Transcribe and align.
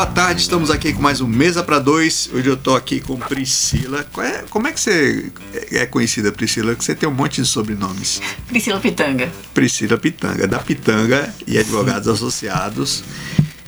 Boa 0.00 0.10
tarde, 0.10 0.40
estamos 0.40 0.70
aqui 0.70 0.94
com 0.94 1.02
mais 1.02 1.20
um 1.20 1.26
Mesa 1.26 1.62
para 1.62 1.78
Dois. 1.78 2.30
Hoje 2.32 2.48
eu 2.48 2.56
tô 2.56 2.74
aqui 2.74 3.00
com 3.00 3.18
Priscila. 3.18 4.06
É, 4.16 4.44
como 4.48 4.66
é 4.66 4.72
que 4.72 4.80
você 4.80 5.30
é 5.70 5.84
conhecida, 5.84 6.32
Priscila? 6.32 6.74
Que 6.74 6.82
você 6.82 6.94
tem 6.94 7.06
um 7.06 7.12
monte 7.12 7.42
de 7.42 7.46
sobrenomes. 7.46 8.18
Priscila 8.48 8.80
Pitanga. 8.80 9.30
Priscila 9.52 9.98
Pitanga, 9.98 10.48
da 10.48 10.58
Pitanga 10.58 11.30
e 11.46 11.58
Advogados 11.58 12.08
Associados. 12.08 13.04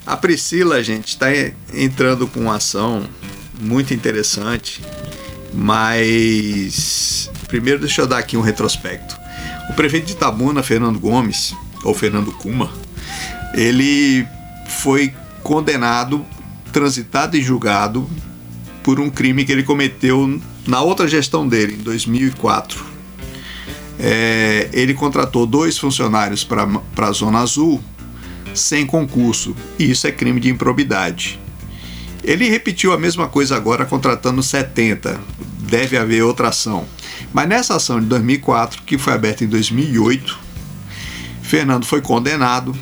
A 0.07 0.17
Priscila, 0.17 0.83
gente, 0.83 1.09
está 1.09 1.27
entrando 1.75 2.27
com 2.27 2.41
uma 2.41 2.57
ação 2.57 3.07
muito 3.61 3.93
interessante, 3.93 4.81
mas 5.53 7.31
primeiro 7.47 7.79
deixa 7.79 8.01
eu 8.01 8.07
dar 8.07 8.17
aqui 8.17 8.39
um 8.39 8.43
retrospecto. 8.43 9.19
O 9.69 9.75
prefeito 9.75 10.07
de 10.07 10.13
Itabuna, 10.15 10.63
Fernando 10.63 10.99
Gomes, 10.99 11.55
ou 11.85 11.93
Fernando 11.93 12.33
Cuma, 12.33 12.73
ele 13.55 14.27
foi 14.67 15.13
condenado, 15.43 16.25
transitado 16.73 17.37
e 17.37 17.43
julgado 17.43 18.09
por 18.83 18.99
um 18.99 19.11
crime 19.11 19.45
que 19.45 19.53
ele 19.53 19.63
cometeu 19.63 20.41
na 20.67 20.81
outra 20.81 21.07
gestão 21.07 21.47
dele, 21.47 21.75
em 21.75 21.83
2004. 21.83 22.85
É, 23.99 24.69
ele 24.73 24.95
contratou 24.95 25.47
dois 25.47 25.79
funcionários 25.79 26.43
para 26.43 26.67
a 26.99 27.13
Zona 27.13 27.41
Azul 27.41 27.83
sem 28.55 28.85
concurso, 28.85 29.55
e 29.79 29.91
isso 29.91 30.07
é 30.07 30.13
crime 30.13 30.41
de 30.41 30.51
improbidade. 30.51 31.41
Ele 32.23 32.49
repetiu 32.49 32.93
a 32.93 32.99
mesma 32.99 33.29
coisa 33.29 33.57
agora 33.57 33.85
contratando 33.85 34.43
70. 34.43 35.21
Deve 35.61 35.97
haver 35.97 36.23
outra 36.23 36.49
ação. 36.49 36.85
Mas 37.33 37.49
nessa 37.49 37.77
ação 37.77 38.01
de 38.01 38.07
2004, 38.07 38.83
que 38.83 38.99
foi 38.99 39.13
aberta 39.13 39.43
em 39.43 39.49
2008, 39.49 40.39
Fernando 41.43 41.85
foi 41.85 42.01
condenado 42.01 42.77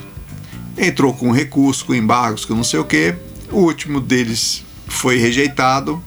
entrou 0.81 1.13
com 1.13 1.31
recurso, 1.31 1.85
com 1.85 1.95
embargos, 1.95 2.45
com 2.45 2.55
não 2.55 2.65
sei 2.65 2.81
o 2.81 2.85
que. 2.85 3.15
O 3.53 3.59
último 3.59 4.01
deles 4.01 4.65
foi 4.87 5.19
rejeitado 5.19 6.03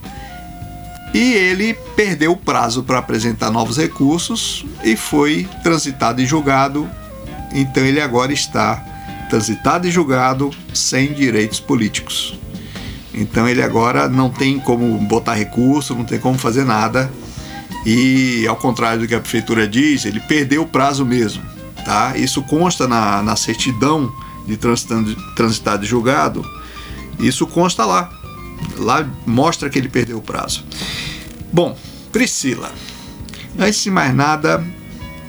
e 1.13 1.33
ele 1.33 1.75
perdeu 1.95 2.31
o 2.31 2.38
prazo 2.38 2.81
para 2.81 2.97
apresentar 2.97 3.51
novos 3.51 3.77
recursos 3.77 4.66
e 4.83 4.95
foi 4.95 5.47
transitado 5.61 6.21
e 6.21 6.25
julgado. 6.25 6.89
Então 7.53 7.83
ele 7.83 8.01
agora 8.01 8.33
está 8.33 8.83
transitado 9.29 9.88
e 9.88 9.91
julgado 9.91 10.49
sem 10.73 11.13
direitos 11.13 11.59
políticos. 11.59 12.39
Então 13.13 13.47
ele 13.47 13.61
agora 13.61 14.09
não 14.09 14.29
tem 14.29 14.59
como 14.59 14.97
botar 14.97 15.35
recurso, 15.35 15.94
não 15.94 16.03
tem 16.03 16.19
como 16.19 16.38
fazer 16.38 16.66
nada. 16.66 17.11
E 17.85 18.47
ao 18.47 18.55
contrário 18.55 19.01
do 19.01 19.07
que 19.07 19.13
a 19.13 19.19
prefeitura 19.19 19.67
diz, 19.67 20.05
ele 20.05 20.19
perdeu 20.19 20.63
o 20.63 20.67
prazo 20.67 21.05
mesmo. 21.05 21.44
Tá? 21.85 22.17
Isso 22.17 22.41
consta 22.41 22.88
na, 22.88 23.21
na 23.21 23.35
certidão 23.35 24.11
de 24.45 24.58
transitado 25.36 25.83
e 25.83 25.88
julgado, 25.88 26.45
isso 27.19 27.47
consta 27.47 27.86
lá. 27.86 28.11
Lá 28.77 29.08
mostra 29.25 29.69
que 29.69 29.77
ele 29.77 29.89
perdeu 29.89 30.17
o 30.17 30.22
prazo. 30.22 30.63
Bom, 31.52 31.77
Priscila, 32.11 32.72
antes 33.59 33.83
de 33.83 33.91
mais 33.91 34.16
nada, 34.16 34.63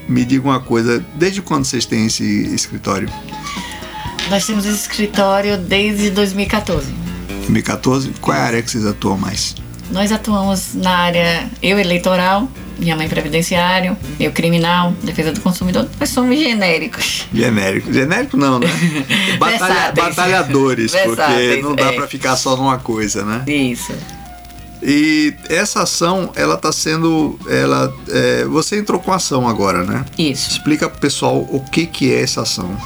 me 0.08 0.24
diga 0.24 0.46
uma 0.46 0.60
coisa: 0.60 1.04
desde 1.14 1.42
quando 1.42 1.64
vocês 1.64 1.84
têm 1.84 2.06
esse 2.06 2.24
escritório? 2.54 3.08
Nós 4.30 4.46
temos 4.46 4.64
esse 4.64 4.76
escritório 4.76 5.58
desde 5.58 6.10
2014. 6.10 6.92
2014? 7.28 8.12
Qual 8.20 8.36
é 8.36 8.40
a 8.40 8.44
área 8.44 8.62
que 8.62 8.70
vocês 8.70 8.86
atuam 8.86 9.18
mais? 9.18 9.54
Nós 9.90 10.10
atuamos 10.10 10.74
na 10.74 10.90
área 10.90 11.50
eu 11.62 11.78
eleitoral 11.78 12.48
minha 12.78 12.96
mãe 12.96 13.08
previdenciário, 13.08 13.96
eu 14.18 14.32
criminal, 14.32 14.92
defesa 15.02 15.32
do 15.32 15.40
consumidor, 15.40 15.88
nós 15.98 16.08
somos 16.10 16.38
genéricos. 16.38 17.26
Genérico. 17.32 17.92
Genérico 17.92 18.36
não, 18.36 18.58
né? 18.58 18.66
Batalha, 19.38 19.92
batalhadores, 19.92 20.92
porque 20.92 21.62
não 21.62 21.74
dá 21.74 21.92
é. 21.92 21.92
para 21.92 22.06
ficar 22.06 22.36
só 22.36 22.56
numa 22.56 22.78
coisa, 22.78 23.24
né? 23.24 23.42
Isso. 23.46 23.92
E 24.82 25.34
essa 25.48 25.82
ação, 25.82 26.30
ela 26.36 26.58
tá 26.58 26.70
sendo, 26.70 27.38
ela, 27.48 27.92
é, 28.10 28.44
você 28.44 28.78
entrou 28.78 29.00
com 29.00 29.12
ação 29.12 29.48
agora, 29.48 29.82
né? 29.82 30.04
Isso. 30.18 30.50
Explica 30.50 30.90
pro 30.90 31.00
pessoal 31.00 31.38
o 31.38 31.60
que 31.60 31.86
que 31.86 32.12
é 32.12 32.22
essa 32.22 32.42
ação. 32.42 32.76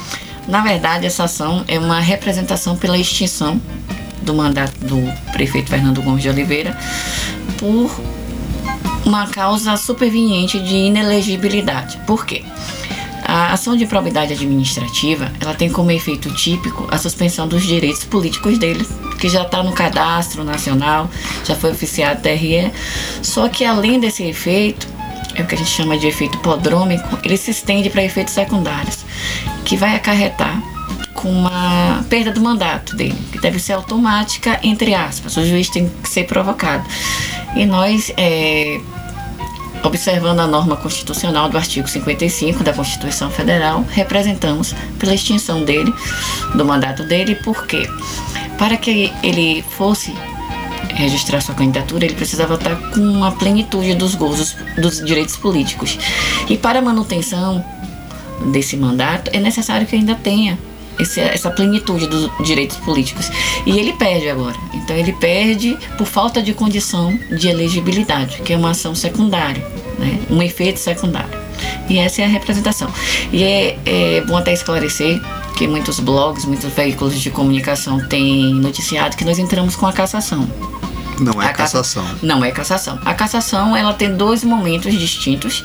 Na 0.46 0.62
verdade, 0.62 1.06
essa 1.06 1.24
ação 1.24 1.64
é 1.66 1.78
uma 1.78 1.98
representação 1.98 2.76
pela 2.76 2.96
extinção 2.96 3.60
do 4.22 4.32
mandato 4.32 4.78
do 4.78 5.02
prefeito 5.32 5.70
Fernando 5.70 6.00
Gomes 6.00 6.22
de 6.22 6.28
Oliveira 6.28 6.78
por 7.58 7.90
uma 9.08 9.26
causa 9.26 9.74
superveniente 9.76 10.60
de 10.60 10.74
inelegibilidade. 10.74 11.98
Por 12.06 12.26
quê? 12.26 12.44
A 13.24 13.52
ação 13.52 13.76
de 13.76 13.84
improbidade 13.84 14.32
administrativa, 14.32 15.32
ela 15.40 15.54
tem 15.54 15.70
como 15.70 15.90
efeito 15.90 16.30
típico 16.32 16.86
a 16.90 16.98
suspensão 16.98 17.48
dos 17.48 17.62
direitos 17.62 18.04
políticos 18.04 18.58
deles, 18.58 18.88
que 19.18 19.28
já 19.28 19.42
está 19.42 19.62
no 19.62 19.72
cadastro 19.72 20.44
nacional, 20.44 21.10
já 21.44 21.54
foi 21.54 21.70
oficiado 21.70 22.22
TRE. 22.22 22.70
Só 23.22 23.48
que 23.48 23.64
além 23.64 23.98
desse 23.98 24.22
efeito, 24.22 24.86
é 25.34 25.42
o 25.42 25.46
que 25.46 25.54
a 25.54 25.58
gente 25.58 25.70
chama 25.70 25.96
de 25.96 26.06
efeito 26.06 26.38
podrômico, 26.38 27.18
ele 27.22 27.36
se 27.36 27.50
estende 27.50 27.90
para 27.90 28.02
efeitos 28.02 28.34
secundários, 28.34 28.98
que 29.64 29.76
vai 29.76 29.94
acarretar 29.94 30.62
com 31.14 31.30
uma 31.30 32.04
perda 32.08 32.30
do 32.30 32.40
mandato 32.40 32.94
dele, 32.94 33.18
que 33.32 33.40
deve 33.40 33.58
ser 33.58 33.72
automática, 33.72 34.58
entre 34.62 34.94
aspas. 34.94 35.36
O 35.36 35.44
juiz 35.44 35.68
tem 35.68 35.88
que 36.02 36.08
ser 36.08 36.24
provocado. 36.24 36.84
E 37.56 37.66
nós 37.66 38.12
é, 38.16 38.80
observando 39.84 40.40
a 40.40 40.46
norma 40.46 40.76
constitucional 40.76 41.48
do 41.48 41.56
artigo 41.56 41.88
55 41.88 42.62
da 42.62 42.72
Constituição 42.72 43.30
Federal, 43.30 43.84
representamos 43.90 44.74
pela 44.98 45.14
extinção 45.14 45.64
dele, 45.64 45.92
do 46.54 46.64
mandato 46.64 47.04
dele, 47.04 47.34
porque 47.36 47.88
para 48.58 48.76
que 48.76 49.12
ele 49.22 49.64
fosse 49.76 50.12
registrar 50.94 51.40
sua 51.40 51.54
candidatura, 51.54 52.04
ele 52.04 52.14
precisava 52.14 52.54
estar 52.54 52.74
com 52.90 53.22
a 53.24 53.30
plenitude 53.30 53.94
dos 53.94 54.14
gozos 54.14 54.56
dos 54.76 55.04
direitos 55.04 55.36
políticos. 55.36 55.98
E 56.48 56.56
para 56.56 56.80
a 56.80 56.82
manutenção 56.82 57.64
desse 58.50 58.76
mandato, 58.76 59.30
é 59.32 59.38
necessário 59.38 59.86
que 59.86 59.94
ainda 59.94 60.14
tenha 60.14 60.58
esse, 60.98 61.20
essa 61.20 61.50
plenitude 61.50 62.06
dos 62.06 62.30
direitos 62.44 62.76
políticos. 62.78 63.30
E 63.66 63.78
ele 63.78 63.92
perde 63.92 64.28
agora. 64.28 64.56
Então 64.74 64.96
ele 64.96 65.12
perde 65.12 65.76
por 65.96 66.06
falta 66.06 66.42
de 66.42 66.52
condição 66.52 67.18
de 67.30 67.48
elegibilidade, 67.48 68.42
que 68.42 68.52
é 68.52 68.56
uma 68.56 68.70
ação 68.70 68.94
secundária, 68.94 69.64
né? 69.98 70.18
um 70.30 70.42
efeito 70.42 70.78
secundário. 70.78 71.38
E 71.88 71.98
essa 71.98 72.22
é 72.22 72.24
a 72.24 72.28
representação. 72.28 72.92
E 73.32 73.42
é, 73.42 73.78
é 73.84 74.20
bom 74.22 74.36
até 74.36 74.52
esclarecer 74.52 75.20
que 75.56 75.66
muitos 75.66 75.98
blogs, 75.98 76.44
muitos 76.44 76.72
veículos 76.72 77.20
de 77.20 77.30
comunicação 77.30 78.06
têm 78.06 78.54
noticiado 78.54 79.16
que 79.16 79.24
nós 79.24 79.38
entramos 79.38 79.74
com 79.74 79.86
a 79.86 79.92
cassação. 79.92 80.48
Não 81.20 81.42
é 81.42 81.46
a 81.46 81.52
cassação. 81.52 82.04
Não 82.22 82.44
é 82.44 82.50
cassação. 82.52 82.98
A 83.04 83.12
cassação 83.12 83.76
ela 83.76 83.92
tem 83.92 84.14
dois 84.14 84.44
momentos 84.44 84.96
distintos, 84.96 85.64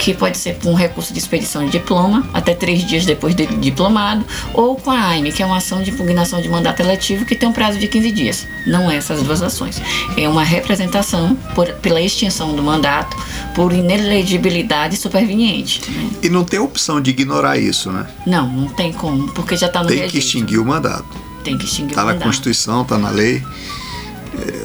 que 0.00 0.14
pode 0.14 0.38
ser 0.38 0.56
com 0.56 0.72
um 0.72 0.74
recurso 0.74 1.12
de 1.12 1.18
expedição 1.18 1.66
de 1.66 1.72
diploma, 1.72 2.26
até 2.32 2.54
três 2.54 2.82
dias 2.86 3.04
depois 3.04 3.34
de 3.34 3.46
diplomado, 3.46 4.24
ou 4.54 4.74
com 4.74 4.90
a 4.90 5.08
AIME, 5.08 5.30
que 5.30 5.42
é 5.42 5.46
uma 5.46 5.58
ação 5.58 5.82
de 5.82 5.90
impugnação 5.90 6.40
de 6.40 6.48
mandato 6.48 6.80
eletivo 6.80 7.26
que 7.26 7.36
tem 7.36 7.46
um 7.46 7.52
prazo 7.52 7.78
de 7.78 7.86
15 7.86 8.10
dias. 8.10 8.46
Não 8.66 8.90
é 8.90 8.96
essas 8.96 9.22
duas 9.22 9.42
ações. 9.42 9.80
É 10.16 10.26
uma 10.26 10.42
representação 10.42 11.36
por, 11.54 11.66
pela 11.74 12.00
extinção 12.00 12.56
do 12.56 12.62
mandato 12.62 13.14
por 13.54 13.74
inelegibilidade 13.74 14.96
superveniente. 14.96 15.82
Né? 15.90 16.10
E 16.22 16.30
não 16.30 16.44
tem 16.44 16.58
opção 16.58 16.98
de 16.98 17.10
ignorar 17.10 17.58
isso, 17.58 17.92
né? 17.92 18.06
Não, 18.26 18.48
não 18.48 18.68
tem 18.68 18.94
como, 18.94 19.30
porque 19.32 19.54
já 19.54 19.66
está 19.66 19.82
no 19.82 19.88
Tem 19.88 19.98
registro. 19.98 20.20
que 20.20 20.26
extinguir 20.26 20.58
o 20.58 20.64
mandato. 20.64 21.06
Tem 21.44 21.58
que 21.58 21.66
extinguir 21.66 21.94
tá 21.94 22.02
o 22.02 22.06
mandato. 22.06 22.16
Está 22.16 22.26
na 22.26 22.32
Constituição, 22.32 22.82
está 22.82 22.96
na 22.96 23.10
lei 23.10 23.42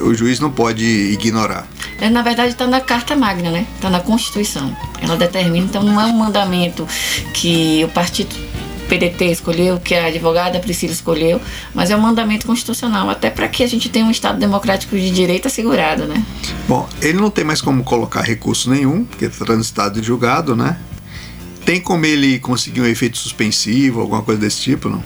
o 0.01 0.13
juiz 0.13 0.39
não 0.39 0.51
pode 0.51 0.85
ignorar. 0.85 1.67
É, 1.99 2.09
na 2.09 2.21
verdade, 2.21 2.51
está 2.51 2.67
na 2.67 2.81
Carta 2.81 3.15
Magna, 3.15 3.51
né? 3.51 3.65
Está 3.75 3.89
na 3.89 3.99
Constituição. 3.99 4.75
Ela 5.01 5.15
determina, 5.15 5.65
então 5.65 5.83
não 5.83 5.99
é 5.99 6.05
um 6.05 6.17
mandamento 6.17 6.87
que 7.33 7.83
o 7.83 7.89
partido 7.89 8.35
PDT 8.87 9.25
escolheu, 9.25 9.79
que 9.79 9.95
a 9.95 10.07
advogada 10.07 10.59
Priscila 10.59 10.93
escolheu, 10.93 11.41
mas 11.73 11.89
é 11.89 11.95
um 11.95 12.01
mandamento 12.01 12.45
constitucional, 12.45 13.09
até 13.09 13.29
para 13.29 13.47
que 13.47 13.63
a 13.63 13.67
gente 13.67 13.89
tenha 13.89 14.05
um 14.05 14.11
Estado 14.11 14.39
democrático 14.39 14.95
de 14.95 15.09
direito 15.09 15.47
assegurado, 15.47 16.05
né? 16.05 16.23
Bom, 16.67 16.87
ele 17.01 17.19
não 17.19 17.29
tem 17.29 17.43
mais 17.43 17.61
como 17.61 17.83
colocar 17.83 18.21
recurso 18.21 18.69
nenhum, 18.69 19.03
porque 19.03 19.25
está 19.25 19.45
transitado 19.45 19.99
e 19.99 20.03
julgado, 20.03 20.55
né? 20.55 20.77
Tem 21.65 21.81
como 21.81 22.05
ele 22.05 22.39
conseguir 22.39 22.81
um 22.81 22.85
efeito 22.85 23.17
suspensivo, 23.17 24.01
alguma 24.01 24.21
coisa 24.21 24.39
desse 24.39 24.61
tipo, 24.61 24.87
não? 24.87 25.03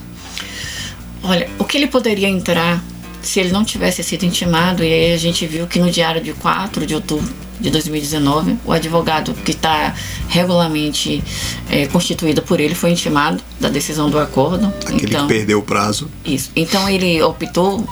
Olha, 1.23 1.49
o 1.57 1.63
que 1.63 1.77
ele 1.77 1.87
poderia 1.87 2.27
entrar 2.27 2.83
se 3.21 3.39
ele 3.39 3.51
não 3.51 3.63
tivesse 3.63 4.03
sido 4.03 4.23
intimado, 4.23 4.83
e 4.83 4.93
aí 4.93 5.13
a 5.13 5.17
gente 5.17 5.45
viu 5.45 5.67
que 5.67 5.79
no 5.79 5.91
diário 5.91 6.21
de 6.21 6.33
4 6.33 6.85
de 6.85 6.95
outubro 6.95 7.29
de 7.59 7.69
2019, 7.69 8.57
o 8.65 8.71
advogado 8.71 9.33
que 9.33 9.51
está 9.51 9.93
regularmente 10.29 11.21
é, 11.69 11.87
constituído 11.87 12.41
por 12.41 12.59
ele 12.59 12.73
foi 12.73 12.91
intimado 12.91 13.43
da 13.59 13.67
decisão 13.67 14.09
do 14.09 14.17
acordo. 14.17 14.67
Aquele 14.85 15.05
então, 15.05 15.27
que 15.27 15.33
perdeu 15.33 15.59
o 15.59 15.61
prazo. 15.61 16.09
Isso. 16.23 16.51
Então 16.55 16.87
ele 16.89 17.21
optou, 17.21 17.85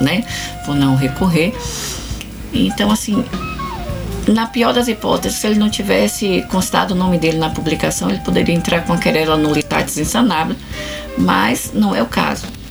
né, 0.00 0.24
por 0.66 0.74
não 0.74 0.96
recorrer. 0.96 1.54
Então, 2.52 2.90
assim, 2.90 3.24
na 4.26 4.46
pior 4.46 4.74
das 4.74 4.88
hipóteses, 4.88 5.38
se 5.38 5.46
ele 5.46 5.58
não 5.58 5.70
tivesse 5.70 6.44
constado 6.50 6.90
o 6.90 6.94
nome 6.96 7.16
dele 7.16 7.38
na 7.38 7.50
publicação, 7.50 8.10
ele 8.10 8.20
poderia 8.20 8.54
entrar 8.54 8.84
com 8.84 8.92
a 8.92 8.98
querela 8.98 9.36
nulitatis 9.36 9.98
insanável, 9.98 10.56
mas 11.16 11.70
não 11.72 11.94
é 11.94 12.02
o 12.02 12.06
caso 12.06 12.61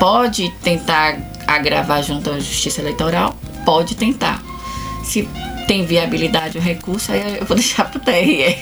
pode 0.00 0.50
tentar 0.62 1.18
agravar 1.46 2.02
junto 2.02 2.30
à 2.30 2.40
Justiça 2.40 2.80
Eleitoral, 2.80 3.36
pode 3.66 3.94
tentar. 3.94 4.42
Se 5.04 5.28
tem 5.68 5.84
viabilidade 5.84 6.56
o 6.56 6.60
recurso, 6.60 7.12
aí 7.12 7.38
eu 7.38 7.44
vou 7.44 7.54
deixar 7.56 7.84
para 7.84 7.98
o 7.98 8.00
TRE 8.00 8.56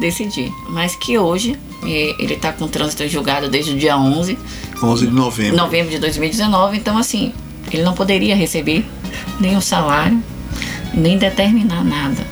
decidir. 0.00 0.50
Mas 0.70 0.96
que 0.96 1.18
hoje 1.18 1.58
eh, 1.84 2.16
ele 2.18 2.34
está 2.34 2.50
com 2.52 2.66
trânsito 2.66 3.06
julgado 3.06 3.48
desde 3.48 3.72
o 3.72 3.78
dia 3.78 3.96
11. 3.96 4.38
11 4.82 5.06
de 5.06 5.12
novembro. 5.12 5.56
Novembro 5.56 5.90
de 5.90 5.98
2019. 5.98 6.78
Então, 6.78 6.96
assim, 6.96 7.34
ele 7.70 7.82
não 7.82 7.92
poderia 7.92 8.34
receber 8.34 8.84
nem 9.38 9.56
o 9.56 9.60
salário, 9.60 10.22
nem 10.94 11.18
determinar 11.18 11.84
nada. 11.84 12.24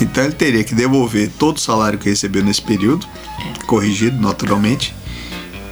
Então 0.00 0.22
ele 0.22 0.32
teria 0.32 0.62
que 0.62 0.74
devolver 0.74 1.28
todo 1.38 1.56
o 1.56 1.60
salário 1.60 1.98
que 1.98 2.08
recebeu 2.08 2.44
nesse 2.44 2.62
período, 2.62 3.04
é. 3.40 3.64
corrigido 3.66 4.20
naturalmente, 4.20 4.94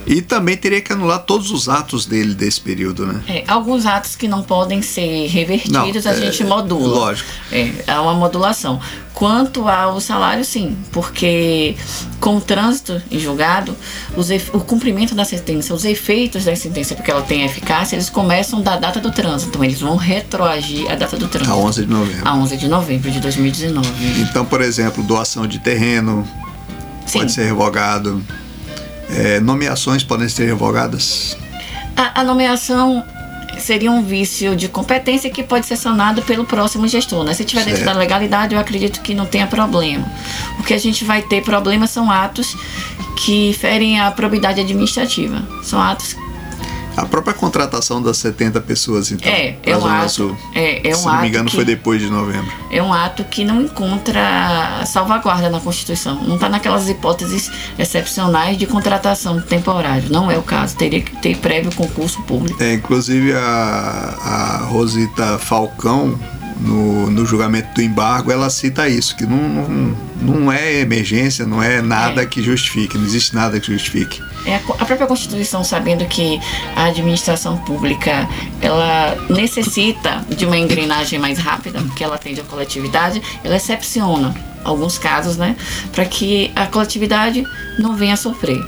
e 0.07 0.23
também 0.23 0.57
teria 0.57 0.81
que 0.81 0.93
anular 0.93 1.19
todos 1.19 1.51
os 1.51 1.69
atos 1.69 2.07
dele 2.07 2.33
desse 2.33 2.61
período, 2.61 3.05
né? 3.05 3.21
É, 3.27 3.45
alguns 3.49 3.85
atos 3.85 4.15
que 4.15 4.29
não 4.29 4.43
podem 4.43 4.81
ser 4.81 5.27
revertidos, 5.27 6.05
não, 6.05 6.13
a 6.13 6.15
é, 6.15 6.21
gente 6.21 6.45
modula. 6.45 6.99
Lógico. 6.99 7.29
É, 7.51 7.73
há 7.89 8.01
uma 8.01 8.15
modulação. 8.15 8.81
Quanto 9.13 9.67
ao 9.67 9.99
salário, 9.99 10.45
sim, 10.45 10.77
porque 10.93 11.75
com 12.21 12.37
o 12.37 12.41
trânsito 12.41 13.03
em 13.11 13.19
julgado, 13.19 13.75
o 14.53 14.61
cumprimento 14.61 15.15
da 15.15 15.25
sentença, 15.25 15.75
os 15.75 15.87
efeitos 15.87 16.45
da 16.45 16.55
sentença, 16.55 16.95
porque 16.95 17.11
ela 17.11 17.23
tem 17.23 17.43
eficácia, 17.43 17.97
eles 17.97 18.11
começam 18.11 18.61
da 18.61 18.77
data 18.77 19.01
do 19.01 19.11
trânsito. 19.11 19.49
Então, 19.49 19.65
eles 19.65 19.81
vão 19.81 19.97
retroagir 19.97 20.89
a 20.91 20.95
data 20.95 21.17
do 21.17 21.27
trânsito. 21.29 21.51
A 21.51 21.57
11 21.57 21.85
de 21.85 21.91
novembro. 21.91 22.29
A 22.29 22.35
11 22.37 22.57
de 22.59 22.69
novembro 22.69 23.11
de 23.11 23.19
2019. 23.19 23.89
Então, 24.21 24.45
por 24.45 24.61
exemplo, 24.61 25.03
doação 25.03 25.47
de 25.47 25.59
terreno 25.61 26.29
sim. 27.07 27.19
pode 27.19 27.33
ser 27.33 27.45
revogado 27.45 28.23
é, 29.11 29.41
nomeações 29.41 30.03
podem 30.03 30.29
ser 30.29 30.47
revogadas? 30.47 31.37
A, 31.97 32.21
a, 32.21 32.25
nomeação 32.25 33.05
seria 33.59 33.91
um 33.91 34.03
vício 34.03 34.55
de 34.55 34.69
competência 34.69 35.31
que 35.31 35.43
pode 35.43 35.67
ser 35.67 35.77
sanado 35.77 36.23
pelo 36.23 36.45
próximo 36.45 36.87
gestor. 36.87 37.25
Né? 37.25 37.33
Se 37.33 37.43
estiver 37.43 37.65
dentro 37.65 37.85
da 37.85 37.93
legalidade, 37.93 38.55
eu 38.55 38.61
acredito 38.61 39.01
que 39.01 39.15
não 39.15 39.27
tenha 39.27 39.47
problema. 39.47 40.07
O 40.59 40.63
que 40.63 40.75
a 40.75 40.79
gente 40.79 41.05
vai 41.05 41.23
ter 41.23 41.43
problema 41.43 41.87
são 41.87 42.11
atos 42.11 42.57
que 43.25 43.55
ferem 43.55 43.99
a 43.99 44.11
probidade 44.11 44.61
administrativa. 44.61 45.43
São 45.63 45.81
atos 45.81 46.17
a 46.97 47.05
própria 47.05 47.35
contratação 47.35 48.01
das 48.01 48.17
70 48.19 48.61
pessoas, 48.63 49.13
então. 49.13 49.31
É, 49.31 49.57
é 49.63 49.77
um 49.77 49.87
ato. 49.87 50.11
Sul, 50.11 50.37
é, 50.55 50.89
é 50.89 50.93
um 50.93 50.99
se 50.99 51.07
não 51.07 51.21
me 51.21 51.29
engano, 51.29 51.51
foi 51.51 51.65
depois 51.65 52.01
de 52.01 52.09
novembro. 52.09 52.51
É 52.71 52.83
um 52.83 52.93
ato 52.93 53.23
que 53.25 53.45
não 53.45 53.61
encontra 53.61 54.83
salvaguarda 54.87 55.51
na 55.51 55.61
Constituição. 55.61 56.23
Não 56.23 56.37
está 56.37 56.49
naquelas 56.49 56.89
hipóteses 56.89 57.51
excepcionais 57.79 58.57
de 58.57 58.67
contratação 58.67 59.41
temporária. 59.41 60.05
Não 60.09 60.31
é 60.31 60.39
o 60.39 60.43
caso. 60.43 60.77
Teria 60.77 61.01
que 61.01 61.15
ter 61.17 61.37
prévio 61.37 61.71
concurso 61.73 62.23
público. 62.23 62.63
É, 62.63 62.75
inclusive 62.75 63.35
a, 63.35 63.39
a 63.41 64.57
Rosita 64.65 65.39
Falcão, 65.39 66.19
no, 66.61 67.11
no 67.11 67.27
julgamento 67.27 67.75
do 67.75 67.83
embargo, 67.83 68.31
ela 68.31 68.49
cita 68.51 68.89
isso, 68.89 69.17
que 69.17 69.27
não, 69.27 69.37
não, 69.49 69.97
não 70.21 70.53
é 70.53 70.81
emergência, 70.81 71.47
não 71.47 71.63
é 71.63 71.83
nada 71.83 72.23
é. 72.23 72.27
que 72.27 72.43
justifique, 72.43 72.97
não 72.97 73.05
existe 73.05 73.35
nada 73.35 73.61
que 73.61 73.73
justifique. 73.73 74.23
É 74.45 74.57
a, 74.57 74.59
a 74.59 74.85
própria 74.85 75.07
Constituição, 75.07 75.63
sabendo 75.63 76.05
que 76.07 76.41
a 76.75 76.85
administração 76.87 77.59
pública 77.59 78.29
ela 78.61 79.17
necessita 79.29 80.25
de 80.29 80.47
uma 80.47 80.57
engrenagem 80.57 81.19
mais 81.19 81.39
rápida, 81.39 81.83
que 81.95 82.03
ela 82.03 82.17
atende 82.17 82.41
à 82.41 82.45
coletividade, 82.45 83.23
ela 83.45 83.57
excepciona 83.57 84.35
alguns 84.65 84.99
casos, 84.99 85.37
né, 85.37 85.57
para 85.93 86.05
que 86.05 86.51
a 86.57 86.67
coletividade 86.67 87.45
não 87.79 87.95
venha 87.95 88.15
a 88.15 88.17
sofrer. 88.17 88.65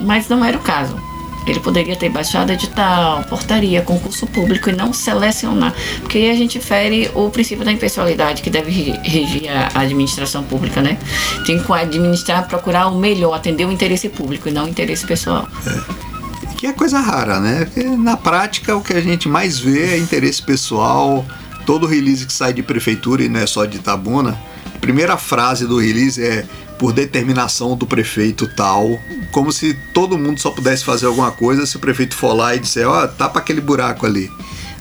Mas 0.00 0.28
não 0.28 0.44
era 0.44 0.56
o 0.56 0.60
caso. 0.60 1.13
Ele 1.46 1.60
poderia 1.60 1.94
ter 1.96 2.08
baixado 2.08 2.52
edital, 2.52 3.22
portaria, 3.24 3.82
concurso 3.82 4.26
público 4.26 4.70
e 4.70 4.72
não 4.72 4.92
selecionar. 4.92 5.74
Porque 6.00 6.18
aí 6.18 6.30
a 6.30 6.34
gente 6.34 6.58
fere 6.58 7.10
o 7.14 7.28
princípio 7.30 7.64
da 7.64 7.72
impessoalidade 7.72 8.42
que 8.42 8.50
deve 8.50 8.70
regir 9.02 9.50
a 9.50 9.80
administração 9.80 10.42
pública, 10.42 10.80
né? 10.80 10.98
Tem 11.46 11.62
que 11.62 11.72
administrar, 11.72 12.48
procurar 12.48 12.88
o 12.88 12.98
melhor, 12.98 13.34
atender 13.34 13.66
o 13.66 13.72
interesse 13.72 14.08
público 14.08 14.48
e 14.48 14.52
não 14.52 14.64
o 14.64 14.68
interesse 14.68 15.06
pessoal. 15.06 15.46
É. 15.66 16.14
Que 16.56 16.68
é 16.68 16.72
coisa 16.72 16.98
rara, 16.98 17.40
né? 17.40 17.66
Porque 17.66 17.84
na 17.84 18.16
prática 18.16 18.74
o 18.74 18.80
que 18.80 18.94
a 18.94 19.00
gente 19.00 19.28
mais 19.28 19.58
vê 19.58 19.94
é 19.94 19.98
interesse 19.98 20.42
pessoal. 20.42 21.26
Todo 21.66 21.86
release 21.86 22.24
que 22.24 22.32
sai 22.32 22.52
de 22.52 22.62
prefeitura 22.62 23.22
e 23.22 23.28
não 23.28 23.40
é 23.40 23.46
só 23.46 23.64
de 23.64 23.78
Itabuna, 23.78 24.38
a 24.74 24.78
primeira 24.78 25.16
frase 25.16 25.66
do 25.66 25.78
release 25.78 26.22
é 26.22 26.44
por 26.78 26.92
determinação 26.92 27.76
do 27.76 27.86
prefeito 27.86 28.46
tal, 28.54 28.98
como 29.30 29.52
se 29.52 29.74
todo 29.92 30.18
mundo 30.18 30.40
só 30.40 30.50
pudesse 30.50 30.84
fazer 30.84 31.06
alguma 31.06 31.30
coisa 31.30 31.66
se 31.66 31.76
o 31.76 31.80
prefeito 31.80 32.14
for 32.16 32.34
lá 32.34 32.54
e 32.54 32.58
disser, 32.58 32.88
ó, 32.88 33.04
oh, 33.04 33.08
tapa 33.08 33.38
aquele 33.38 33.60
buraco 33.60 34.06
ali. 34.06 34.30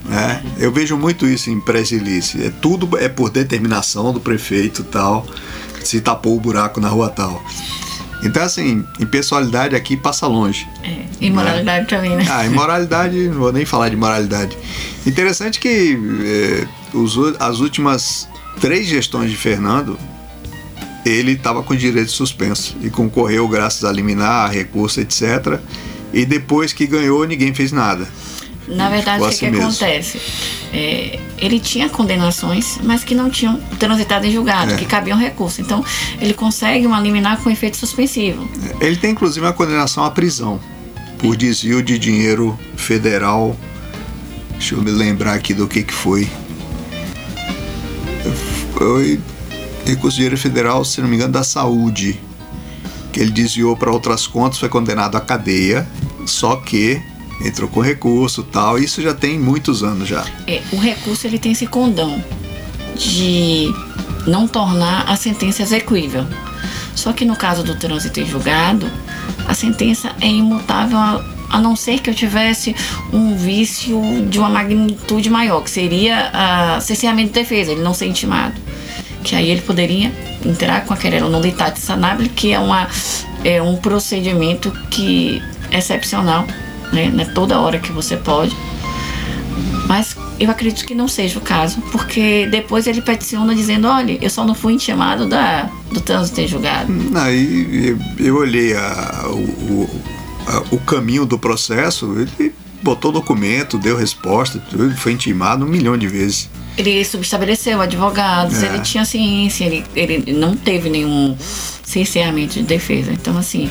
Né? 0.05 0.43
Eu 0.57 0.71
vejo 0.71 0.97
muito 0.97 1.25
isso 1.25 1.49
em 1.49 1.59
pré-release. 1.59 2.43
É, 2.43 2.49
tudo 2.49 2.97
é 2.97 3.07
por 3.07 3.29
determinação 3.29 4.11
do 4.11 4.19
prefeito 4.19 4.83
tal, 4.83 5.25
se 5.83 6.01
tapou 6.01 6.35
o 6.35 6.39
buraco 6.39 6.79
na 6.81 6.89
rua 6.89 7.09
tal. 7.09 7.43
Então, 8.23 8.41
assim, 8.41 8.85
impessoalidade 8.99 9.75
aqui 9.75 9.97
passa 9.97 10.25
longe. 10.27 10.67
É, 10.81 11.03
imoralidade 11.19 11.81
né? 11.81 11.85
também, 11.85 12.15
né? 12.15 12.25
Ah, 12.29 12.45
imoralidade, 12.45 13.17
não 13.27 13.39
vou 13.39 13.51
nem 13.51 13.65
falar 13.65 13.89
de 13.89 13.97
moralidade. 13.97 14.57
Interessante 15.05 15.59
que 15.59 15.97
é, 16.23 16.67
os, 16.97 17.17
as 17.39 17.59
últimas 17.59 18.27
três 18.61 18.87
gestões 18.87 19.29
de 19.29 19.35
Fernando 19.35 19.99
ele 21.05 21.33
estava 21.33 21.61
com 21.63 21.75
direito 21.75 22.11
suspenso 22.11 22.77
e 22.81 22.89
concorreu 22.89 23.47
graças 23.47 23.83
a 23.83 23.91
liminar, 23.91 24.51
recurso, 24.51 25.01
etc. 25.01 25.59
E 26.13 26.25
depois 26.25 26.71
que 26.71 26.87
ganhou, 26.87 27.25
ninguém 27.25 27.53
fez 27.53 27.71
nada. 27.71 28.07
Na 28.67 28.89
verdade, 28.89 29.21
o 29.21 29.27
que, 29.27 29.33
assim 29.33 29.51
que 29.51 29.59
acontece? 29.59 30.21
É, 30.73 31.19
ele 31.37 31.59
tinha 31.59 31.89
condenações, 31.89 32.79
mas 32.81 33.03
que 33.03 33.13
não 33.13 33.29
tinham 33.29 33.59
transitado 33.77 34.25
em 34.25 34.31
julgado, 34.31 34.73
é. 34.73 34.77
que 34.77 34.85
cabiam 34.85 35.17
recurso. 35.17 35.59
Então, 35.59 35.83
ele 36.19 36.33
consegue 36.33 36.87
uma 36.87 36.99
liminar 36.99 37.41
com 37.43 37.49
efeito 37.49 37.75
suspensivo. 37.75 38.47
Ele 38.79 38.95
tem, 38.95 39.11
inclusive, 39.11 39.45
uma 39.45 39.53
condenação 39.53 40.03
à 40.03 40.11
prisão 40.11 40.59
por 41.17 41.35
desvio 41.35 41.83
de 41.83 41.99
dinheiro 41.99 42.57
federal. 42.77 43.57
Deixa 44.51 44.75
eu 44.75 44.81
me 44.81 44.91
lembrar 44.91 45.33
aqui 45.33 45.53
do 45.53 45.67
que, 45.67 45.83
que 45.83 45.93
foi. 45.93 46.29
Foi 48.77 49.19
recurso 49.85 50.11
de 50.11 50.15
dinheiro 50.15 50.37
federal, 50.37 50.83
se 50.85 51.01
não 51.01 51.07
me 51.07 51.15
engano, 51.15 51.33
da 51.33 51.43
saúde, 51.43 52.19
que 53.11 53.19
ele 53.19 53.31
desviou 53.31 53.75
para 53.75 53.91
outras 53.91 54.25
contas, 54.25 54.59
foi 54.59 54.69
condenado 54.69 55.15
à 55.15 55.21
cadeia, 55.21 55.87
só 56.25 56.55
que 56.55 57.01
entrou 57.43 57.69
com 57.69 57.81
recurso 57.81 58.43
tal, 58.43 58.79
isso 58.79 59.01
já 59.01 59.13
tem 59.13 59.39
muitos 59.39 59.83
anos 59.83 60.07
já. 60.07 60.25
É, 60.47 60.61
o 60.71 60.77
recurso 60.77 61.27
ele 61.27 61.37
tem 61.37 61.51
esse 61.51 61.67
condão 61.67 62.23
de 62.95 63.71
não 64.25 64.47
tornar 64.47 65.09
a 65.09 65.15
sentença 65.15 65.61
execuível. 65.63 66.25
Só 66.95 67.11
que 67.11 67.25
no 67.25 67.35
caso 67.35 67.63
do 67.63 67.75
trânsito 67.75 68.19
em 68.19 68.25
julgado, 68.25 68.89
a 69.47 69.53
sentença 69.53 70.11
é 70.21 70.27
imutável 70.27 70.97
a, 70.97 71.59
não 71.59 71.75
ser 71.75 71.99
que 71.99 72.09
eu 72.09 72.13
tivesse 72.13 72.75
um 73.11 73.35
vício 73.35 73.99
de 74.29 74.39
uma 74.39 74.49
magnitude 74.49 75.29
maior, 75.29 75.61
que 75.61 75.69
seria 75.69 76.29
a 76.33 76.79
cerceamento 76.81 77.33
de 77.33 77.39
defesa, 77.39 77.71
ele 77.71 77.81
não 77.81 77.93
ser 77.93 78.07
intimado 78.07 78.59
que 79.23 79.35
aí 79.35 79.49
ele 79.49 79.61
poderia 79.61 80.11
entrar 80.45 80.85
com 80.85 80.93
a 80.93 80.97
querela 80.97 81.29
no 81.29 81.39
litate 81.39 81.79
sanabile, 81.79 82.29
que 82.29 82.53
é, 82.53 82.59
uma, 82.59 82.87
é 83.43 83.61
um 83.61 83.75
procedimento 83.77 84.71
que 84.89 85.41
é 85.71 85.77
excepcional, 85.77 86.45
né? 86.91 87.09
Não 87.11 87.23
é 87.23 87.25
toda 87.25 87.59
hora 87.59 87.79
que 87.79 87.91
você 87.91 88.17
pode. 88.17 88.55
Mas 89.87 90.15
eu 90.39 90.49
acredito 90.49 90.85
que 90.85 90.95
não 90.95 91.07
seja 91.07 91.37
o 91.37 91.41
caso, 91.41 91.81
porque 91.91 92.47
depois 92.47 92.87
ele 92.87 93.01
peticiona 93.01 93.53
dizendo, 93.53 93.87
olha, 93.87 94.17
eu 94.21 94.29
só 94.29 94.45
não 94.45 94.55
fui 94.55 94.73
intimado 94.73 95.27
da, 95.27 95.69
do 95.91 96.01
trânsito 96.01 96.41
em 96.41 96.47
julgado. 96.47 96.91
Aí 97.15 97.89
eu, 98.17 98.25
eu 98.25 98.35
olhei 98.37 98.75
a, 98.75 99.25
o, 99.27 99.89
a, 100.47 100.75
o 100.75 100.79
caminho 100.79 101.25
do 101.25 101.37
processo, 101.37 102.15
ele 102.17 102.53
botou 102.81 103.11
documento, 103.11 103.77
deu 103.77 103.95
resposta, 103.95 104.61
foi 104.97 105.13
intimado 105.13 105.65
um 105.65 105.67
milhão 105.67 105.97
de 105.97 106.07
vezes 106.07 106.49
ele 106.77 107.03
subestabeleceu 107.05 107.81
advogados, 107.81 108.63
é. 108.63 108.67
ele 108.67 108.79
tinha 108.79 109.05
ciência, 109.05 109.65
ele, 109.65 109.85
ele 109.95 110.33
não 110.33 110.55
teve 110.55 110.89
nenhum 110.89 111.35
cerceamento 111.83 112.55
de 112.55 112.63
defesa. 112.63 113.11
Então, 113.11 113.37
assim, 113.37 113.69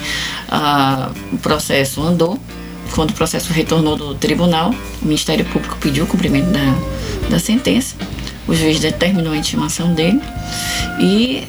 o 1.33 1.39
processo 1.39 2.01
andou. 2.03 2.39
Quando 2.95 3.11
o 3.11 3.15
processo 3.15 3.53
retornou 3.53 3.97
do 3.97 4.15
tribunal, 4.15 4.75
o 5.01 5.05
Ministério 5.07 5.47
Público 5.47 5.79
pediu 5.81 6.05
o 6.05 6.07
cumprimento 6.07 6.51
da, 6.51 6.75
da 7.31 7.39
sentença. 7.39 7.97
O 8.47 8.55
juiz 8.55 8.81
determinou 8.81 9.33
a 9.33 9.37
intimação 9.37 9.95
dele 9.95 10.21
e, 11.01 11.45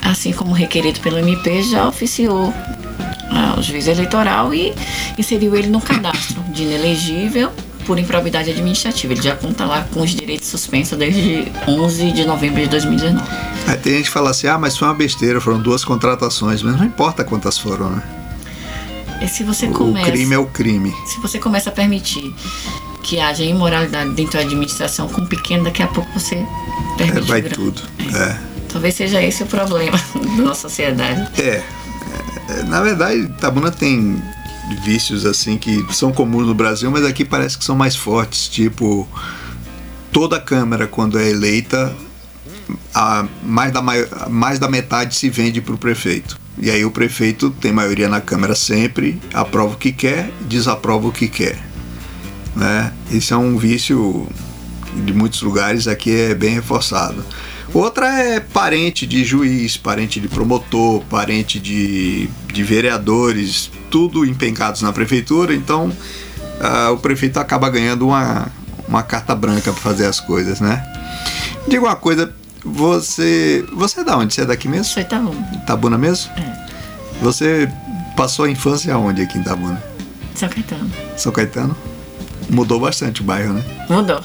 assim 0.00 0.32
como 0.32 0.52
requerido 0.52 0.98
pelo 1.00 1.18
MP, 1.18 1.62
já 1.64 1.86
oficiou 1.86 2.54
ah, 3.30 3.56
o 3.58 3.62
juiz 3.62 3.88
eleitoral 3.88 4.54
e 4.54 4.72
inseriu 5.18 5.54
ele 5.54 5.68
no 5.68 5.82
cadastro 5.82 6.42
de 6.44 6.62
inelegível 6.62 7.52
por 7.86 7.98
improbidade 7.98 8.50
administrativa. 8.50 9.12
Ele 9.12 9.22
já 9.22 9.34
conta 9.36 9.64
lá 9.64 9.86
com 9.92 10.00
os 10.02 10.10
direitos 10.10 10.48
suspensos 10.48 10.96
desde 10.98 11.50
11 11.68 12.12
de 12.12 12.24
novembro 12.24 12.60
de 12.62 12.68
2019. 12.68 13.22
Aí 13.66 13.76
tem 13.76 13.94
gente 13.94 14.04
que 14.06 14.10
fala 14.10 14.30
assim: 14.30 14.46
ah, 14.46 14.58
mas 14.58 14.76
foi 14.76 14.88
uma 14.88 14.94
besteira, 14.94 15.40
foram 15.40 15.60
duas 15.60 15.84
contratações, 15.84 16.62
mas 16.62 16.76
não 16.76 16.84
importa 16.84 17.24
quantas 17.24 17.58
foram, 17.58 17.90
né? 17.90 18.02
E 19.22 19.28
se 19.28 19.42
você 19.44 19.66
começa, 19.68 20.08
o 20.08 20.12
crime 20.12 20.34
é 20.34 20.38
o 20.38 20.46
crime. 20.46 20.94
Se 21.06 21.20
você 21.20 21.38
começa 21.38 21.68
a 21.68 21.72
permitir 21.72 22.34
que 23.02 23.20
haja 23.20 23.42
imoralidade 23.44 24.10
dentro 24.14 24.34
da 24.38 24.40
administração 24.40 25.08
com 25.08 25.26
pequeno, 25.26 25.64
daqui 25.64 25.82
a 25.82 25.86
pouco 25.88 26.10
você 26.18 26.36
É, 26.36 26.46
permite 26.96 27.26
vai 27.28 27.40
o 27.40 27.42
grande. 27.42 27.54
tudo. 27.56 27.82
É. 28.14 28.36
Talvez 28.72 28.94
seja 28.94 29.20
esse 29.22 29.42
o 29.42 29.46
problema 29.46 29.98
da 30.14 30.42
nossa 30.42 30.62
sociedade. 30.68 31.28
É, 31.38 31.62
é, 32.48 32.62
na 32.64 32.80
verdade, 32.82 33.26
Tabuna 33.40 33.70
tem 33.70 34.22
vícios 34.76 35.26
assim 35.26 35.56
que 35.58 35.84
são 35.92 36.12
comuns 36.12 36.46
no 36.46 36.54
Brasil, 36.54 36.90
mas 36.90 37.04
aqui 37.04 37.24
parece 37.24 37.58
que 37.58 37.64
são 37.64 37.76
mais 37.76 37.96
fortes. 37.96 38.48
Tipo, 38.48 39.08
toda 40.12 40.36
a 40.36 40.40
Câmara, 40.40 40.86
quando 40.86 41.18
é 41.18 41.28
eleita, 41.28 41.94
a, 42.94 43.26
mais, 43.42 43.72
da, 43.72 43.82
mai- 43.82 44.08
mais 44.28 44.58
da 44.58 44.68
metade 44.68 45.14
se 45.14 45.28
vende 45.28 45.60
para 45.60 45.74
o 45.74 45.78
prefeito. 45.78 46.38
E 46.58 46.70
aí 46.70 46.84
o 46.84 46.90
prefeito 46.90 47.50
tem 47.50 47.72
maioria 47.72 48.08
na 48.08 48.20
Câmara 48.20 48.54
sempre, 48.54 49.20
aprova 49.32 49.74
o 49.74 49.78
que 49.78 49.92
quer, 49.92 50.30
desaprova 50.42 51.08
o 51.08 51.12
que 51.12 51.28
quer. 51.28 51.58
Né? 52.54 52.92
Isso 53.10 53.32
é 53.32 53.36
um 53.36 53.56
vício 53.56 54.28
de 55.04 55.12
muitos 55.12 55.40
lugares, 55.42 55.86
aqui 55.88 56.10
é 56.10 56.34
bem 56.34 56.54
reforçado. 56.54 57.24
Outra 57.72 58.08
é 58.08 58.40
parente 58.40 59.06
de 59.06 59.24
juiz, 59.24 59.76
parente 59.76 60.18
de 60.18 60.26
promotor, 60.26 61.02
parente 61.08 61.60
de, 61.60 62.28
de 62.52 62.62
vereadores, 62.64 63.70
tudo 63.90 64.24
empencados 64.24 64.82
na 64.82 64.92
prefeitura, 64.92 65.54
então 65.54 65.92
ah, 66.60 66.90
o 66.90 66.98
prefeito 66.98 67.38
acaba 67.38 67.70
ganhando 67.70 68.08
uma, 68.08 68.48
uma 68.88 69.02
carta 69.04 69.36
branca 69.36 69.72
para 69.72 69.80
fazer 69.80 70.06
as 70.06 70.18
coisas, 70.18 70.60
né? 70.60 70.84
Diga 71.68 71.84
uma 71.84 71.96
coisa, 71.96 72.34
você. 72.64 73.64
Você 73.72 74.00
é 74.00 74.04
da 74.04 74.16
onde? 74.16 74.34
Você 74.34 74.42
é 74.42 74.46
daqui 74.46 74.68
mesmo? 74.68 74.84
Isso 74.84 74.98
aí 74.98 75.04
tá 75.04 75.18
bom. 75.18 75.34
Tabuna 75.66 75.96
mesmo? 75.96 76.30
É. 76.36 76.66
Você 77.22 77.70
passou 78.16 78.46
a 78.46 78.50
infância 78.50 78.96
onde 78.98 79.22
aqui 79.22 79.38
em 79.38 79.42
Tabuna? 79.42 79.82
São 80.34 80.48
Caetano. 80.48 80.90
São 81.16 81.32
Caetano? 81.32 81.76
Mudou 82.50 82.80
bastante 82.80 83.20
o 83.20 83.24
bairro, 83.24 83.52
né? 83.54 83.64
Mudou. 83.88 84.20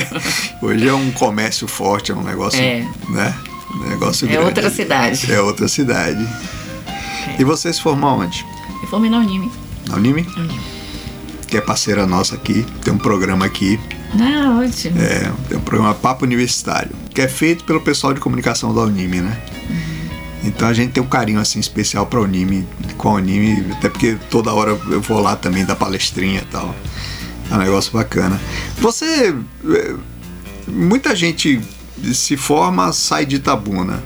Hoje 0.60 0.86
é 0.88 0.92
um 0.94 1.10
comércio 1.12 1.66
forte, 1.66 2.12
é 2.12 2.14
um 2.14 2.22
negócio, 2.22 2.60
É. 2.60 2.86
né? 3.08 3.34
Um 3.74 3.88
negócio 3.88 4.26
É 4.26 4.32
grande. 4.32 4.46
outra 4.46 4.70
cidade. 4.70 5.32
É 5.32 5.40
outra 5.40 5.66
cidade. 5.68 6.26
E 7.38 7.44
você 7.44 7.72
se 7.72 7.80
formou 7.80 8.18
onde? 8.20 8.44
Eu 8.82 8.88
formei 8.88 9.10
na 9.10 9.18
Unime. 9.18 9.50
Na 9.88 9.96
Unime? 9.96 10.26
Unime. 10.36 10.60
Que 11.46 11.56
é 11.56 11.60
parceira 11.60 12.06
nossa 12.06 12.34
aqui, 12.34 12.64
tem 12.84 12.92
um 12.92 12.98
programa 12.98 13.44
aqui, 13.46 13.78
Ah, 14.20 14.58
ótimo. 14.62 14.98
é, 15.00 15.30
tem 15.48 15.58
um 15.58 15.62
programa 15.62 15.94
Papo 15.94 16.24
Universitário, 16.24 16.90
que 17.14 17.20
é 17.20 17.28
feito 17.28 17.64
pelo 17.64 17.80
pessoal 17.80 18.12
de 18.14 18.20
comunicação 18.20 18.74
da 18.74 18.82
Unime, 18.82 19.20
né? 19.20 19.36
Então 20.44 20.66
a 20.68 20.72
gente 20.72 20.92
tem 20.92 21.02
um 21.02 21.06
carinho 21.06 21.38
assim 21.40 21.60
especial 21.60 22.04
pra 22.06 22.20
Unime, 22.20 22.66
com 22.98 23.08
a 23.10 23.12
Unime, 23.14 23.70
até 23.72 23.88
porque 23.88 24.16
toda 24.30 24.52
hora 24.52 24.70
eu 24.90 25.00
vou 25.00 25.20
lá 25.20 25.36
também 25.36 25.64
dar 25.64 25.76
palestrinha 25.76 26.40
e 26.40 26.44
tal. 26.46 26.74
É 27.52 27.54
um 27.54 27.58
negócio 27.58 27.92
bacana. 27.92 28.40
Você. 28.78 29.34
eh, 29.68 29.94
Muita 30.66 31.14
gente 31.14 31.60
se 32.14 32.36
forma, 32.36 32.92
sai 32.92 33.26
de 33.26 33.36
Itabuna. 33.36 34.02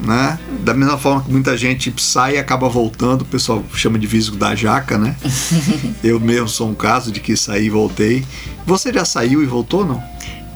Né? 0.00 0.36
Da 0.64 0.74
mesma 0.74 0.98
forma 0.98 1.22
que 1.22 1.30
muita 1.30 1.56
gente 1.56 1.94
sai 1.98 2.34
e 2.34 2.38
acaba 2.38 2.68
voltando, 2.68 3.22
o 3.22 3.24
pessoal 3.24 3.62
chama 3.74 3.98
de 4.00 4.06
visgo 4.06 4.36
da 4.36 4.52
jaca, 4.54 4.98
né? 4.98 5.14
eu 6.02 6.18
mesmo 6.18 6.48
sou 6.48 6.68
um 6.68 6.74
caso 6.74 7.12
de 7.12 7.20
que 7.20 7.36
saí 7.36 7.66
e 7.66 7.70
voltei. 7.70 8.24
Você 8.66 8.92
já 8.92 9.04
saiu 9.04 9.42
e 9.42 9.46
voltou, 9.46 9.84
não? 9.86 10.02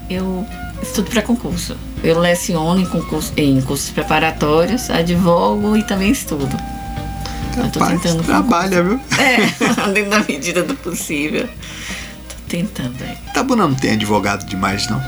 Eu 0.09 0.45
estudo 0.83 1.09
para 1.11 1.21
concurso. 1.21 1.77
Eu 2.03 2.19
leciono 2.19 2.81
em, 2.81 2.85
concurso, 2.85 3.31
em 3.37 3.61
cursos 3.61 3.89
preparatórios, 3.91 4.89
advogo 4.89 5.77
e 5.77 5.83
também 5.83 6.11
estudo. 6.11 6.49
Eu 7.55 7.69
tô 7.71 7.79
Rapaz, 7.79 8.01
tentando. 8.01 8.23
trabalha, 8.23 8.83
viu? 8.83 8.99
É, 9.17 9.37
dentro 9.93 10.09
da 10.11 10.19
medida 10.27 10.61
do 10.63 10.75
possível. 10.75 11.47
Tô 12.47 12.57
tentando 12.57 12.95
aí. 13.03 13.17
Itabuna 13.29 13.67
não 13.67 13.75
tem 13.75 13.91
advogado 13.91 14.45
demais, 14.45 14.89
não? 14.89 15.03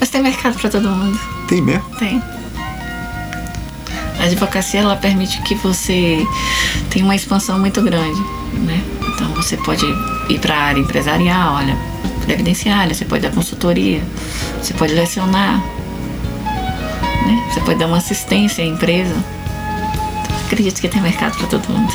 Mas 0.00 0.10
tem 0.10 0.22
mercado 0.22 0.58
para 0.58 0.68
todo 0.68 0.88
mundo. 0.88 1.18
Tem 1.48 1.62
mesmo? 1.62 1.84
Tem. 1.98 2.20
A 4.18 4.24
advocacia 4.24 4.80
ela 4.80 4.96
permite 4.96 5.40
que 5.42 5.54
você 5.54 6.26
tenha 6.90 7.04
uma 7.04 7.14
expansão 7.14 7.58
muito 7.58 7.80
grande, 7.80 8.20
né? 8.54 8.82
Então 9.14 9.28
você 9.34 9.56
pode 9.56 9.84
ir 10.28 10.38
para 10.40 10.54
a 10.54 10.62
área 10.62 10.80
empresarial, 10.80 11.54
olha, 11.54 11.76
previdenciária, 12.24 12.92
você 12.94 13.04
pode 13.04 13.22
dar 13.22 13.32
consultoria, 13.32 14.02
você 14.60 14.74
pode 14.74 14.94
lecionar, 14.94 15.58
né? 17.26 17.50
Você 17.52 17.60
pode 17.60 17.78
dar 17.78 17.86
uma 17.86 17.98
assistência 17.98 18.64
à 18.64 18.66
empresa. 18.66 19.14
Então, 20.24 20.36
acredito 20.46 20.80
que 20.80 20.88
tem 20.88 21.00
mercado 21.00 21.36
para 21.36 21.46
todo 21.46 21.68
mundo. 21.68 21.92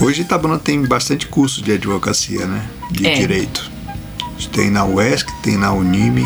Hoje 0.00 0.22
Itabuna 0.22 0.58
tem 0.58 0.82
bastante 0.82 1.26
curso 1.26 1.62
de 1.62 1.72
advocacia, 1.72 2.46
né? 2.46 2.64
De 2.90 3.06
É. 3.06 3.14
direito. 3.14 3.70
Tem 4.52 4.70
na 4.70 4.84
UESC, 4.86 5.30
tem 5.42 5.58
na 5.58 5.72
Unime, 5.72 6.24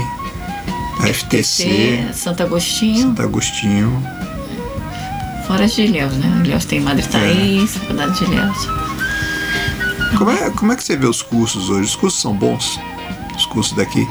na 1.01 1.09
FTC, 1.09 2.09
Santo 2.15 2.43
Agostinho, 2.45 3.09
Santo 3.09 3.23
Agostinho. 3.23 4.03
fora 5.49 5.67
de 5.67 5.83
Ilhéus, 5.83 6.13
né? 6.15 6.43
Ilhéus 6.45 6.65
tem 6.65 6.81
Madre 6.81 7.03
Thaís, 7.07 7.77
Faculdade 7.77 8.17
de 8.19 8.25
Ilhéus. 8.25 8.69
Como 10.17 10.31
é, 10.31 10.51
como 10.51 10.73
é 10.73 10.77
que 10.77 10.85
você 10.85 10.97
vê 10.97 11.07
os 11.07 11.21
cursos 11.23 11.69
hoje? 11.69 11.89
Os 11.89 11.97
cursos 11.97 12.23
são 12.23 12.33
bons? 12.33 12.79
Os 13.37 13.45
cursos 13.47 13.77
daqui? 13.77 14.07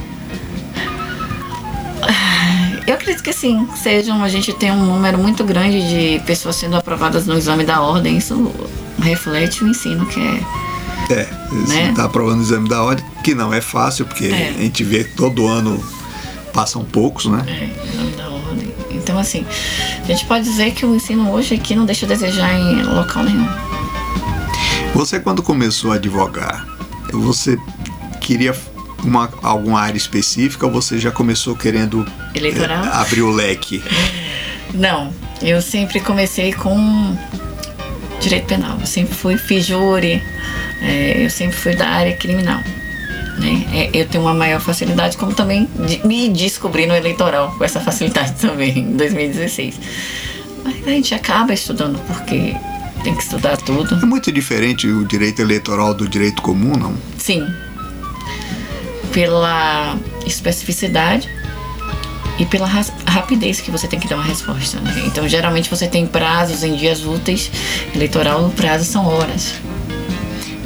Eu 2.86 2.96
acredito 2.96 3.24
que 3.24 3.32
sim, 3.32 3.66
sejam, 3.82 4.22
a 4.22 4.28
gente 4.28 4.52
tem 4.54 4.70
um 4.70 4.86
número 4.86 5.18
muito 5.18 5.44
grande 5.46 5.80
de 5.88 6.20
pessoas 6.26 6.58
sendo 6.58 6.76
aprovadas 6.76 7.26
no 7.26 7.34
exame 7.38 7.64
da 7.64 7.82
ordem, 7.82 8.18
isso 8.18 8.54
reflete 9.04 9.64
o 9.64 9.68
ensino 9.68 10.06
que 10.06 10.20
é. 10.20 10.40
É, 11.14 11.30
Né? 11.68 11.90
está 11.90 12.06
aprovando 12.06 12.40
o 12.40 12.42
exame 12.44 12.68
da 12.70 12.82
ordem, 12.82 13.04
que 13.24 13.36
não 13.36 13.54
é 13.54 13.60
fácil, 13.62 14.06
porque 14.06 14.26
É. 14.28 14.50
a 14.58 14.62
gente 14.62 14.84
vê 14.84 15.04
que 15.04 15.12
todo 15.16 15.46
ano 15.48 15.84
passam 16.54 16.84
poucos, 16.86 17.26
né? 17.26 17.44
É, 17.48 17.88
exame 17.94 18.12
da 18.12 18.30
ordem. 18.30 18.74
Então, 18.92 19.20
assim, 19.20 19.46
a 20.02 20.06
gente 20.08 20.26
pode 20.26 20.46
dizer 20.46 20.72
que 20.72 20.86
o 20.86 20.96
ensino 20.96 21.30
hoje 21.32 21.56
aqui 21.56 21.76
não 21.76 21.86
deixa 21.86 22.06
a 22.06 22.10
desejar 22.10 22.54
em 22.58 22.84
local 22.84 23.24
nenhum. 23.24 23.48
Você 24.94 25.20
quando 25.20 25.42
começou 25.44 25.92
a 25.92 25.96
advogar, 25.96 26.66
você 27.12 27.58
queria 28.22 28.56
uma, 29.04 29.30
alguma 29.42 29.82
área 29.82 29.98
específica 29.98 30.66
ou 30.66 30.72
você 30.72 30.98
já 31.00 31.12
começou 31.12 31.56
querendo 31.56 32.06
Eleitoral? 32.34 32.86
eh, 32.86 32.90
abrir 32.94 33.22
o 33.24 33.32
leque? 33.32 33.84
Não, 34.74 35.12
eu 35.42 35.62
sempre 35.62 36.00
comecei 36.00 36.54
com 36.54 37.16
direito 38.24 38.46
penal. 38.46 38.78
Eu 38.80 38.86
sempre 38.88 39.14
fui, 39.16 39.38
fiz 39.38 39.66
júri, 39.66 40.22
é, 40.82 41.26
eu 41.26 41.30
sempre 41.30 41.56
fui 41.58 41.76
da 41.76 41.88
área 41.88 42.16
criminal. 42.16 42.62
Né? 43.38 43.66
É, 43.74 43.90
eu 43.94 44.08
tenho 44.08 44.24
uma 44.24 44.34
maior 44.34 44.60
facilidade, 44.62 45.18
como 45.18 45.34
também 45.34 45.68
de- 45.88 46.06
me 46.06 46.30
descobri 46.30 46.86
no 46.86 46.96
eleitoral 46.96 47.54
com 47.58 47.64
essa 47.64 47.80
facilidade 47.80 48.34
também, 48.42 48.78
em 48.80 48.96
2016. 48.98 49.80
Mas 50.64 50.88
a 50.88 50.92
gente 50.92 51.14
acaba 51.16 51.54
estudando 51.54 52.00
porque 52.08 52.56
tem 53.04 53.14
que 53.16 53.24
estudar 53.24 53.58
tudo. 53.58 53.96
É 54.02 54.06
muito 54.06 54.32
diferente 54.32 54.88
o 54.88 55.04
direito 55.06 55.42
eleitoral 55.42 55.94
do 55.94 56.08
direito 56.08 56.42
comum, 56.42 56.78
não? 56.78 56.96
Sim. 57.18 57.46
Pela 59.12 59.98
especificidade 60.26 61.30
e 62.40 62.46
pela 62.46 62.66
ra- 62.66 62.86
rapidez 63.06 63.62
que 63.62 63.70
você 63.72 63.88
tem 63.88 64.00
que 64.00 64.08
dar 64.08 64.16
uma 64.16 64.24
resposta. 64.26 64.80
né? 64.80 65.04
Então, 65.06 65.28
geralmente 65.28 65.70
você 65.70 65.88
tem 65.88 66.06
prazos 66.06 66.64
em 66.64 66.76
dias 66.76 67.06
úteis. 67.06 67.52
Eleitoral, 67.94 68.46
o 68.46 68.50
prazo 68.52 68.86
são 68.86 69.06
horas. 69.06 69.54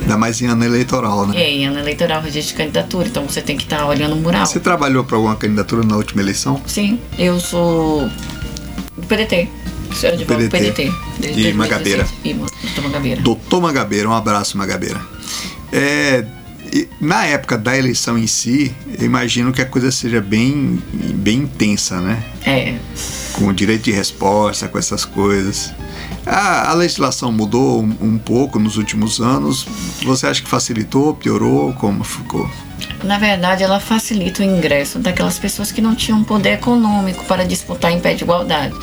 Ainda 0.01 0.17
mais 0.17 0.41
em 0.41 0.47
ano 0.47 0.63
eleitoral, 0.63 1.27
né? 1.27 1.35
E 1.37 1.41
aí, 1.41 1.63
ano 1.65 1.79
eleitoral, 1.79 2.21
registro 2.21 2.55
de 2.55 2.63
candidatura. 2.63 3.07
Então, 3.09 3.27
você 3.27 3.41
tem 3.41 3.57
que 3.57 3.63
estar 3.63 3.85
olhando 3.85 4.13
o 4.13 4.17
mural. 4.17 4.45
Você 4.45 4.59
trabalhou 4.59 5.03
para 5.03 5.17
alguma 5.17 5.35
candidatura 5.35 5.85
na 5.85 5.97
última 5.97 6.21
eleição? 6.21 6.61
Sim, 6.65 6.97
eu 7.19 7.39
sou 7.39 8.09
do 8.95 9.05
PDT. 9.07 9.49
Sou 9.93 10.15
de 10.15 10.23
PDT. 10.25 10.49
PDT. 10.49 10.91
desde 11.19 11.41
2016. 11.51 11.55
Magabeira. 11.55 12.07
E 12.23 12.33
Magabeira. 12.81 13.21
Doutor 13.21 13.61
Magabeira, 13.61 14.07
um 14.09 14.13
abraço, 14.13 14.57
Magabeira. 14.57 15.01
É, 15.73 16.23
e 16.71 16.89
na 16.99 17.25
época 17.25 17.57
da 17.57 17.77
eleição 17.77 18.17
em 18.17 18.27
si, 18.27 18.75
eu 18.99 19.05
imagino 19.05 19.51
que 19.51 19.61
a 19.61 19.65
coisa 19.65 19.91
seja 19.91 20.21
bem, 20.21 20.81
bem 21.15 21.39
intensa, 21.39 21.99
né? 22.01 22.23
É. 22.45 22.75
Com 23.33 23.47
o 23.47 23.53
direito 23.53 23.83
de 23.83 23.91
resposta, 23.91 24.67
com 24.67 24.77
essas 24.77 25.05
coisas. 25.05 25.73
A, 26.25 26.71
a 26.71 26.73
legislação 26.73 27.31
mudou 27.31 27.81
um, 27.81 27.95
um 28.01 28.17
pouco 28.17 28.59
nos 28.59 28.77
últimos 28.77 29.19
anos. 29.19 29.65
Você 30.03 30.27
acha 30.27 30.41
que 30.41 30.49
facilitou, 30.49 31.13
piorou? 31.13 31.73
Como 31.73 32.03
ficou? 32.03 32.49
Na 33.03 33.17
verdade, 33.17 33.63
ela 33.63 33.79
facilita 33.79 34.41
o 34.41 34.45
ingresso 34.45 34.99
daquelas 34.99 35.39
pessoas 35.39 35.71
que 35.71 35.81
não 35.81 35.95
tinham 35.95 36.23
poder 36.23 36.53
econômico 36.53 37.23
para 37.25 37.45
disputar 37.45 37.91
em 37.91 37.99
pé 37.99 38.13
de 38.13 38.23
igualdade. 38.23 38.75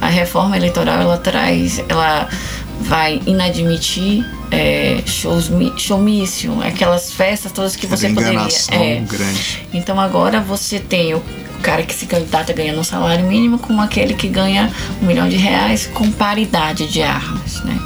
A 0.00 0.08
reforma 0.08 0.56
eleitoral 0.56 1.00
ela 1.00 1.18
traz, 1.18 1.82
ela 1.88 2.28
vai 2.80 3.20
inadmitir 3.26 4.24
é, 4.50 5.02
shows, 5.06 5.50
showmício, 5.76 6.60
aquelas 6.62 7.12
festas 7.12 7.52
todas 7.52 7.76
que 7.76 7.86
você 7.86 8.08
poderia. 8.08 8.48
é. 8.70 9.00
grande. 9.00 9.66
Então 9.72 10.00
agora 10.00 10.40
você 10.40 10.80
tem 10.80 11.14
o 11.14 11.22
cara 11.62 11.82
que 11.82 11.94
se 11.94 12.06
candidata 12.06 12.52
ganhando 12.52 12.80
um 12.80 12.84
salário 12.84 13.24
mínimo 13.26 13.58
com 13.58 13.80
aquele 13.80 14.14
que 14.14 14.28
ganha 14.28 14.72
um 15.02 15.06
milhão 15.06 15.28
de 15.28 15.36
reais 15.36 15.86
com 15.86 16.10
paridade 16.10 16.88
de 16.88 17.02
armas, 17.02 17.62
né? 17.64 17.78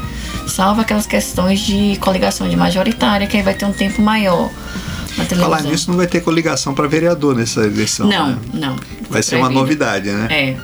Salvo 0.47 0.81
aquelas 0.81 1.07
questões 1.07 1.61
de 1.61 1.97
coligação 2.01 2.49
de 2.49 2.57
majoritária, 2.57 3.27
que 3.27 3.37
aí 3.37 3.43
vai 3.43 3.55
ter 3.55 3.65
um 3.65 3.73
tempo 3.73 4.01
maior. 4.01 4.51
Falar 5.39 5.63
nisso, 5.63 5.91
não 5.91 5.97
vai 5.97 6.07
ter 6.07 6.21
coligação 6.21 6.75
para 6.75 6.87
vereador 6.89 7.37
nessa 7.37 7.61
eleição. 7.61 8.07
Não, 8.07 8.31
né? 8.31 8.39
não. 8.53 8.77
Vai 9.09 9.23
ser 9.23 9.37
uma 9.37 9.49
novidade, 9.49 10.11
né? 10.11 10.29
É. 10.31 10.57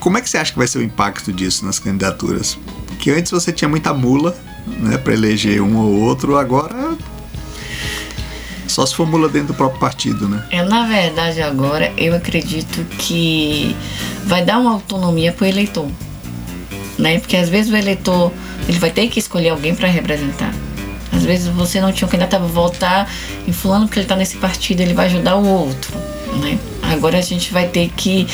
Como 0.00 0.18
é 0.18 0.20
que 0.20 0.28
você 0.28 0.38
acha 0.38 0.52
que 0.52 0.58
vai 0.58 0.66
ser 0.66 0.78
o 0.78 0.82
impacto 0.82 1.32
disso 1.32 1.64
nas 1.64 1.78
candidaturas? 1.78 2.58
Que 3.02 3.10
antes 3.10 3.32
você 3.32 3.52
tinha 3.52 3.68
muita 3.68 3.92
mula, 3.92 4.32
né, 4.64 4.96
para 4.96 5.12
eleger 5.12 5.60
um 5.60 5.76
ou 5.76 6.02
outro, 6.02 6.36
agora 6.36 6.96
só 8.68 8.86
se 8.86 8.94
for 8.94 9.04
mula 9.04 9.28
dentro 9.28 9.48
do 9.48 9.54
próprio 9.54 9.80
partido, 9.80 10.28
né? 10.28 10.46
É, 10.52 10.62
na 10.62 10.86
verdade, 10.86 11.42
agora 11.42 11.92
eu 11.96 12.14
acredito 12.14 12.84
que 12.98 13.76
vai 14.24 14.44
dar 14.44 14.60
uma 14.60 14.70
autonomia 14.70 15.32
para 15.32 15.44
o 15.44 15.48
eleitor, 15.48 15.88
né? 16.96 17.18
Porque 17.18 17.36
às 17.36 17.48
vezes 17.48 17.72
o 17.72 17.76
eleitor 17.76 18.32
ele 18.68 18.78
vai 18.78 18.90
ter 18.90 19.08
que 19.08 19.18
escolher 19.18 19.48
alguém 19.48 19.74
para 19.74 19.88
representar. 19.88 20.54
Às 21.10 21.24
vezes 21.24 21.48
você 21.48 21.80
não 21.80 21.92
tinha 21.92 22.06
um 22.06 22.10
candidato 22.10 22.36
a 22.36 22.38
votar 22.38 23.10
em 23.48 23.52
fulano 23.52 23.86
porque 23.86 23.98
ele 23.98 24.04
está 24.04 24.14
nesse 24.14 24.36
partido, 24.36 24.80
ele 24.80 24.94
vai 24.94 25.06
ajudar 25.06 25.34
o 25.34 25.44
outro, 25.44 25.92
né? 26.40 26.56
Agora 26.92 27.18
a 27.18 27.22
gente 27.22 27.52
vai 27.52 27.68
ter 27.68 27.90
que, 27.96 28.26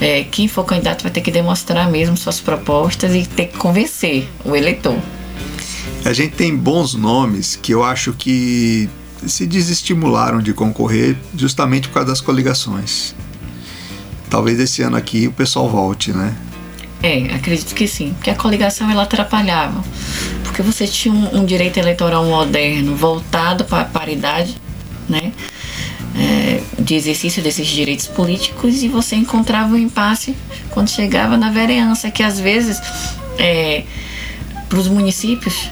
é, 0.00 0.24
quem 0.24 0.48
for 0.48 0.64
candidato 0.64 1.02
vai 1.02 1.10
ter 1.10 1.20
que 1.20 1.30
demonstrar 1.30 1.90
mesmo 1.90 2.16
suas 2.16 2.40
propostas 2.40 3.14
e 3.14 3.26
ter 3.26 3.46
que 3.46 3.58
convencer 3.58 4.28
o 4.44 4.54
eleitor. 4.54 4.96
A 6.04 6.12
gente 6.12 6.34
tem 6.34 6.56
bons 6.56 6.94
nomes 6.94 7.56
que 7.56 7.72
eu 7.72 7.82
acho 7.82 8.12
que 8.12 8.88
se 9.26 9.46
desestimularam 9.46 10.40
de 10.40 10.52
concorrer 10.52 11.16
justamente 11.36 11.88
por 11.88 11.94
causa 11.94 12.10
das 12.10 12.20
coligações. 12.20 13.14
Talvez 14.30 14.58
esse 14.58 14.82
ano 14.82 14.96
aqui 14.96 15.26
o 15.26 15.32
pessoal 15.32 15.68
volte, 15.68 16.12
né? 16.12 16.36
É, 17.02 17.34
acredito 17.34 17.74
que 17.74 17.86
sim. 17.86 18.12
Porque 18.14 18.30
a 18.30 18.34
coligação 18.34 18.90
ela 18.90 19.02
atrapalhava. 19.02 19.84
Porque 20.42 20.62
você 20.62 20.86
tinha 20.86 21.12
um, 21.12 21.40
um 21.40 21.44
direito 21.44 21.78
eleitoral 21.78 22.24
moderno 22.24 22.96
voltado 22.96 23.64
para 23.64 23.82
a 23.82 23.84
paridade, 23.84 24.56
de 26.86 26.94
exercício 26.94 27.42
desses 27.42 27.66
direitos 27.66 28.06
políticos 28.06 28.84
e 28.84 28.88
você 28.88 29.16
encontrava 29.16 29.74
um 29.74 29.76
impasse 29.76 30.36
quando 30.70 30.88
chegava 30.88 31.36
na 31.36 31.50
vereança, 31.50 32.12
que 32.12 32.22
às 32.22 32.38
vezes 32.38 32.80
para 34.68 34.78
os 34.78 34.86
municípios 34.86 35.68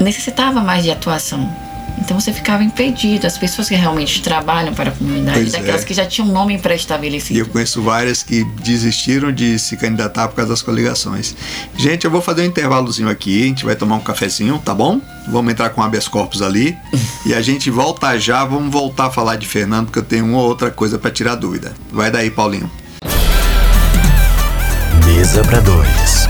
necessitava 0.00 0.62
mais 0.62 0.82
de 0.84 0.90
atuação. 0.90 1.65
Então 2.06 2.20
você 2.20 2.32
ficava 2.32 2.62
impedido. 2.62 3.26
As 3.26 3.36
pessoas 3.36 3.68
que 3.68 3.74
realmente 3.74 4.22
trabalham 4.22 4.72
para 4.72 4.90
a 4.90 4.92
comunidade, 4.92 5.40
Pois 5.40 5.54
é. 5.54 5.58
daquelas 5.58 5.82
que 5.82 5.92
já 5.92 6.06
tinham 6.06 6.28
um 6.28 6.32
nome 6.32 6.54
E 6.54 6.58
pré-estabelecido. 6.58 7.36
eu 7.40 7.46
conheço 7.46 7.82
várias 7.82 8.22
que 8.22 8.44
desistiram 8.62 9.32
de 9.32 9.58
se 9.58 9.76
candidatar 9.76 10.28
por 10.28 10.36
causa 10.36 10.52
das 10.52 10.62
coligações. 10.62 11.34
Gente, 11.76 12.04
eu 12.04 12.10
vou 12.10 12.22
fazer 12.22 12.42
um 12.42 12.44
intervalozinho 12.44 13.08
aqui, 13.08 13.42
a 13.42 13.46
gente 13.48 13.64
vai 13.64 13.74
tomar 13.74 13.96
um 13.96 14.00
cafezinho, 14.00 14.56
tá 14.64 14.72
bom? 14.72 15.00
Vamos 15.26 15.50
entrar 15.50 15.70
com 15.70 15.82
habeas 15.82 16.06
corpus 16.06 16.42
ali 16.42 16.76
e 17.26 17.34
a 17.34 17.42
gente 17.42 17.70
volta 17.72 18.16
já, 18.20 18.44
vamos 18.44 18.72
voltar 18.72 19.06
a 19.06 19.10
falar 19.10 19.34
de 19.34 19.48
Fernando, 19.48 19.86
porque 19.86 19.98
eu 19.98 20.04
tenho 20.04 20.26
uma 20.26 20.38
ou 20.38 20.46
outra 20.46 20.70
coisa 20.70 21.00
para 21.00 21.10
tirar 21.10 21.34
dúvida. 21.34 21.74
Vai 21.90 22.08
daí, 22.08 22.30
Paulinho. 22.30 22.70
Mesa 25.04 25.42
para 25.42 25.58
dois. 25.58 26.28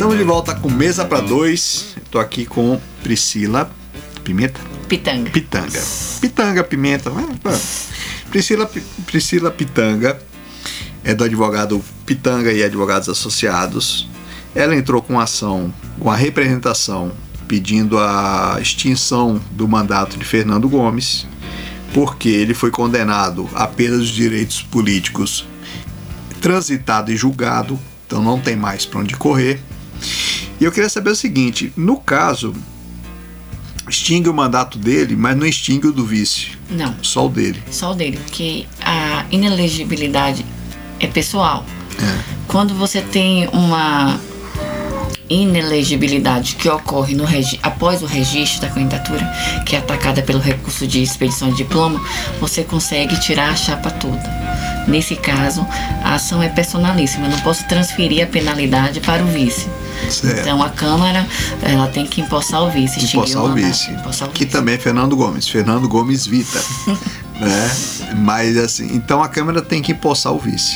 Estamos 0.00 0.16
de 0.16 0.24
volta 0.24 0.54
com 0.54 0.70
Mesa 0.70 1.04
para 1.04 1.20
Dois. 1.20 1.94
Tô 2.10 2.18
aqui 2.18 2.46
com 2.46 2.80
Priscila 3.02 3.70
Pimenta. 4.24 4.58
Pitanga. 4.88 5.30
Pitanga. 5.30 5.82
Pitanga, 6.22 6.64
pimenta. 6.64 7.12
Priscila, 8.30 8.70
Priscila 9.04 9.50
Pitanga 9.50 10.18
é 11.04 11.14
do 11.14 11.22
advogado 11.22 11.84
Pitanga 12.06 12.50
e 12.50 12.62
Advogados 12.62 13.10
Associados. 13.10 14.08
Ela 14.54 14.74
entrou 14.74 15.02
com 15.02 15.20
ação, 15.20 15.70
com 15.98 16.10
a 16.10 16.16
representação, 16.16 17.12
pedindo 17.46 17.98
a 17.98 18.56
extinção 18.58 19.38
do 19.50 19.68
mandato 19.68 20.16
de 20.16 20.24
Fernando 20.24 20.66
Gomes, 20.66 21.26
porque 21.92 22.30
ele 22.30 22.54
foi 22.54 22.70
condenado 22.70 23.50
a 23.52 23.66
perda 23.66 23.98
dos 23.98 24.08
direitos 24.08 24.62
políticos, 24.62 25.46
transitado 26.40 27.12
e 27.12 27.16
julgado, 27.18 27.78
então 28.06 28.22
não 28.22 28.40
tem 28.40 28.56
mais 28.56 28.86
para 28.86 29.00
onde 29.00 29.14
correr. 29.14 29.60
E 30.60 30.64
eu 30.64 30.70
queria 30.70 30.88
saber 30.90 31.10
o 31.10 31.16
seguinte: 31.16 31.72
no 31.76 31.96
caso, 31.96 32.54
extingue 33.88 34.28
o 34.28 34.34
mandato 34.34 34.78
dele, 34.78 35.16
mas 35.16 35.36
não 35.36 35.46
extingue 35.46 35.88
o 35.88 35.92
do 35.92 36.04
vice, 36.04 36.48
Não, 36.68 36.94
só 37.02 37.26
o 37.26 37.28
dele. 37.28 37.62
só 37.70 37.92
o 37.92 37.94
dele, 37.94 38.18
porque 38.18 38.66
a 38.80 39.24
inelegibilidade 39.30 40.44
é 40.98 41.06
pessoal. 41.06 41.64
Quando 42.46 42.74
você 42.74 43.00
tem 43.02 43.46
uma 43.48 44.18
inelegibilidade 45.28 46.56
que 46.56 46.68
ocorre 46.68 47.14
no 47.14 47.24
após 47.62 48.02
o 48.02 48.06
registro 48.06 48.62
da 48.62 48.68
candidatura, 48.68 49.24
que 49.64 49.76
é 49.76 49.78
atacada 49.78 50.22
pelo 50.22 50.40
recurso 50.40 50.86
de 50.86 51.02
expedição 51.02 51.50
de 51.50 51.58
diploma, 51.58 52.00
você 52.40 52.64
consegue 52.64 53.18
tirar 53.20 53.50
a 53.50 53.56
chapa 53.56 53.90
toda. 53.90 54.22
Nesse 54.90 55.14
caso, 55.16 55.66
a 56.02 56.14
ação 56.16 56.42
é 56.42 56.48
personalíssima, 56.48 57.26
eu 57.26 57.30
não 57.30 57.40
posso 57.40 57.64
transferir 57.68 58.22
a 58.24 58.26
penalidade 58.26 59.00
para 59.00 59.22
o 59.22 59.26
vice. 59.26 59.68
Certo. 60.10 60.40
Então 60.40 60.62
a 60.62 60.68
Câmara 60.70 61.26
ela 61.62 61.86
tem 61.86 62.06
que 62.06 62.20
empossar 62.20 62.62
o 62.62 62.70
vice. 62.70 63.04
Empossar 63.04 63.42
o 63.44 63.52
vice. 63.54 63.90
empossar 63.90 64.28
o 64.28 64.32
Que 64.32 64.44
vice. 64.44 64.56
também 64.56 64.74
é 64.74 64.78
Fernando 64.78 65.14
Gomes. 65.16 65.46
Fernando 65.48 65.88
Gomes 65.88 66.26
Vita. 66.26 66.60
né? 67.40 67.70
Mas 68.16 68.56
assim, 68.56 68.90
então 68.94 69.22
a 69.22 69.28
Câmara 69.28 69.62
tem 69.62 69.80
que 69.80 69.92
empossar 69.92 70.32
o 70.32 70.38
vice. 70.38 70.74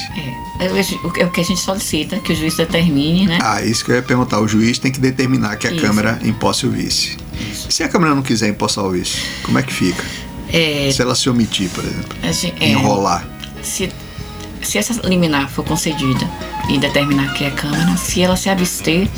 É, 0.61 0.66
é 0.66 0.70
o 1.03 1.11
que- 1.11 1.20
é 1.22 1.27
o 1.27 1.31
que 1.31 1.40
a 1.40 1.44
gente 1.44 1.61
solicita, 1.61 2.18
que 2.20 2.33
o 2.33 2.37
juiz 2.37 2.55
determine, 2.57 3.27
né? 3.27 3.38
Ah, 3.42 3.62
isso 3.62 3.85
que 3.85 3.90
eu 3.90 3.96
ia 3.96 4.03
perguntar. 4.03 4.38
O 4.40 4.46
juiz 4.46 4.79
tem 4.79 4.92
que 4.92 5.00
determinar 5.00 5.57
que 5.57 5.66
a 5.66 5.72
Isso. 5.72 5.83
Câmara 5.83 6.18
emposse 6.22 6.66
o 6.66 6.70
vice. 6.70 7.16
E 7.68 7.72
se 7.72 7.83
a 7.83 7.88
Câmara 7.88 8.14
não 8.14 8.22
quiser 8.22 8.48
empossar 8.48 8.85
o 8.85 8.90
vice, 8.90 9.16
como 9.42 9.59
é 9.59 9.62
que 9.62 9.72
fica? 9.72 10.05
É, 10.53 10.88
Se 10.92 11.03
ela 11.03 11.14
se 11.16 11.29
omitir, 11.29 11.68
por 11.70 11.83
exemplo, 11.85 12.16
gente- 12.33 12.55
é, 12.62 12.68
enrolar. 12.68 13.27
se, 13.62 13.90
se 14.64 14.79
essa 14.79 14.94
liminar 15.07 15.48
for 15.48 15.64
concedida 15.64 16.29
e 16.68 16.79
determinar 16.79 17.33
que 17.35 17.44
é 17.44 17.48
a 17.48 17.50
Câmara, 17.50 17.96
se 17.96 18.22
ela 18.22 18.37
se 18.37 18.48
abster, 18.48 19.09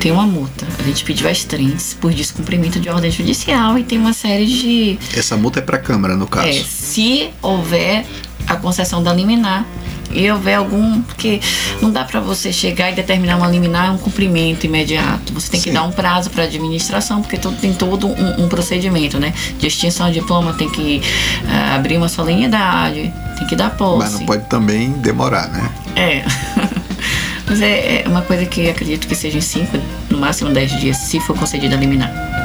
tem 0.00 0.12
uma 0.12 0.26
multa. 0.26 0.66
A 0.78 0.82
gente 0.82 1.04
pediu 1.04 1.28
as 1.28 1.44
trens 1.44 1.96
por 2.00 2.12
descumprimento 2.12 2.78
de 2.78 2.88
ordem 2.88 3.10
judicial 3.10 3.78
e 3.78 3.84
tem 3.84 3.98
uma 3.98 4.12
série 4.12 4.46
de. 4.46 4.98
Essa 5.16 5.36
multa 5.36 5.60
é 5.60 5.62
para 5.62 5.76
a 5.76 5.80
Câmara, 5.80 6.16
no 6.16 6.26
caso. 6.26 6.48
É, 6.48 6.52
se 6.52 7.30
houver 7.40 8.04
a 8.46 8.56
concessão 8.56 9.02
da 9.02 9.12
liminar 9.12 9.66
e 10.10 10.30
houver 10.30 10.54
algum. 10.56 11.02
Porque 11.02 11.40
não 11.80 11.90
dá 11.90 12.04
para 12.04 12.20
você 12.20 12.52
chegar 12.52 12.90
e 12.90 12.94
determinar 12.94 13.36
uma 13.36 13.46
liminar 13.46 13.94
um 13.94 13.98
cumprimento 13.98 14.64
imediato. 14.64 15.32
Você 15.32 15.50
tem 15.50 15.60
que 15.60 15.68
Sim. 15.70 15.74
dar 15.74 15.84
um 15.84 15.92
prazo 15.92 16.30
para 16.30 16.42
a 16.42 16.46
administração, 16.46 17.22
porque 17.22 17.36
todo, 17.36 17.56
tem 17.56 17.72
todo 17.72 18.08
um, 18.08 18.44
um 18.44 18.48
procedimento, 18.48 19.18
né? 19.18 19.32
De 19.58 19.66
extinção 19.66 20.10
de 20.10 20.20
diploma, 20.20 20.54
tem 20.54 20.68
que 20.68 21.02
ah, 21.48 21.76
abrir 21.76 21.96
uma 21.96 22.08
solenidade, 22.08 23.12
tem 23.38 23.46
que 23.46 23.54
dar 23.54 23.70
posse. 23.70 23.98
Mas 23.98 24.20
não 24.20 24.26
pode 24.26 24.44
também 24.46 24.90
demorar, 24.92 25.48
né? 25.48 25.70
É. 25.94 26.24
Mas 27.46 27.60
é, 27.60 28.02
é 28.02 28.08
uma 28.08 28.22
coisa 28.22 28.46
que 28.46 28.70
acredito 28.70 29.06
que 29.06 29.14
seja 29.14 29.36
em 29.36 29.42
5, 29.42 29.78
no 30.10 30.18
máximo 30.18 30.50
10 30.50 30.80
dias, 30.80 30.96
se 30.96 31.20
for 31.20 31.36
concedida 31.36 31.76
a 31.76 31.78
liminar. 31.78 32.43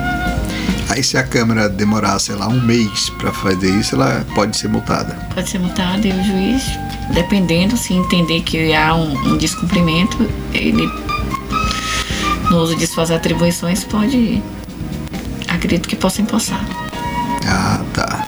Aí 0.90 1.04
se 1.04 1.18
a 1.18 1.24
Câmara 1.24 1.70
demorar, 1.70 2.18
sei 2.20 2.36
lá, 2.36 2.48
um 2.48 2.60
mês 2.62 3.10
para 3.12 3.32
fazer 3.32 3.70
isso, 3.80 3.96
ela 3.96 4.26
pode 4.34 4.58
ser 4.58 4.68
multada. 4.70 5.14
Pode 5.34 5.48
ser 5.50 5.60
multado 5.60 6.06
e 6.08 6.12
o 6.12 6.24
juiz, 6.24 6.64
dependendo, 7.14 7.78
se 7.78 7.94
entender 7.94 8.42
que 8.42 8.74
há 8.74 8.96
um, 8.96 9.34
um 9.34 9.38
descumprimento, 9.38 10.18
ele, 10.52 10.88
no 12.50 12.58
uso 12.58 12.76
de 12.76 12.88
suas 12.88 13.12
atribuições, 13.12 13.84
pode. 13.84 14.42
Acredito 15.48 15.88
que 15.88 15.96
possa 15.96 16.22
empossar. 16.22 16.64
Ah, 17.48 17.82
tá. 17.94 18.28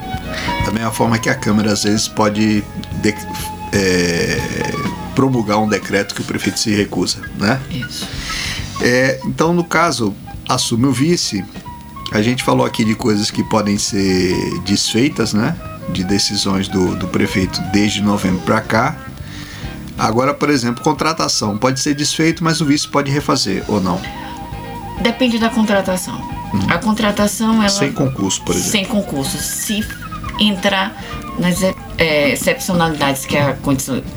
Da 0.65 0.71
mesma 0.71 0.91
forma 0.91 1.17
que 1.17 1.29
a 1.29 1.35
Câmara 1.35 1.71
às 1.73 1.83
vezes 1.83 2.07
pode 2.07 2.63
de- 3.01 3.15
é, 3.73 4.39
promulgar 5.15 5.57
um 5.59 5.67
decreto 5.67 6.13
que 6.13 6.21
o 6.21 6.23
prefeito 6.23 6.59
se 6.59 6.71
recusa, 6.75 7.21
né? 7.39 7.59
Isso. 7.71 8.07
É, 8.81 9.19
então, 9.25 9.51
no 9.53 9.63
caso, 9.63 10.13
assume 10.47 10.85
o 10.85 10.91
vice. 10.91 11.43
A 12.11 12.21
gente 12.21 12.43
falou 12.43 12.65
aqui 12.65 12.83
de 12.83 12.93
coisas 12.93 13.31
que 13.31 13.41
podem 13.43 13.77
ser 13.77 14.59
desfeitas, 14.65 15.33
né? 15.33 15.55
De 15.89 16.03
decisões 16.03 16.67
do, 16.67 16.95
do 16.95 17.07
prefeito 17.07 17.61
desde 17.71 18.01
novembro 18.01 18.41
para 18.41 18.59
cá. 18.59 18.97
Agora, 19.97 20.33
por 20.33 20.49
exemplo, 20.49 20.83
contratação 20.83 21.57
pode 21.57 21.79
ser 21.79 21.93
desfeito, 21.93 22.43
mas 22.43 22.59
o 22.59 22.65
vice 22.65 22.87
pode 22.87 23.09
refazer 23.09 23.63
ou 23.67 23.79
não. 23.79 24.01
Depende 25.01 25.39
da 25.39 25.49
contratação. 25.49 26.19
A 26.67 26.77
contratação, 26.77 27.55
ela. 27.59 27.69
Sem 27.69 27.93
concurso, 27.93 28.41
por 28.43 28.55
exemplo. 28.55 28.71
Sem 28.71 28.85
concurso. 28.85 29.37
Se 29.37 29.85
entrar 30.39 30.93
nas 31.39 31.63
é, 31.97 32.31
excepcionalidades 32.31 33.25
que 33.25 33.37
a, 33.37 33.55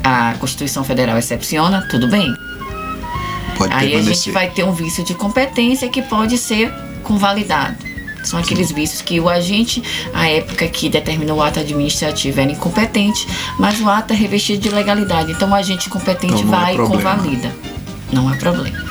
a 0.03 0.33
Constituição 0.37 0.83
Federal 0.83 1.17
excepciona, 1.17 1.87
tudo 1.89 2.09
bem. 2.09 2.33
Pode 3.57 3.73
Aí 3.73 3.87
a 3.87 3.89
permanecer. 3.91 4.15
gente 4.15 4.31
vai 4.31 4.49
ter 4.49 4.63
um 4.63 4.73
vício 4.73 5.03
de 5.03 5.13
competência 5.13 5.87
que 5.87 6.01
pode 6.01 6.37
ser 6.37 6.73
convalidado. 7.05 7.77
São 8.23 8.39
aqueles 8.39 8.71
vícios 8.71 9.01
que 9.03 9.19
o 9.19 9.29
agente, 9.29 9.83
à 10.11 10.27
época 10.27 10.67
que 10.67 10.89
determinou 10.89 11.37
o 11.37 11.43
ato 11.43 11.59
administrativo, 11.59 12.41
era 12.41 12.51
incompetente, 12.51 13.27
mas 13.59 13.79
o 13.79 13.87
ato 13.87 14.13
é 14.13 14.15
revestido 14.15 14.59
de 14.63 14.69
legalidade. 14.69 15.31
Então 15.31 15.49
o 15.51 15.53
agente 15.55 15.87
competente 15.89 16.33
Então 16.41 16.47
é 16.47 16.61
vai 16.63 16.73
e 16.73 16.75
problema. 16.75 17.15
convalida. 17.15 17.55
Não 18.11 18.27
há 18.27 18.35
problema. 18.35 18.83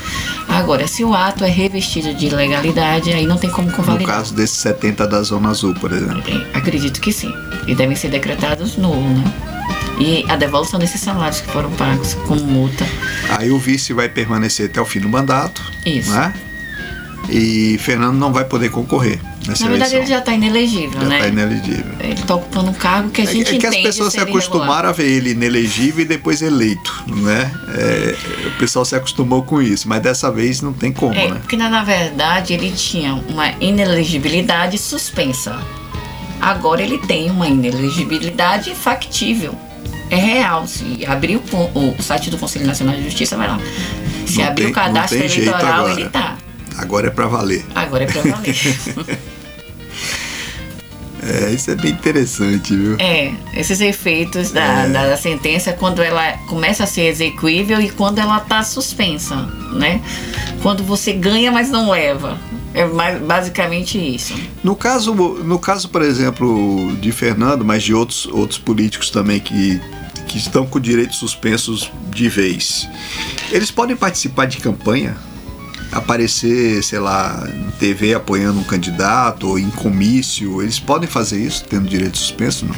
Agora, 0.48 0.86
se 0.86 1.02
o 1.02 1.12
ato 1.14 1.42
é 1.44 1.48
revestido 1.50 2.14
de 2.14 2.26
ilegalidade, 2.26 3.12
aí 3.12 3.26
não 3.26 3.36
tem 3.36 3.50
como 3.50 3.68
No 3.68 3.74
convalidar. 3.74 4.06
caso 4.18 4.34
desses 4.34 4.58
70 4.58 5.04
da 5.08 5.20
Zona 5.22 5.48
Azul, 5.50 5.74
por 5.74 5.90
exemplo. 5.92 6.22
É, 6.28 6.56
Acredito 6.56 7.00
que 7.00 7.12
sim. 7.12 7.32
E 7.66 7.74
devem 7.74 7.96
ser 7.96 8.10
decretados 8.10 8.76
nulo, 8.76 9.02
né? 9.02 9.24
E 9.98 10.24
a 10.28 10.36
devolução 10.36 10.78
desses 10.78 11.00
salários 11.00 11.40
que 11.40 11.50
foram 11.50 11.70
pagos 11.72 12.14
como 12.26 12.40
multa. 12.44 12.86
Aí 13.36 13.50
o 13.50 13.58
vice 13.58 13.92
vai 13.92 14.08
permanecer 14.08 14.66
até 14.66 14.80
o 14.80 14.84
fim 14.84 15.00
do 15.00 15.08
mandato. 15.08 15.60
Isso. 15.84 16.10
Né? 16.12 16.32
E 17.28 17.78
Fernando 17.78 18.16
não 18.16 18.32
vai 18.32 18.44
poder 18.44 18.70
concorrer 18.70 19.18
nessa 19.48 19.64
Na 19.64 19.70
verdade, 19.70 19.92
ele 19.92 19.96
eleição. 20.04 20.14
já 20.14 20.18
está 20.20 20.32
inelegível, 20.34 21.00
Já 21.00 21.06
né? 21.08 21.18
tá 21.20 21.28
inelegível. 21.28 21.92
Ele 22.00 22.12
está 22.12 22.34
ocupando 22.34 22.70
um 22.70 22.74
cargo 22.74 23.10
que 23.10 23.20
a 23.22 23.24
É 23.24 23.26
gente 23.26 23.54
é 23.56 23.58
que 23.58 23.66
as 23.66 23.76
pessoas 23.76 24.12
se 24.12 24.20
acostumaram 24.20 24.88
a 24.90 24.92
ver 24.92 25.06
ele 25.08 25.30
inelegível 25.30 26.02
e 26.04 26.08
depois 26.08 26.42
eleito, 26.42 27.04
né? 27.08 27.50
É, 27.76 28.14
o 28.48 28.58
pessoal 28.58 28.84
se 28.84 28.94
acostumou 28.94 29.42
com 29.42 29.60
isso, 29.62 29.88
mas 29.88 30.02
dessa 30.02 30.30
vez 30.30 30.60
não 30.60 30.72
tem 30.72 30.92
como, 30.92 31.14
É, 31.14 31.28
né? 31.28 31.36
porque 31.40 31.56
na, 31.56 31.82
verdade 31.82 32.52
ele 32.52 32.70
tinha 32.70 33.14
uma 33.14 33.48
inelegibilidade 33.60 34.76
suspensa. 34.78 35.58
Agora 36.40 36.82
ele 36.82 36.98
tem 36.98 37.30
uma 37.30 37.48
inelegibilidade 37.48 38.74
factível. 38.74 39.54
É 40.10 40.16
real. 40.16 40.66
Se 40.66 41.04
abrir 41.06 41.36
o, 41.36 41.40
o 41.98 42.02
site 42.02 42.28
do 42.28 42.36
Conselho 42.36 42.66
Nacional 42.66 42.94
de 42.96 43.04
Justiça, 43.04 43.36
vai 43.36 43.48
lá. 43.48 43.58
Se 44.26 44.38
Não 44.38 44.48
abrir 44.48 44.64
tem- 44.64 44.70
o 44.72 44.74
cadastro 44.74 45.18
eleitoral, 45.18 45.88
ele 45.90 46.08
tá. 46.10 46.36
Agora 46.76 47.06
é 47.08 47.10
pra 47.10 47.26
valer. 47.26 47.64
Agora 47.74 48.04
é 48.04 48.06
pra 48.06 48.22
valer. 48.22 48.54
É, 51.26 51.50
isso 51.52 51.70
é 51.70 51.74
bem 51.74 51.92
interessante, 51.92 52.76
viu? 52.76 52.96
é, 52.98 53.32
esses 53.54 53.80
efeitos 53.80 54.50
da, 54.50 54.82
É. 54.82 54.88
da 54.90 55.16
sentença 55.16 55.72
quando 55.72 56.02
ela 56.02 56.32
começa 56.48 56.84
a 56.84 56.86
ser 56.86 57.06
execuível 57.06 57.80
e 57.80 57.88
quando 57.88 58.18
ela 58.18 58.40
tá 58.40 58.62
suspensa, 58.62 59.34
né? 59.72 60.02
Quando 60.62 60.82
você 60.84 61.14
ganha, 61.14 61.50
mas 61.50 61.70
não 61.70 61.90
leva. 61.90 62.38
É 62.74 62.84
basicamente 63.20 63.96
isso. 63.96 64.34
No 64.62 64.76
caso, 64.76 65.14
no 65.14 65.58
caso, 65.58 65.88
por 65.88 66.02
exemplo, 66.02 66.94
de 67.00 67.10
Fernando, 67.10 67.64
mas 67.64 67.82
de 67.82 67.94
outros, 67.94 68.26
outros 68.26 68.58
políticos 68.58 69.08
também 69.08 69.40
que, 69.40 69.80
que 70.28 70.36
estão 70.36 70.66
com 70.66 70.78
direitos 70.78 71.16
suspensos 71.16 71.90
de 72.10 72.28
vez, 72.28 72.86
eles 73.50 73.70
podem 73.70 73.96
participar 73.96 74.44
de 74.44 74.58
campanha? 74.58 75.16
Aparecer, 75.92 76.82
sei 76.82 76.98
lá, 76.98 77.46
em 77.48 77.70
TV 77.72 78.14
apoiando 78.14 78.58
um 78.58 78.64
candidato 78.64 79.48
ou 79.48 79.58
em 79.58 79.70
comício, 79.70 80.60
eles 80.60 80.80
podem 80.80 81.08
fazer 81.08 81.40
isso 81.40 81.64
tendo 81.64 81.88
direito 81.88 82.18
suspenso? 82.18 82.66
Não? 82.66 82.74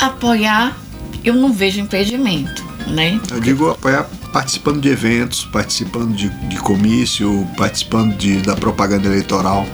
Apoiar, 0.00 0.76
eu 1.24 1.34
não 1.34 1.52
vejo 1.52 1.80
impedimento, 1.80 2.64
né? 2.86 3.20
Eu 3.30 3.40
digo 3.40 3.70
apoiar 3.70 4.08
participando 4.32 4.80
de 4.80 4.88
eventos, 4.88 5.44
participando 5.44 6.14
de, 6.14 6.28
de 6.48 6.56
comício, 6.58 7.46
participando 7.56 8.16
de, 8.16 8.36
da 8.38 8.54
propaganda 8.54 9.06
eleitoral. 9.06 9.66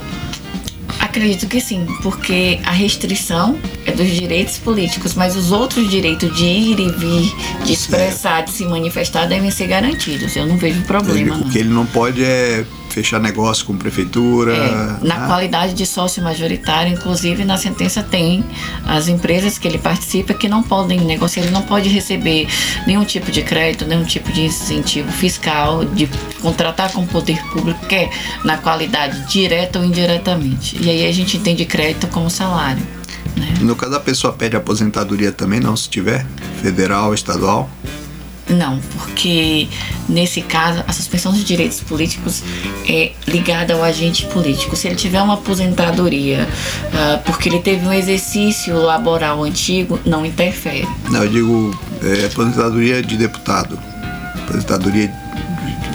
Acredito 1.15 1.47
que 1.47 1.61
sim, 1.61 1.87
porque 2.03 2.59
a 2.65 2.73
restrição 2.73 3.57
é 3.87 3.93
dos 3.93 4.09
direitos 4.09 4.59
políticos, 4.59 5.15
mas 5.15 5.37
os 5.37 5.53
outros 5.53 5.89
direitos 5.89 6.37
de 6.37 6.45
ir 6.45 6.81
e 6.81 6.91
vir, 6.91 7.33
de 7.65 7.73
expressar, 7.73 8.41
de 8.41 8.51
se 8.51 8.65
manifestar 8.65 9.27
devem 9.27 9.49
ser 9.49 9.69
garantidos. 9.69 10.35
Eu 10.35 10.45
não 10.45 10.57
vejo 10.57 10.83
problema, 10.83 11.37
o 11.37 11.39
não. 11.39 11.51
que 11.51 11.59
ele 11.59 11.69
não 11.69 11.87
pode 11.87 12.25
é 12.25 12.65
fechar 12.95 13.21
negócio 13.21 13.67
com 13.67 13.77
prefeitura. 13.77 14.55
É, 14.55 15.05
na 15.05 15.19
né? 15.19 15.27
qualidade 15.27 15.75
de 15.75 15.85
sócio 15.85 16.23
majoritário, 16.23 16.93
inclusive 16.93 17.45
na 17.45 17.57
sentença 17.57 18.05
tem 18.05 18.45
as 18.87 19.09
empresas 19.09 19.59
que 19.59 19.67
ele 19.67 19.79
participa 19.79 20.33
que 20.33 20.49
não 20.49 20.63
podem 20.63 21.01
negociar, 21.01 21.43
ele 21.43 21.53
não 21.53 21.63
pode 21.63 21.89
receber 21.89 22.47
nenhum 22.87 23.05
tipo 23.05 23.33
de 23.33 23.43
crédito, 23.43 23.85
nenhum 23.85 24.05
tipo 24.05 24.31
de 24.33 24.43
incentivo 24.43 25.11
fiscal, 25.11 25.85
de 25.85 26.09
contratar 26.41 26.93
com 26.93 27.03
o 27.03 27.07
poder 27.07 27.43
público, 27.49 27.85
que 27.87 27.97
é 27.97 28.11
na 28.45 28.59
qualidade 28.59 29.27
direta 29.27 29.81
ou 29.81 29.85
indiretamente. 29.85 30.81
E 30.81 30.89
aí 30.89 31.07
a 31.09 31.13
gente 31.13 31.37
entende 31.37 31.65
crédito 31.65 32.07
como 32.07 32.31
salário. 32.31 32.83
Né? 33.37 33.55
No 33.61 33.75
caso, 33.75 33.97
a 33.97 34.01
pessoa 34.01 34.33
pede 34.33 34.55
aposentadoria 34.55 35.33
também, 35.33 35.59
não, 35.59 35.77
se 35.77 35.89
tiver? 35.89 36.25
Federal, 36.63 37.13
estadual? 37.13 37.69
Não, 38.49 38.79
porque 38.95 39.69
nesse 40.09 40.43
caso 40.43 40.85
a 40.87 40.93
suspensão 40.93 41.33
dos 41.33 41.45
direitos 41.45 41.81
políticos 41.81 42.43
é 42.87 43.13
ligada 43.27 43.73
ao 43.73 43.83
agente 43.83 44.27
político. 44.27 44.77
Se 44.77 44.87
ele 44.87 44.97
tiver 44.97 45.23
uma 45.23 45.35
aposentadoria 45.35 46.47
ah, 46.93 47.21
porque 47.25 47.49
ele 47.49 47.61
teve 47.61 47.87
um 47.87 47.93
exercício 47.93 48.77
laboral 48.77 49.43
antigo, 49.45 49.99
não 50.05 50.27
interfere. 50.27 50.87
Não, 51.11 51.23
eu 51.25 51.29
digo 51.31 51.81
é, 52.03 52.27
aposentadoria 52.27 53.03
de 53.03 53.17
deputado. 53.17 53.79
Aposentadoria. 54.43 55.11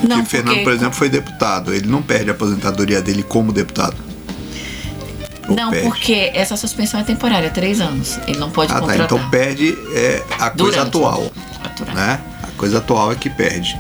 Não, 0.07 0.23
que 0.23 0.29
Fernando, 0.29 0.47
porque- 0.55 0.63
por 0.63 0.73
exemplo, 0.73 0.93
foi 0.95 1.09
deputado. 1.09 1.73
Ele 1.73 1.87
não 1.87 2.01
perde 2.01 2.29
a 2.29 2.33
aposentadoria 2.33 2.99
dele 3.01 3.21
como 3.21 3.51
deputado. 3.53 3.95
Não, 5.47 5.71
perde? 5.71 5.87
porque 5.87 6.31
essa 6.33 6.55
suspensão 6.55 6.99
é 6.99 7.03
temporária, 7.03 7.49
três 7.49 7.81
anos. 7.81 8.19
Ele 8.27 8.37
não 8.37 8.49
pode 8.49 8.71
Ah, 8.71 8.75
tá. 8.75 8.81
contratar. 8.81 9.05
Então 9.05 9.29
perde 9.29 9.77
é, 9.93 10.23
a 10.39 10.49
coisa 10.49 10.55
Durante. 10.55 10.79
atual. 10.79 11.31
Aturar. 11.63 11.95
né? 11.95 12.19
Coisa 12.59 12.79
atual 12.79 13.09
é 13.13 13.15
que 13.15 13.29
perde. 13.29 13.79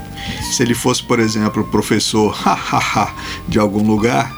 Se 0.53 0.63
ele 0.63 0.73
fosse, 0.73 1.03
por 1.03 1.19
exemplo, 1.19 1.65
professor 1.65 2.33
de 3.45 3.59
algum 3.59 3.85
lugar, 3.85 4.33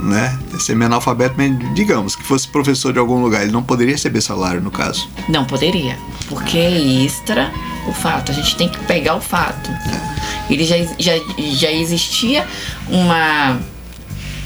né? 0.00 0.38
Semi-analfabeto, 0.60 1.34
digamos 1.74 2.14
que 2.14 2.22
fosse 2.22 2.46
professor 2.46 2.92
de 2.92 3.00
algum 3.00 3.20
lugar, 3.20 3.42
ele 3.42 3.50
não 3.50 3.64
poderia 3.64 3.94
receber 3.94 4.20
salário, 4.20 4.60
no 4.60 4.70
caso. 4.70 5.10
Não 5.28 5.44
poderia, 5.44 5.98
porque 6.28 6.56
é 6.56 7.04
extra 7.04 7.52
o 7.88 7.92
fato. 7.92 8.30
A 8.30 8.34
gente 8.34 8.54
tem 8.54 8.68
que 8.68 8.78
pegar 8.84 9.16
o 9.16 9.20
fato. 9.20 9.68
Ele 10.48 10.64
já, 10.64 10.76
já, 10.96 11.14
já 11.36 11.72
existia 11.72 12.46
uma, 12.88 13.58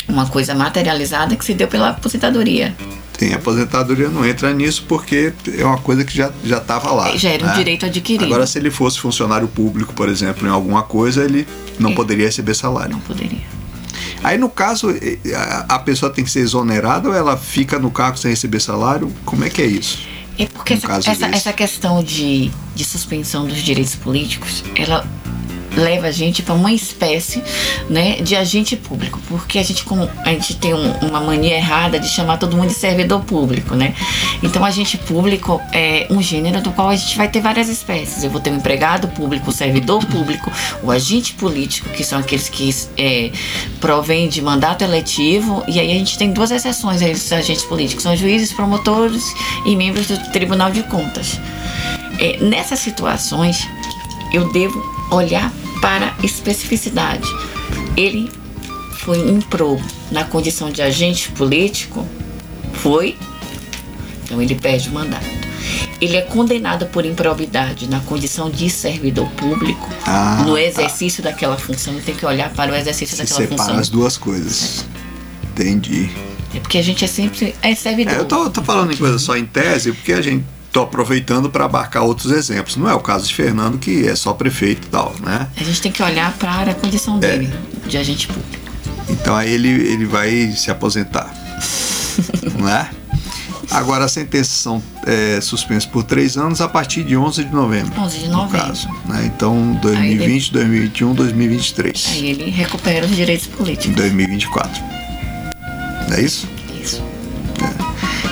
uma 0.09 0.27
coisa 0.27 0.55
materializada 0.55 1.37
que 1.37 1.45
se 1.45 1.53
deu 1.53 1.69
pela 1.69 1.91
aposentadoria. 1.91 2.75
Tem 3.17 3.33
aposentadoria, 3.33 4.09
não 4.09 4.27
entra 4.27 4.53
nisso 4.53 4.85
porque 4.89 5.33
é 5.57 5.65
uma 5.65 5.79
coisa 5.79 6.05
que 6.05 6.17
já 6.17 6.33
já 6.45 6.59
estava 6.59 6.93
lá. 6.93 7.17
Já 7.17 7.31
era 7.31 7.45
um 7.45 7.49
né? 7.49 7.55
direito 7.55 7.87
adquirido. 7.87 8.25
Agora, 8.25 8.47
se 8.47 8.59
ele 8.59 8.71
fosse 8.71 8.99
funcionário 8.99 9.47
público, 9.47 9.95
por 9.95 10.09
exemplo, 10.09 10.47
em 10.47 10.51
alguma 10.51 10.83
coisa, 10.83 11.25
ele 11.25 11.47
não 11.79 11.91
É. 11.91 11.95
poderia 11.95 12.27
receber 12.27 12.55
salário. 12.55 12.93
Não 12.93 13.01
poderia. 13.01 13.43
Aí, 14.23 14.37
no 14.39 14.49
caso, 14.49 14.89
a- 15.69 15.79
pessoa 15.79 16.11
tem 16.11 16.25
que 16.25 16.31
ser 16.31 16.41
exonerada 16.41 17.09
ou 17.09 17.15
ela 17.15 17.37
fica 17.37 17.79
no 17.79 17.91
cargo 17.91 18.17
sem 18.19 18.31
receber 18.31 18.59
salário? 18.59 19.13
Como 19.25 19.45
é 19.45 19.51
que 19.51 19.61
é 19.63 19.67
isso? 19.67 19.99
É 20.39 20.47
porque 20.47 20.73
essa, 20.75 21.11
essa, 21.11 21.27
essa 21.27 21.53
questão 21.53 22.03
de, 22.03 22.51
de 22.75 22.85
suspensão 22.85 23.47
dos 23.47 23.59
direitos 23.63 23.95
políticos, 23.95 24.65
ela 24.75 25.07
leva 25.77 26.09
a 26.09 26.11
gente 26.11 26.43
para 26.43 26.55
uma 26.55 26.73
espécie 26.73 27.43
né, 27.89 28.17
de 28.21 28.37
agente 28.37 28.77
público, 28.77 29.21
porque 29.29 29.59
a 29.59 29.63
gente, 29.63 29.85
como, 29.85 30.09
a 30.25 30.31
gente 30.31 30.57
tem 30.57 30.75
um- 30.75 30.93
uma 30.99 31.21
mania 31.21 31.57
errada 31.57 31.99
de 31.99 32.09
chamar 32.09 32.39
todo 32.39 32.57
mundo 32.57 32.69
de 32.69 32.75
servidor 32.75 33.23
público, 33.25 33.75
né? 33.75 33.95
Então, 34.43 34.65
agente 34.65 34.97
público 34.97 35.61
é 35.73 36.07
um 36.11 36.23
gênero 36.23 36.61
do 36.61 36.71
qual 36.71 36.89
a 36.91 36.97
gente 36.97 37.17
vai 37.17 37.29
ter 37.29 37.41
várias 37.41 37.69
espécies. 37.69 38.23
Eu 38.25 38.31
vou 38.31 38.41
ter 38.41 38.51
o 38.51 38.55
empregado 38.55 39.09
público, 39.09 39.51
o 39.51 39.53
servidor 39.53 40.05
público, 40.07 40.51
o 40.83 40.91
agente 40.91 41.35
político, 41.35 41.89
que 41.91 42.05
são 42.05 42.19
aqueles 42.19 42.49
que 42.49 42.75
é, 42.97 43.31
de 44.31 44.43
mandato 44.43 44.83
eletivo, 44.83 45.63
e 45.67 45.79
aí 45.81 45.91
a 45.91 45.95
gente 45.95 46.17
tem 46.19 46.33
duas 46.33 46.51
exceções 46.51 47.03
a 47.03 47.09
esses 47.09 47.33
agentes 47.33 47.65
políticos, 47.65 48.03
são 48.03 48.17
juízes, 48.17 48.53
promotores 48.53 49.23
e 49.65 49.77
membros 49.77 50.07
do 50.07 50.19
Tribunal 50.31 50.71
de 50.71 50.83
Contas. 50.85 51.39
É, 52.19 52.39
nessas 52.39 52.79
situações, 52.79 53.67
eu 54.33 54.51
devo 54.53 54.83
olhar 55.11 55.53
para 55.85 56.15
especificidade. 56.23 57.29
Ele 57.95 58.31
foi 59.01 59.19
improbo 59.29 59.85
na 60.11 60.25
condição 60.25 60.71
de 60.71 60.81
agente 60.81 61.31
político, 61.33 62.07
foi, 62.73 63.19
então 64.25 64.41
ele 64.41 64.55
perde 64.55 64.89
o 64.89 64.93
mandato. 64.93 65.27
Ele 66.01 66.17
é 66.17 66.23
condenado 66.23 66.87
por 66.87 67.05
improbidade 67.05 67.87
na 67.87 68.01
condição 68.01 68.51
de 68.51 68.71
servidor 68.71 69.29
público, 69.33 69.89
Ah, 70.07 70.43
no 70.47 70.55
tá. 70.55 70.63
exercício 70.63 71.23
daquela 71.23 71.59
função. 71.59 71.95
Tem 72.01 72.15
que 72.15 72.25
olhar 72.25 72.51
para 72.55 72.73
o 72.73 72.75
exercício 72.75 73.15
Se 73.17 73.23
daquela 73.23 73.41
separa 73.43 73.63
função. 73.63 73.79
as 73.79 73.89
duas 73.91 74.17
coisas. 74.17 74.87
Entendi. 75.53 76.11
É 76.55 76.61
porque 76.61 76.79
a 76.79 76.83
gente 76.83 77.05
é 77.05 77.09
sempre 77.09 77.55
é 77.63 77.75
servidor. 77.75 78.15
É, 78.15 78.19
eu 78.21 78.25
tô, 78.25 78.49
tô 78.49 78.63
falando 78.63 78.93
em 78.93 78.97
coisa 78.97 79.19
só 79.19 79.37
em 79.37 79.45
tese, 79.45 79.93
porque 79.93 80.13
a 80.13 80.23
gente 80.23 80.45
tô 80.75 80.83
aproveitando 80.83 81.49
para 81.49 81.65
abarcar 81.67 82.03
outros 82.03 82.33
exemplos. 82.33 82.75
Não 82.75 82.91
é 82.91 82.95
o 82.95 82.99
caso 82.99 83.29
de 83.29 83.35
Fernando, 83.35 83.79
que 83.79 84.09
é 84.09 84.17
só 84.17 84.35
prefeito 84.35 84.89
e 84.89 84.91
tal, 84.91 85.15
né? 85.25 85.47
A 85.57 85.63
gente 85.63 85.81
tem 85.81 85.93
que 85.93 86.03
olhar 86.03 86.37
para 86.37 86.73
a 86.73 86.75
condição 86.75 87.21
dele 87.21 87.49
de 87.87 87.97
agente 87.97 88.27
público. 88.27 88.65
Então 89.09 89.37
aí 89.37 89.53
ele, 89.53 89.69
ele 89.69 90.05
vai 90.05 90.51
se 90.51 90.73
aposentar. 90.73 91.33
né? 92.59 92.91
Agora, 93.71 94.05
as 94.05 94.13
sentenças 94.13 94.53
são 94.53 94.83
é, 95.07 95.41
suspensas 95.41 95.87
por 95.87 96.03
três 96.03 96.37
anos 96.37 96.61
a 96.61 96.69
partir 96.69 97.05
de 97.05 97.17
11 97.17 97.45
de 97.45 97.53
novembro. 97.53 97.93
11 98.01 98.19
de 98.19 98.27
no 98.27 98.33
novembro. 98.39 98.67
caso. 98.67 98.89
Né? 99.07 99.31
Então, 99.35 99.79
2020, 99.81 100.53
2021, 100.53 101.15
2023. 101.15 102.07
Aí 102.13 102.27
ele 102.27 102.51
recupera 102.51 103.07
os 103.07 103.15
direitos 103.15 103.47
Em 103.47 103.51
políticos. 103.51 103.97
2024. 103.97 104.83
Não 106.09 106.17
é 106.17 106.21
isso? 106.21 106.49
Isso. 106.81 107.03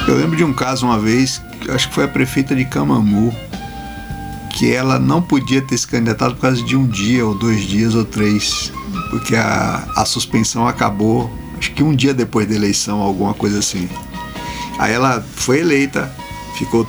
Eu 0.07 0.16
lembro 0.16 0.37
de 0.37 0.44
um 0.44 0.52
caso 0.52 0.85
uma 0.85 0.98
vez, 0.98 1.40
acho 1.70 1.88
que 1.88 1.94
foi 1.94 2.05
a 2.05 2.09
prefeita 2.09 2.55
de 2.55 2.64
Camamu, 2.64 3.35
que 4.51 4.72
ela 4.72 4.98
não 4.98 5.22
podia 5.22 5.62
ter 5.62 5.77
se 5.79 5.87
candidatado 5.87 6.35
por 6.35 6.42
causa 6.42 6.62
de 6.62 6.77
um 6.77 6.87
dia, 6.87 7.25
ou 7.27 7.35
dois 7.35 7.62
dias, 7.62 7.94
ou 7.94 8.05
três. 8.05 8.72
Porque 9.11 9.35
a, 9.37 9.87
a 9.96 10.05
suspensão 10.05 10.66
acabou, 10.66 11.31
acho 11.59 11.72
que 11.72 11.83
um 11.83 11.94
dia 11.94 12.12
depois 12.14 12.46
da 12.48 12.55
eleição, 12.55 13.01
alguma 13.01 13.35
coisa 13.35 13.59
assim. 13.59 13.88
Aí 14.79 14.92
ela 14.92 15.25
foi 15.37 15.61
eleita, 15.61 16.11
ficou 16.57 16.87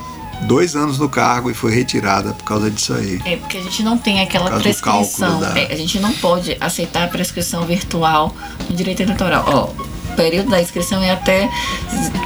dois 0.48 0.76
anos 0.76 1.00
no 1.00 1.08
cargo 1.08 1.50
e 1.50 1.54
foi 1.54 1.74
retirada 1.74 2.34
por 2.34 2.44
causa 2.44 2.70
disso 2.70 2.94
aí. 2.94 3.22
É 3.26 3.38
porque 3.38 3.58
a 3.58 3.62
gente 3.62 3.82
não 3.84 3.98
tem 3.98 4.22
aquela 4.22 4.52
prescrição. 4.60 5.40
da- 5.40 5.58
É, 5.58 5.72
a 5.72 5.76
gente 5.76 6.00
não 6.00 6.12
pode 6.14 6.58
aceitar 6.60 7.04
a 7.06 7.08
prescrição 7.08 7.66
virtual 7.66 8.36
no 8.70 8.76
direito 8.76 9.02
eleitoral. 9.02 9.44
Ó, 9.48 9.84
período 10.14 10.50
da 10.50 10.62
inscrição 10.62 11.02
é 11.02 11.12
até 11.12 11.50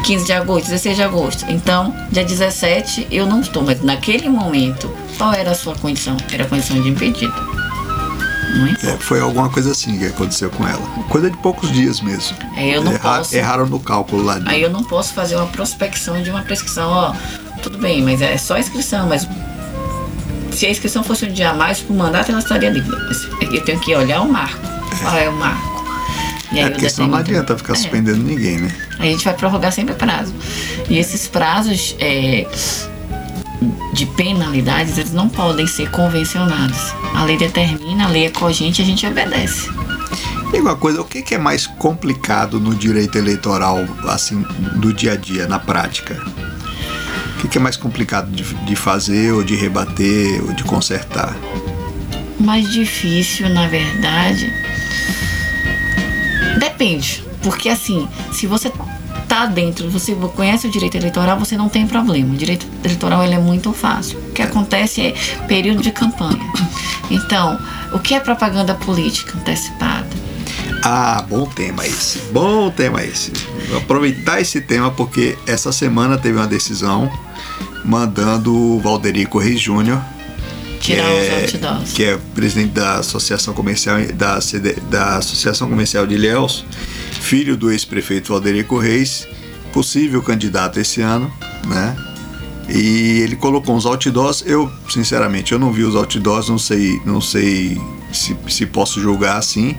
15 0.05 0.25
de 0.25 0.33
agosto, 0.33 0.65
16 0.65 0.95
de 0.95 1.03
agosto. 1.03 1.45
Então, 1.49 1.93
dia 2.11 2.23
17 2.23 3.07
eu 3.11 3.25
não 3.25 3.41
estou, 3.41 3.63
mas 3.63 3.81
naquele 3.83 4.29
momento, 4.29 4.89
qual 5.17 5.33
era 5.33 5.51
a 5.51 5.55
sua 5.55 5.75
condição? 5.75 6.15
Era 6.31 6.43
a 6.43 6.47
condição 6.47 6.81
de 6.81 6.89
impedido. 6.89 7.33
Não 8.55 8.67
importa. 8.67 8.87
É, 8.87 8.97
foi 8.97 9.19
alguma 9.19 9.49
coisa 9.49 9.71
assim 9.71 9.97
que 9.99 10.05
aconteceu 10.05 10.49
com 10.49 10.67
ela. 10.67 10.81
Coisa 11.09 11.29
de 11.29 11.37
poucos 11.37 11.71
dias 11.71 11.99
mesmo. 12.01 12.35
É, 12.55 12.75
eu 12.77 12.83
não 12.83 12.93
Erra- 12.93 13.17
posso. 13.17 13.35
Erraram 13.35 13.67
no 13.67 13.79
cálculo 13.79 14.23
lá. 14.23 14.39
De... 14.39 14.49
Aí 14.49 14.61
eu 14.61 14.69
não 14.69 14.83
posso 14.83 15.13
fazer 15.13 15.35
uma 15.35 15.47
prospecção 15.47 16.21
de 16.23 16.29
uma 16.29 16.41
prescrição, 16.41 16.89
ó, 16.89 17.13
tudo 17.61 17.77
bem, 17.77 18.01
mas 18.01 18.21
é 18.21 18.37
só 18.37 18.55
a 18.55 18.59
inscrição, 18.59 19.07
mas 19.07 19.27
se 20.51 20.65
a 20.65 20.71
inscrição 20.71 21.03
fosse 21.03 21.25
um 21.25 21.31
dia 21.31 21.49
a 21.51 21.53
mais 21.53 21.79
pro 21.81 21.93
mandato, 21.93 22.31
ela 22.31 22.39
estaria 22.39 22.69
livre. 22.69 22.95
Eu 23.53 23.61
tenho 23.63 23.79
que 23.79 23.93
olhar 23.95 24.21
o 24.21 24.31
marco. 24.31 24.59
Qual 25.01 25.15
é 25.15 25.29
o 25.29 25.33
marco? 25.33 25.76
E 26.51 26.59
É, 26.59 26.69
porque 26.69 26.89
senão 26.89 27.09
não 27.09 27.17
adianta 27.17 27.57
ficar 27.57 27.73
É. 27.73 27.75
suspendendo 27.75 28.23
ninguém, 28.23 28.57
né? 28.57 28.71
Aí 28.99 29.09
a 29.09 29.11
gente 29.11 29.25
vai 29.25 29.33
prorrogar 29.33 29.71
sempre 29.71 29.95
prazo. 29.95 30.33
E 30.89 30.97
esses 30.97 31.27
prazos 31.27 31.95
é, 31.99 32.47
de 33.93 34.05
penalidades, 34.05 34.97
eles 34.97 35.13
não 35.13 35.27
podem 35.27 35.67
ser 35.67 35.89
convencionados. 35.91 36.93
A 37.13 37.23
lei 37.23 37.37
determina, 37.37 38.05
a 38.05 38.07
lei 38.07 38.25
é 38.25 38.29
cogente, 38.29 38.81
a 38.81 38.85
gente 38.85 39.05
obedece. 39.05 39.69
Tem 40.51 40.61
uma 40.61 40.77
coisa, 40.77 41.01
o 41.01 41.05
que, 41.05 41.21
que 41.21 41.35
é 41.35 41.37
mais 41.37 41.67
complicado 41.67 42.59
no 42.59 42.73
direito 42.73 43.17
eleitoral, 43.17 43.83
assim, 44.07 44.45
do 44.75 44.93
dia 44.93 45.13
a 45.13 45.15
dia, 45.17 45.45
na 45.47 45.59
prática? 45.59 46.15
O 47.35 47.39
que, 47.41 47.49
que 47.49 47.57
é 47.57 47.61
mais 47.61 47.75
complicado 47.75 48.31
de, 48.31 48.43
de 48.43 48.75
fazer, 48.75 49.33
ou 49.33 49.43
de 49.43 49.55
rebater, 49.55 50.41
ou 50.45 50.53
de 50.53 50.63
consertar? 50.63 51.35
mais 52.39 52.71
difícil, 52.71 53.49
na 53.49 53.67
verdade. 53.67 54.53
Depende. 56.57 57.23
Porque 57.41 57.69
assim, 57.69 58.07
se 58.31 58.47
você 58.47 58.71
tá 59.27 59.45
dentro, 59.45 59.89
você 59.89 60.15
conhece 60.35 60.67
o 60.67 60.71
direito 60.71 60.95
eleitoral, 60.95 61.37
você 61.37 61.57
não 61.57 61.69
tem 61.69 61.85
problema. 61.85 62.33
O 62.33 62.37
direito 62.37 62.65
eleitoral 62.83 63.23
ele 63.23 63.35
é 63.35 63.39
muito 63.39 63.71
fácil. 63.73 64.17
O 64.29 64.31
que 64.31 64.41
acontece 64.41 65.01
é 65.01 65.13
período 65.47 65.81
de 65.81 65.91
campanha. 65.91 66.39
Então, 67.09 67.57
o 67.93 67.99
que 67.99 68.13
é 68.13 68.19
propaganda 68.19 68.75
política 68.75 69.37
antecipada? 69.37 70.07
Ah, 70.83 71.23
bom 71.27 71.45
tema 71.45 71.85
esse. 71.85 72.19
Bom 72.31 72.69
tema 72.69 73.03
esse. 73.03 73.31
Vou 73.69 73.77
aproveitar 73.77 74.41
esse 74.41 74.61
tema 74.61 74.91
porque 74.91 75.37
essa 75.45 75.71
semana 75.71 76.17
teve 76.17 76.37
uma 76.37 76.47
decisão 76.47 77.11
mandando 77.83 78.53
o 78.53 78.79
Valderico 78.79 79.39
Reis 79.39 79.59
Júnior, 79.61 80.01
que 80.87 80.93
Tirar 80.93 81.09
é, 81.09 81.21
os 81.21 81.53
outdoors. 81.53 81.91
que 81.91 82.03
é 82.05 82.17
presidente 82.33 82.71
da 82.71 82.99
Associação 82.99 83.53
Comercial 83.53 83.97
da, 84.13 84.39
CD 84.39 84.75
da 84.89 85.17
Associação 85.17 85.69
Comercial 85.69 86.07
de 86.07 86.15
Ilhéus, 86.15 86.65
filho 87.19 87.57
do 87.57 87.69
ex-prefeito 87.69 88.31
Valderico 88.31 88.77
Reis, 88.77 89.27
possível 89.73 90.23
candidato 90.23 90.79
esse 90.79 91.01
ano, 91.01 91.29
né? 91.67 91.93
E 92.69 93.19
ele 93.19 93.35
colocou 93.35 93.75
uns 93.75 93.85
outdoors. 93.85 94.43
Eu, 94.45 94.71
sinceramente, 94.89 95.51
eu 95.51 95.59
não 95.59 95.73
vi 95.73 95.83
os 95.83 95.93
outdoors, 95.95 96.47
não 96.47 96.57
sei, 96.57 97.01
não 97.05 97.19
sei 97.19 97.77
se, 98.13 98.37
se 98.47 98.65
posso 98.65 99.01
julgar 99.01 99.37
assim. 99.37 99.75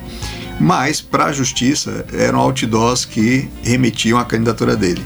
Mas, 0.59 1.01
para 1.01 1.25
a 1.25 1.31
justiça, 1.31 2.05
eram 2.13 2.39
outdoors 2.39 3.05
que 3.05 3.49
remetiam 3.63 4.19
à 4.19 4.25
candidatura 4.25 4.75
dele. 4.75 5.03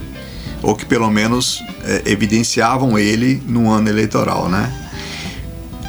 Ou 0.61 0.75
que 0.75 0.85
pelo 0.85 1.09
menos 1.11 1.61
eh, 1.83 2.03
evidenciavam 2.05 2.97
ele 2.97 3.41
no 3.45 3.69
ano 3.69 3.89
eleitoral, 3.89 4.49
né? 4.49 4.82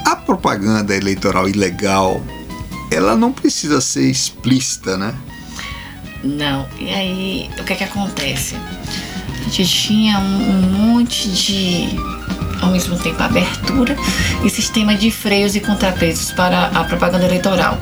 A 0.05 0.15
propaganda 0.15 0.95
eleitoral 0.95 1.49
ilegal, 1.49 2.21
ela 2.91 3.15
não 3.15 3.31
precisa 3.33 3.81
ser 3.81 4.09
explícita, 4.09 4.95
né? 4.95 5.15
Não. 6.23 6.67
E 6.79 6.89
aí, 6.93 7.49
o 7.59 7.63
que 7.63 7.73
é 7.73 7.75
que 7.75 7.83
acontece? 7.83 8.55
A 9.45 9.49
gente 9.49 9.65
tinha 9.67 10.19
um, 10.19 10.49
um 10.49 10.61
monte 10.61 11.27
de, 11.29 11.89
ao 12.61 12.69
mesmo 12.69 12.97
tempo, 12.99 13.21
abertura 13.21 13.95
e 14.43 14.49
sistema 14.49 14.95
de 14.95 15.09
freios 15.09 15.55
e 15.55 15.59
contrapesos 15.59 16.31
para 16.31 16.67
a 16.67 16.83
propaganda 16.83 17.25
eleitoral. 17.25 17.77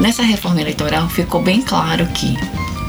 Nessa 0.00 0.22
reforma 0.22 0.60
eleitoral 0.60 1.08
ficou 1.08 1.42
bem 1.42 1.62
claro 1.62 2.06
que 2.06 2.36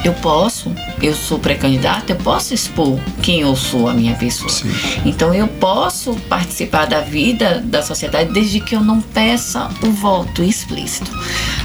eu 0.05 0.13
posso, 0.15 0.56
eu 1.01 1.13
sou 1.13 1.39
pré-candidato, 1.39 2.09
eu 2.09 2.15
posso 2.17 2.53
expor 2.53 2.99
quem 3.21 3.41
eu 3.41 3.55
sou, 3.55 3.87
a 3.87 3.93
minha 3.93 4.15
pessoa. 4.15 4.49
Sim. 4.49 4.71
Então 5.05 5.33
eu 5.33 5.47
posso 5.47 6.15
participar 6.29 6.85
da 6.85 7.01
vida 7.01 7.61
da 7.63 7.81
sociedade 7.81 8.31
desde 8.31 8.59
que 8.59 8.75
eu 8.75 8.83
não 8.83 9.01
peça 9.01 9.69
o 9.83 9.91
voto 9.91 10.43
explícito. 10.43 11.11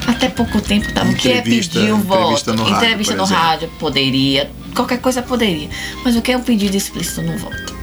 Até 0.06 0.28
pouco 0.28 0.60
tempo 0.60 0.88
estava 0.88 1.10
o 1.10 1.14
que 1.14 1.30
é 1.30 1.40
pedir 1.42 1.92
o 1.92 1.98
voto. 1.98 2.20
entrevista 2.22 2.52
no 2.52 2.64
rádio, 2.64 2.76
entrevista 2.76 3.14
por 3.14 3.18
no 3.18 3.24
rádio 3.24 3.70
poderia, 3.78 4.50
qualquer 4.74 4.98
coisa 4.98 5.22
poderia. 5.22 5.68
Mas 6.04 6.16
o 6.16 6.22
que 6.22 6.32
é 6.32 6.36
um 6.36 6.42
pedido 6.42 6.76
explícito 6.76 7.22
no 7.22 7.38
voto? 7.38 7.82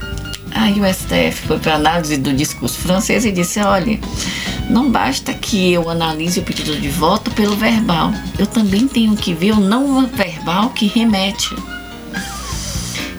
Aí 0.52 0.80
o 0.80 0.94
STF 0.94 1.48
foi 1.48 1.60
para 1.60 1.76
análise 1.76 2.18
do 2.18 2.34
discurso 2.34 2.78
francês 2.78 3.24
e 3.24 3.32
disse: 3.32 3.60
olha, 3.60 4.00
não 4.70 4.92
basta 4.92 5.34
que 5.34 5.74
eu 5.74 5.90
analise 5.90 6.40
o 6.40 6.44
pedido 6.44 6.76
de 6.76 6.90
voto 6.90 7.32
pelo 7.32 7.56
verbal, 7.56 8.12
eu 8.38 8.46
também 8.46 8.88
tenho 8.88 9.16
que 9.16 9.34
ver 9.34 9.54
o 9.54 9.60
não 9.60 10.06
verbal 10.06 10.29
que 10.76 10.88
remete. 10.88 11.56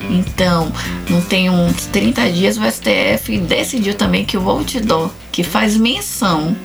Então, 0.08 0.72
não 1.08 1.20
tem 1.20 1.48
uns 1.48 1.86
30 1.86 2.32
dias 2.32 2.56
o 2.58 2.62
STF 2.64 3.38
decidiu 3.38 3.94
também 3.94 4.24
que 4.24 4.36
o 4.36 4.48
outdoor, 4.48 5.10
que 5.30 5.44
faz 5.44 5.76
menção, 5.76 6.56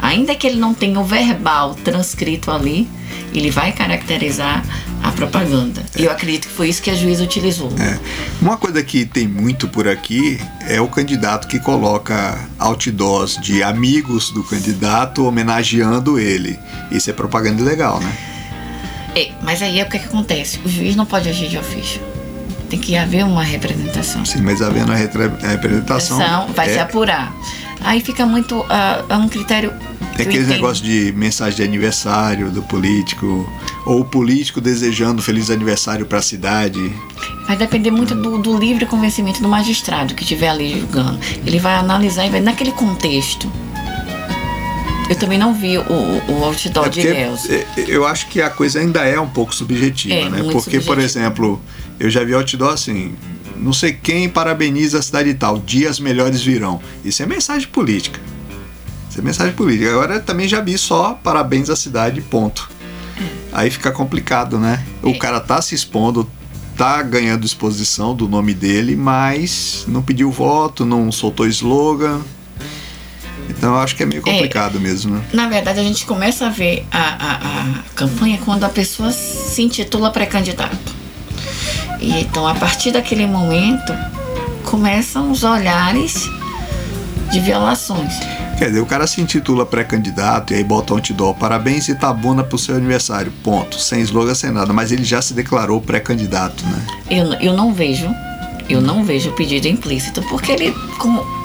ainda 0.00 0.34
que 0.34 0.46
ele 0.46 0.56
não 0.56 0.72
tenha 0.72 1.00
o 1.00 1.04
verbal 1.04 1.74
transcrito 1.74 2.50
ali, 2.50 2.88
ele 3.32 3.50
vai 3.50 3.72
caracterizar 3.72 4.64
a 5.02 5.10
propaganda. 5.10 5.84
E 5.98 6.04
eu 6.04 6.10
acredito 6.10 6.46
que 6.46 6.54
foi 6.54 6.68
isso 6.68 6.80
que 6.80 6.88
a 6.88 6.94
juíza 6.94 7.24
utilizou. 7.24 7.72
É. 7.78 7.98
Uma 8.40 8.56
coisa 8.56 8.82
que 8.82 9.04
tem 9.04 9.26
muito 9.26 9.66
por 9.68 9.88
aqui 9.88 10.38
é 10.66 10.80
o 10.80 10.88
candidato 10.88 11.48
que 11.48 11.58
coloca 11.58 12.38
outdoors 12.58 13.36
de 13.36 13.62
amigos 13.62 14.30
do 14.30 14.44
candidato 14.44 15.26
homenageando 15.26 16.18
ele. 16.18 16.58
Isso 16.92 17.10
é 17.10 17.12
propaganda 17.12 17.60
ilegal, 17.60 17.98
né? 18.00 18.33
É, 19.14 19.30
mas 19.42 19.62
aí 19.62 19.80
é 19.80 19.84
o 19.84 19.88
que, 19.88 19.98
que 19.98 20.06
acontece? 20.06 20.58
O 20.64 20.68
juiz 20.68 20.96
não 20.96 21.06
pode 21.06 21.28
agir 21.28 21.48
de 21.48 21.56
ofício. 21.56 22.00
Tem 22.68 22.78
que 22.78 22.96
haver 22.96 23.24
uma 23.24 23.42
representação. 23.42 24.24
Sim, 24.24 24.42
mas 24.42 24.60
havendo 24.60 24.90
a 24.92 24.96
representação. 24.96 26.20
Ação 26.20 26.48
vai 26.52 26.68
se 26.68 26.78
é, 26.78 26.80
apurar. 26.80 27.32
Aí 27.80 28.00
fica 28.00 28.26
muito. 28.26 28.64
ah, 28.68 29.04
é 29.08 29.16
um 29.16 29.28
critério. 29.28 29.72
é 30.18 30.22
aquele 30.22 30.46
negócio 30.46 30.82
de 30.82 31.12
mensagem 31.12 31.56
de 31.56 31.62
aniversário 31.62 32.50
do 32.50 32.62
político, 32.62 33.48
ou 33.84 34.00
o 34.00 34.04
político 34.04 34.60
desejando 34.60 35.22
feliz 35.22 35.50
aniversário 35.50 36.06
para 36.06 36.18
a 36.18 36.22
cidade. 36.22 36.80
Vai 37.46 37.56
depender 37.56 37.90
muito 37.90 38.14
do, 38.14 38.38
do 38.38 38.58
livre 38.58 38.86
convencimento 38.86 39.42
do 39.42 39.48
magistrado 39.48 40.14
que 40.14 40.22
estiver 40.22 40.48
ali 40.48 40.80
julgando. 40.80 41.20
Ele 41.46 41.58
vai 41.58 41.74
analisar 41.74 42.26
e 42.26 42.30
vai 42.30 42.40
naquele 42.40 42.72
contexto. 42.72 43.52
Eu 45.14 45.18
também 45.20 45.38
não 45.38 45.54
vi 45.54 45.78
o, 45.78 45.82
o, 45.82 46.44
outdoor 46.44 46.86
É 46.86 46.88
de 46.88 47.02
Deus. 47.02 47.48
é, 47.48 47.64
eu 47.86 48.04
acho 48.06 48.26
que 48.28 48.42
a 48.42 48.50
coisa 48.50 48.80
ainda 48.80 49.00
é 49.04 49.18
um 49.20 49.28
pouco 49.28 49.54
subjetiva, 49.54 50.14
É, 50.14 50.28
né? 50.28 50.38
Porque, 50.50 50.52
por 50.80 50.96
subjetiva. 50.96 51.02
exemplo, 51.02 51.60
eu 52.00 52.10
já 52.10 52.24
vi 52.24 52.34
outdoor 52.34 52.72
assim, 52.72 53.14
não 53.56 53.72
sei 53.72 53.92
quem 53.92 54.28
parabeniza 54.28 54.98
a 54.98 55.02
cidade 55.02 55.28
e 55.30 55.34
tal, 55.34 55.58
dias 55.58 56.00
melhores 56.00 56.42
virão. 56.42 56.80
Isso 57.04 57.22
é 57.22 57.26
mensagem 57.26 57.68
política. 57.68 58.18
Isso 59.08 59.20
é 59.20 59.22
mensagem 59.22 59.54
política. 59.54 59.90
Agora 59.90 60.18
também 60.18 60.48
já 60.48 60.60
vi 60.60 60.76
só 60.76 61.14
parabéns 61.22 61.70
à 61.70 61.76
cidade, 61.76 62.20
ponto. 62.20 62.68
Aí 63.52 63.70
fica 63.70 63.92
complicado, 63.92 64.58
né? 64.58 64.84
O 65.00 65.10
É. 65.10 65.14
cara 65.14 65.38
tá 65.38 65.62
se 65.62 65.76
expondo, 65.76 66.28
tá 66.76 67.00
ganhando 67.02 67.46
exposição 67.46 68.16
do 68.16 68.28
nome 68.28 68.52
dele, 68.52 68.96
mas 68.96 69.84
não 69.86 70.02
pediu 70.02 70.28
voto, 70.32 70.84
não 70.84 71.12
soltou 71.12 71.46
slogan. 71.46 72.20
Então 73.64 73.76
eu 73.76 73.80
acho 73.80 73.96
que 73.96 74.02
é 74.02 74.06
meio 74.06 74.20
complicado 74.20 74.78
mesmo, 74.78 75.14
né? 75.14 75.24
Na 75.32 75.48
verdade, 75.48 75.80
a 75.80 75.82
gente 75.82 76.04
começa 76.04 76.48
a 76.48 76.50
ver 76.50 76.86
a, 76.92 76.98
a, 76.98 77.34
a 77.62 77.82
campanha 77.94 78.38
quando 78.44 78.62
a 78.62 78.68
pessoa 78.68 79.10
se 79.10 79.62
intitula 79.62 80.10
pré-candidato. 80.10 80.94
E 81.98 82.20
então, 82.20 82.46
a 82.46 82.54
partir 82.54 82.90
daquele 82.90 83.26
momento, 83.26 83.96
começam 84.64 85.30
os 85.30 85.42
olhares 85.44 86.28
de 87.32 87.40
violações. 87.40 88.12
Quer 88.58 88.66
dizer, 88.66 88.80
o 88.80 88.86
cara 88.86 89.06
se 89.06 89.22
intitula 89.22 89.64
pré-candidato 89.64 90.52
e 90.52 90.56
aí 90.56 90.62
bota 90.62 90.92
um 90.92 90.96
outdoor, 90.96 91.34
parabéns 91.34 91.88
Itabuna 91.88 92.44
pro 92.44 92.58
seu 92.58 92.76
aniversário, 92.76 93.32
ponto. 93.42 93.80
Sem 93.80 94.02
slogan, 94.02 94.34
sem 94.34 94.50
nada, 94.50 94.74
mas 94.74 94.92
ele 94.92 95.04
já 95.04 95.22
se 95.22 95.32
declarou 95.32 95.80
pré-candidato, 95.80 96.62
né? 96.66 96.86
Eu, 97.10 97.32
eu 97.40 97.54
não 97.54 97.72
vejo, 97.72 98.14
eu 98.68 98.82
não 98.82 99.02
vejo 99.02 99.30
o 99.30 99.32
pedido 99.32 99.66
implícito, 99.66 100.22
porque 100.28 100.52
ele, 100.52 100.70
como 100.98 101.43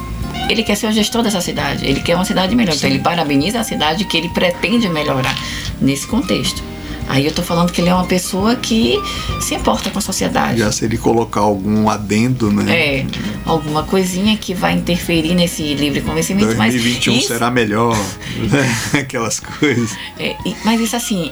ele 0.49 0.63
quer 0.63 0.75
ser 0.75 0.88
o 0.88 0.91
gestor 0.91 1.21
dessa 1.23 1.39
cidade, 1.41 1.85
ele 1.85 2.01
quer 2.01 2.15
uma 2.15 2.25
cidade 2.25 2.55
melhor. 2.55 2.75
Então 2.75 2.89
ele 2.89 2.99
parabeniza 2.99 3.59
a 3.59 3.63
cidade 3.63 4.03
que 4.05 4.17
ele 4.17 4.29
pretende 4.29 4.89
melhorar 4.89 5.35
nesse 5.79 6.07
contexto. 6.07 6.62
Aí 7.07 7.25
eu 7.25 7.31
tô 7.33 7.41
falando 7.41 7.71
que 7.71 7.81
ele 7.81 7.89
é 7.89 7.93
uma 7.95 8.05
pessoa 8.05 8.55
que 8.55 8.95
se 9.41 9.55
importa 9.55 9.89
com 9.89 9.97
a 9.97 10.01
sociedade. 10.01 10.59
Já 10.59 10.71
se 10.71 10.85
ele 10.85 10.95
colocar 10.95 11.39
algum 11.41 11.89
adendo, 11.89 12.51
né? 12.51 12.71
É, 12.99 13.05
alguma 13.45 13.81
coisinha 13.81 14.38
que 14.38 14.53
vai 14.53 14.73
interferir 14.73 15.33
nesse 15.33 15.73
livre 15.73 16.01
convencimento. 16.01 16.53
2021 16.53 17.13
mas 17.13 17.23
isso, 17.23 17.33
será 17.33 17.49
melhor, 17.49 17.97
né? 18.51 18.99
Aquelas 18.99 19.39
coisas. 19.39 19.97
é, 20.19 20.35
mas 20.63 20.79
isso 20.81 20.95
assim, 20.95 21.31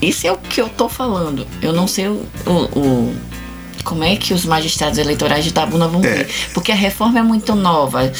isso 0.00 0.26
é 0.26 0.32
o 0.32 0.38
que 0.38 0.58
eu 0.58 0.70
tô 0.70 0.88
falando. 0.88 1.46
Eu 1.60 1.74
não 1.74 1.86
sei 1.86 2.08
o, 2.08 2.24
o- 2.46 2.78
o- 2.78 3.14
como 3.84 4.04
é 4.04 4.16
que 4.16 4.32
os 4.34 4.44
magistrados 4.44 4.98
eleitorais 4.98 5.44
de 5.44 5.52
Tabuna 5.52 5.88
vão 5.88 6.00
É. 6.04 6.08
ver. 6.08 6.28
Porque 6.54 6.70
a 6.72 6.74
reforma 6.74 7.18
é 7.18 7.22
muito 7.22 7.54
nova. 7.54 8.12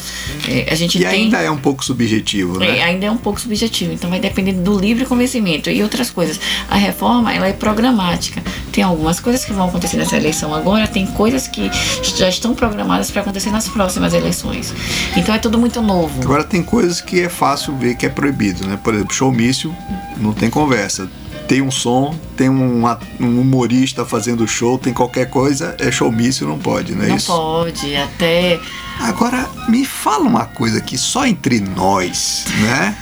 É, 0.48 0.68
a 0.70 0.74
gente 0.74 0.98
E 0.98 1.00
tem. 1.00 1.24
ainda 1.24 1.38
é 1.40 1.50
um 1.50 1.56
pouco 1.56 1.84
subjetivo, 1.84 2.62
É, 2.62 2.72
né? 2.72 2.82
ainda 2.82 3.06
é 3.06 3.10
um 3.10 3.16
pouco 3.16 3.40
subjetivo, 3.40 3.92
então 3.92 4.08
vai 4.10 4.20
depender 4.20 4.52
do 4.52 4.78
livre 4.78 5.04
convencimento 5.04 5.70
e 5.70 5.82
outras 5.82 6.10
coisas. 6.10 6.40
A 6.68 6.76
reforma 6.76 7.32
ela 7.34 7.46
é 7.48 7.52
programática. 7.52 8.42
Tem 8.72 8.82
algumas 8.84 9.20
coisas 9.20 9.44
que 9.44 9.52
vão 9.52 9.68
acontecer 9.68 9.96
nessa 9.96 10.16
eleição 10.16 10.54
agora, 10.54 10.86
tem 10.86 11.06
coisas 11.06 11.46
que 11.46 11.70
já 12.16 12.28
estão 12.28 12.54
programadas 12.54 13.10
para 13.10 13.22
acontecer 13.22 13.50
nas 13.50 13.68
próximas 13.68 14.14
eleições. 14.14 14.72
Então 15.16 15.34
é 15.34 15.38
tudo 15.38 15.58
muito 15.58 15.80
novo. 15.82 16.20
Agora 16.22 16.44
tem 16.44 16.62
coisas 16.62 17.00
que 17.00 17.20
é 17.20 17.28
fácil 17.28 17.76
ver 17.76 17.96
que 17.96 18.06
é 18.06 18.08
proibido, 18.08 18.66
né? 18.66 18.78
Por 18.82 18.94
exemplo, 18.94 19.14
showmício, 19.14 19.74
não 20.16 20.32
tem 20.32 20.48
conversa. 20.50 21.08
Tem 21.50 21.60
um 21.60 21.70
som, 21.72 22.16
tem 22.36 22.48
um, 22.48 22.84
um 23.18 23.40
humorista 23.40 24.04
fazendo 24.04 24.46
show, 24.46 24.78
tem 24.78 24.94
qualquer 24.94 25.28
coisa, 25.28 25.74
é 25.80 25.90
showmício, 25.90 26.46
não 26.46 26.60
pode, 26.60 26.94
não 26.94 27.02
é 27.02 27.08
Não 27.08 27.16
isso? 27.16 27.26
pode, 27.26 27.96
até 27.96 28.60
Agora, 29.00 29.50
me 29.68 29.84
fala 29.84 30.28
uma 30.28 30.44
coisa 30.44 30.78
aqui, 30.78 30.96
só 30.96 31.26
entre 31.26 31.58
nós, 31.58 32.44
né? 32.60 32.96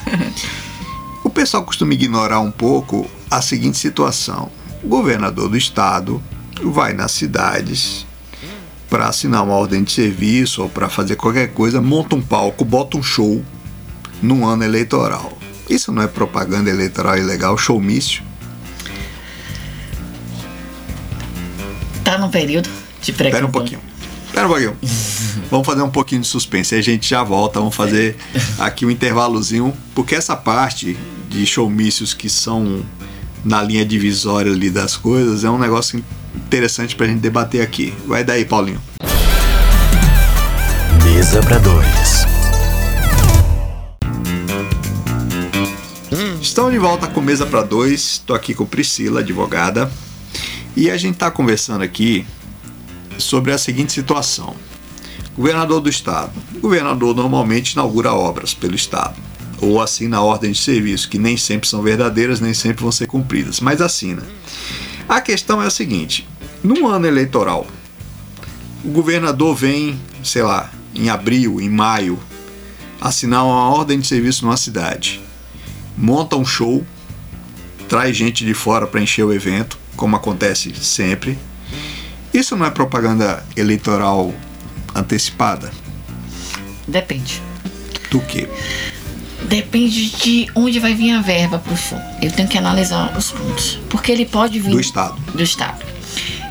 o 1.23 1.29
pessoal 1.29 1.63
costuma 1.63 1.93
ignorar 1.93 2.41
um 2.41 2.51
pouco 2.51 3.07
a 3.31 3.43
seguinte 3.43 3.77
situação: 3.77 4.51
o 4.83 4.89
governador 4.89 5.51
do 5.51 5.57
estado 5.59 6.23
vai 6.65 6.95
nas 6.95 7.13
cidades 7.13 8.07
para 8.89 9.09
assinar 9.09 9.45
uma 9.45 9.57
ordem 9.57 9.85
de 9.85 9.93
serviço 9.93 10.63
ou 10.63 10.71
para 10.71 10.89
fazer 10.89 11.17
qualquer 11.17 11.49
coisa, 11.49 11.83
monta 11.83 12.17
um 12.17 12.23
palco, 12.23 12.65
bota 12.65 12.97
um 12.97 13.03
show 13.03 13.45
num 14.23 14.47
ano 14.47 14.65
eleitoral. 14.65 15.37
Isso 15.69 15.93
não 15.93 16.01
é 16.01 16.07
propaganda 16.07 16.71
eleitoral 16.71 17.19
ilegal, 17.19 17.59
showmício? 17.59 18.27
Tá 22.09 22.17
num 22.17 22.31
período 22.31 22.71
de 23.03 23.13
pré 23.13 23.29
Espera 23.29 23.47
um 23.47 23.51
pouquinho. 23.51 23.81
Espera 24.27 24.47
um 24.47 24.51
pouquinho. 24.51 24.77
Vamos 25.51 25.67
fazer 25.67 25.83
um 25.83 25.91
pouquinho 25.91 26.23
de 26.23 26.27
suspense. 26.27 26.75
Aí 26.75 26.81
a 26.81 26.85
gente 26.85 27.09
já 27.09 27.23
volta. 27.23 27.59
Vamos 27.59 27.75
fazer 27.75 28.17
aqui 28.59 28.87
um 28.87 28.91
intervalozinho. 28.91 29.77
Porque 29.95 30.15
essa 30.15 30.35
parte 30.35 30.97
de 31.29 31.45
showmícios 31.45 32.15
que 32.15 32.31
são 32.31 32.83
na 33.45 33.63
linha 33.63 33.85
divisória 33.85 34.51
ali 34.51 34.71
das 34.71 34.97
coisas 34.97 35.45
é 35.45 35.51
um 35.51 35.59
negócio 35.59 36.03
interessante 36.35 36.97
pra 36.97 37.07
gente 37.07 37.21
debater 37.21 37.61
aqui. 37.61 37.93
Vai 38.07 38.25
daí, 38.25 38.45
Paulinho. 38.45 38.81
Mesa 41.05 41.43
para 41.43 41.59
dois. 41.59 42.27
Estamos 46.41 46.73
de 46.73 46.79
volta 46.79 47.07
com 47.07 47.21
Mesa 47.21 47.45
para 47.45 47.63
Dois. 47.63 48.01
Estou 48.01 48.35
aqui 48.35 48.55
com 48.55 48.65
Priscila, 48.65 49.21
advogada. 49.21 49.91
E 50.79 50.89
a 50.93 50.97
gente 50.97 51.15
está 51.15 51.29
conversando 51.29 51.83
aqui 51.83 52.25
sobre 53.19 53.51
a 53.51 53.59
seguinte 53.59 53.93
situação. 53.93 54.55
Governador 55.37 55.81
do 55.81 55.89
Estado. 55.89 56.31
O 56.55 56.61
governador 56.61 57.17
normalmente 57.17 57.73
inaugura 57.73 58.13
obras 58.13 58.55
pelo 58.55 58.77
Estado. 58.77 59.17
Ou 59.61 59.83
assina 59.83 60.21
ordem 60.21 60.53
de 60.53 60.59
serviço, 60.59 61.09
que 61.09 61.19
nem 61.19 61.37
sempre 61.37 61.69
são 61.69 61.83
verdadeiras, 61.83 62.39
nem 62.39 62.55
sempre 62.55 62.85
vão 62.85 62.93
ser 62.93 63.09
cumpridas, 63.09 63.59
mas 63.59 63.81
assina. 63.81 64.23
A 65.09 65.21
questão 65.21 65.61
é 65.61 65.67
a 65.67 65.71
seguinte: 65.71 66.29
num 66.63 66.87
ano 66.87 67.09
eleitoral, 67.09 67.67
o 68.85 68.91
governador 68.91 69.57
vem, 69.57 70.01
sei 70.23 70.43
lá, 70.43 70.71
em 70.95 71.09
abril, 71.09 71.61
em 71.61 71.69
maio, 71.69 72.17
assinar 73.01 73.45
uma 73.45 73.69
ordem 73.71 73.99
de 73.99 74.07
serviço 74.07 74.45
numa 74.45 74.57
cidade 74.57 75.21
monta 75.99 76.37
um 76.37 76.45
show, 76.45 76.87
traz 77.89 78.17
gente 78.17 78.45
de 78.45 78.55
fora 78.55 78.87
para 78.87 79.01
encher 79.01 79.25
o 79.25 79.33
evento, 79.33 79.77
como 79.99 80.15
acontece 80.15 80.73
sempre. 80.77 81.37
Isso 82.33 82.57
não 82.57 82.65
é 82.65 82.71
propaganda 82.71 83.45
eleitoral 83.57 84.33
antecipada? 84.95 85.71
Depende. 86.87 87.43
Do 88.11 88.21
quê? 88.21 88.49
Depende 89.49 90.11
de 90.11 90.49
onde 90.55 90.79
vai 90.79 90.95
vir 90.95 91.11
a 91.13 91.21
verba 91.21 91.59
pro 91.59 91.77
show. 91.77 91.99
Eu 92.23 92.31
tenho 92.31 92.49
que 92.49 92.57
analisar 92.57 93.17
os 93.19 93.33
pontos. 93.33 93.79
Porque 93.91 94.13
ele 94.13 94.25
pode 94.25 94.61
vir 94.61 94.71
Do 94.71 94.81
Estado. 94.81 95.21
do 95.35 95.43
Estado. 95.43 95.85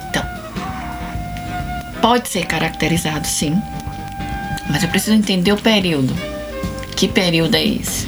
Então, 0.10 0.24
pode 2.02 2.28
ser 2.28 2.46
caracterizado 2.46 3.26
sim, 3.26 3.56
mas 4.70 4.84
eu 4.84 4.90
preciso 4.90 5.14
entender 5.16 5.54
o 5.54 5.58
período. 5.58 6.14
Que 6.98 7.08
período 7.08 7.56
é 7.56 7.64
esse? 7.66 8.08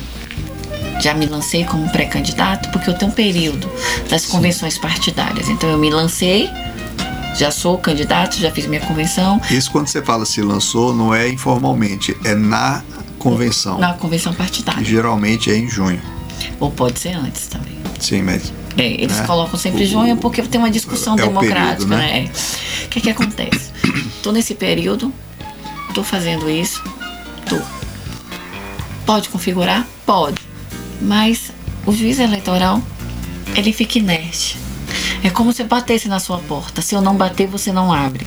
Já 1.00 1.14
me 1.14 1.26
lancei 1.26 1.64
como 1.64 1.90
pré-candidato 1.92 2.70
porque 2.72 2.90
eu 2.90 2.94
tenho 2.94 3.12
um 3.12 3.14
período 3.14 3.70
das 4.10 4.26
convenções 4.26 4.78
partidárias. 4.78 5.48
Então 5.48 5.70
eu 5.70 5.78
me 5.78 5.90
lancei, 5.90 6.50
já 7.38 7.52
sou 7.52 7.78
candidato, 7.78 8.38
já 8.38 8.52
fiz 8.52 8.66
minha 8.66 8.82
convenção 8.82 9.40
Isso 9.50 9.72
quando 9.72 9.88
você 9.88 10.02
fala 10.02 10.26
se 10.26 10.42
lançou, 10.42 10.94
não 10.94 11.14
é 11.16 11.30
informalmente, 11.30 12.16
é 12.26 12.36
na 12.36 12.84
convenção. 13.18 13.78
na 13.80 13.94
convenção 13.94 14.34
partidária. 14.34 14.84
Geralmente 14.84 15.50
é 15.52 15.56
em 15.58 15.70
junho. 15.70 16.02
Ou 16.60 16.70
pode 16.72 17.00
ser 17.00 17.14
antes 17.16 17.48
também. 17.48 17.78
Sim, 18.00 18.22
mas 18.24 18.52
É, 18.78 18.86
eles 19.02 19.18
né? 19.18 19.26
colocam 19.26 19.58
sempre 19.60 19.84
O- 19.84 19.88
junho 19.88 20.18
porque 20.18 20.42
tem 20.42 20.60
uma 20.60 20.70
discussão 20.72 21.14
é 21.18 21.24
o 21.24 21.28
democrática, 21.28 21.76
período, 21.76 21.88
né? 21.88 22.24
né? 22.24 22.32
O 22.86 22.88
que 22.90 23.00
que 23.02 23.10
acontece? 23.10 23.72
tô 24.24 24.32
nesse 24.34 24.54
período, 24.56 25.14
tô 25.94 26.04
fazendo 26.04 26.50
isso, 26.50 26.82
tô. 27.48 27.58
Pode 29.06 29.30
configurar? 29.30 29.86
Pode. 30.06 30.38
Mas 31.02 31.52
o 31.86 31.92
juiz 31.92 32.20
eleitoral, 32.20 32.82
ele 33.56 33.72
fica 33.72 33.98
inerte. 34.00 34.58
É 35.24 35.30
como 35.30 35.52
se 35.52 35.64
batesse 35.64 36.08
na 36.08 36.20
sua 36.20 36.38
porta. 36.40 36.82
Se 36.82 36.96
eu 36.96 37.02
não 37.02 37.16
bater, 37.16 37.48
você 37.48 37.72
não 37.72 37.92
abre. 37.92 38.26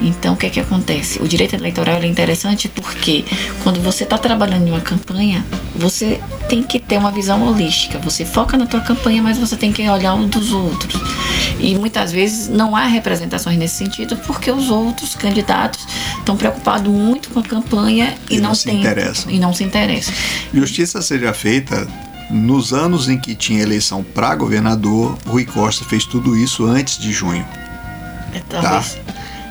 Então, 0.00 0.34
o 0.34 0.36
que 0.36 0.46
é 0.46 0.50
que 0.50 0.60
acontece? 0.60 1.20
O 1.20 1.26
direito 1.26 1.54
eleitoral 1.56 1.96
ele 1.96 2.06
é 2.06 2.10
interessante 2.10 2.68
porque 2.68 3.24
quando 3.62 3.80
você 3.80 4.04
está 4.04 4.16
trabalhando 4.18 4.66
em 4.68 4.70
uma 4.70 4.80
campanha, 4.80 5.44
você 5.74 6.20
tem 6.48 6.62
que 6.62 6.78
ter 6.78 6.98
uma 6.98 7.10
visão 7.10 7.42
holística. 7.46 7.98
Você 7.98 8.24
foca 8.24 8.56
na 8.56 8.66
tua 8.66 8.80
campanha, 8.80 9.22
mas 9.22 9.38
você 9.38 9.56
tem 9.56 9.72
que 9.72 9.88
olhar 9.88 10.14
o 10.14 10.26
dos 10.26 10.52
outros. 10.52 11.00
E 11.58 11.74
muitas 11.76 12.12
vezes 12.12 12.48
não 12.48 12.76
há 12.76 12.84
representações 12.86 13.58
nesse 13.58 13.76
sentido 13.76 14.16
porque 14.26 14.50
os 14.50 14.70
outros 14.70 15.14
candidatos 15.16 15.84
estão 16.18 16.36
preocupados 16.36 16.92
muito 16.92 17.30
com 17.30 17.40
a 17.40 17.42
campanha 17.42 18.14
e, 18.30 18.36
E 18.36 18.40
não 18.40 18.50
não, 18.50 18.54
se 18.54 18.64
têm- 18.66 18.80
interessam. 18.80 19.30
E 19.32 19.38
não 19.40 19.52
se 19.52 19.64
interessam. 19.64 20.14
justiça 20.54 21.02
seja 21.02 21.32
feita. 21.32 21.88
Nos 22.30 22.72
anos 22.72 23.08
em 23.08 23.18
que 23.18 23.34
tinha 23.34 23.62
eleição 23.62 24.02
para 24.02 24.34
governador, 24.34 25.16
Rui 25.26 25.46
Costa 25.46 25.84
fez 25.84 26.04
tudo 26.04 26.36
isso 26.36 26.66
antes 26.66 26.98
de 26.98 27.10
junho. 27.12 27.46
É, 28.34 28.42
talvez. 28.48 28.98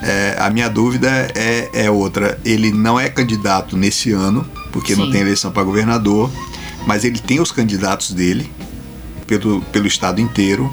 É, 0.03 0.35
a 0.39 0.49
minha 0.49 0.69
dúvida 0.69 1.09
é, 1.33 1.69
é 1.73 1.89
outra. 1.89 2.39
Ele 2.45 2.71
não 2.71 2.99
é 2.99 3.09
candidato 3.09 3.75
nesse 3.75 4.11
ano, 4.11 4.47
porque 4.71 4.95
não 4.95 5.05
Sim. 5.05 5.11
tem 5.11 5.21
eleição 5.21 5.51
para 5.51 5.63
governador, 5.63 6.31
mas 6.85 7.03
ele 7.03 7.19
tem 7.19 7.39
os 7.39 7.51
candidatos 7.51 8.11
dele 8.11 8.51
pelo, 9.25 9.61
pelo 9.63 9.87
estado 9.87 10.21
inteiro. 10.21 10.71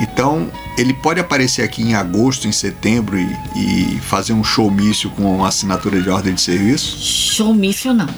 Então, 0.00 0.50
ele 0.76 0.94
pode 0.94 1.18
aparecer 1.18 1.62
aqui 1.62 1.82
em 1.82 1.94
agosto, 1.94 2.46
em 2.46 2.52
setembro 2.52 3.18
e, 3.18 3.36
e 3.56 3.98
fazer 4.00 4.32
um 4.32 4.44
showmício 4.44 5.10
com 5.10 5.44
assinatura 5.44 6.00
de 6.00 6.08
ordem 6.08 6.34
de 6.34 6.40
serviço. 6.40 6.98
Showmício 7.00 7.92
não. 7.92 8.08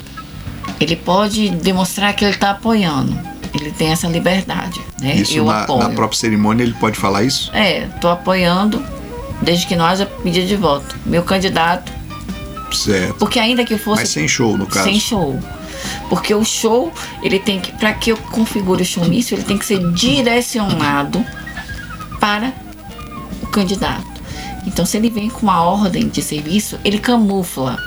Ele 0.81 0.97
pode 0.97 1.51
demonstrar 1.51 2.15
que 2.15 2.25
ele 2.25 2.33
está 2.35 2.51
apoiando. 2.53 3.17
Ele 3.53 3.71
tem 3.73 3.89
essa 3.89 4.07
liberdade, 4.09 4.81
né? 5.01 5.15
Isso 5.17 5.37
Eu 5.37 5.45
na, 5.45 5.63
apoio. 5.63 5.81
na 5.81 5.91
própria 5.91 6.19
cerimônia 6.19 6.63
ele 6.63 6.75
pode 6.75 6.97
falar 6.99 7.23
isso? 7.25 7.51
É, 7.55 7.87
tô 8.01 8.09
apoiando 8.09 8.83
desde 9.43 9.67
que 9.67 9.77
não 9.77 9.85
haja 9.85 10.07
pedido 10.07 10.47
de 10.47 10.57
voto. 10.57 10.97
Meu 11.05 11.23
candidato, 11.23 11.93
Certo. 12.73 13.15
porque 13.19 13.39
ainda 13.41 13.65
que 13.65 13.77
fosse 13.77 14.03
Mas 14.03 14.09
sem 14.11 14.29
show, 14.29 14.57
no 14.57 14.67
caso. 14.67 14.85
sem 14.85 14.99
show. 15.01 15.39
Porque 16.09 16.33
o 16.35 16.45
show, 16.45 16.93
ele 17.23 17.39
tem 17.39 17.59
que, 17.61 17.73
para 17.73 17.93
que 17.93 18.13
eu 18.13 18.17
configure 18.17 18.83
o 18.83 18.87
showmício, 18.87 19.35
ele 19.35 19.43
tem 19.45 19.59
que 19.59 19.67
ser 19.67 19.79
direcionado 19.93 21.25
para 22.21 22.53
o 23.43 23.47
candidato. 23.49 24.07
Então, 24.67 24.85
se 24.87 24.97
ele 24.97 25.11
vem 25.11 25.29
com 25.31 25.41
uma 25.47 25.63
ordem 25.63 26.07
de 26.09 26.23
serviço, 26.23 26.79
ele 26.85 26.99
camufla. 26.99 27.79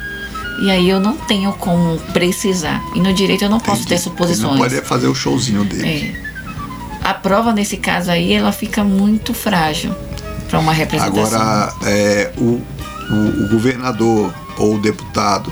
E 0.62 0.70
aí 0.70 0.90
eu 0.90 1.00
não 1.00 1.18
tenho 1.18 1.52
como 1.54 1.98
precisar. 2.14 2.82
E 2.96 3.00
no 3.00 3.14
direito 3.14 3.44
eu 3.44 3.50
não 3.50 3.60
posso 3.60 3.86
ter 3.88 3.96
Entendi. 3.96 4.10
Ele 4.10 4.18
suposições. 4.18 4.52
não 4.52 4.58
pode 4.58 4.82
fazer 4.82 5.08
o 5.08 5.16
showzinho 5.16 5.64
dele. 5.66 6.16
É. 6.18 6.34
A 7.04 7.14
prova 7.14 7.52
nesse 7.52 7.78
caso 7.78 8.12
aí, 8.12 8.32
ela 8.32 8.52
fica 8.52 8.84
muito 8.84 9.34
frágil 9.34 9.94
para 10.50 10.60
uma 10.60 10.72
representação. 10.72 11.42
Agora, 11.42 11.74
é, 11.86 12.32
o, 12.38 12.62
o, 13.10 13.46
o 13.46 13.50
governador 13.50 14.34
ou 14.58 14.76
o 14.76 14.80
deputado 14.80 15.52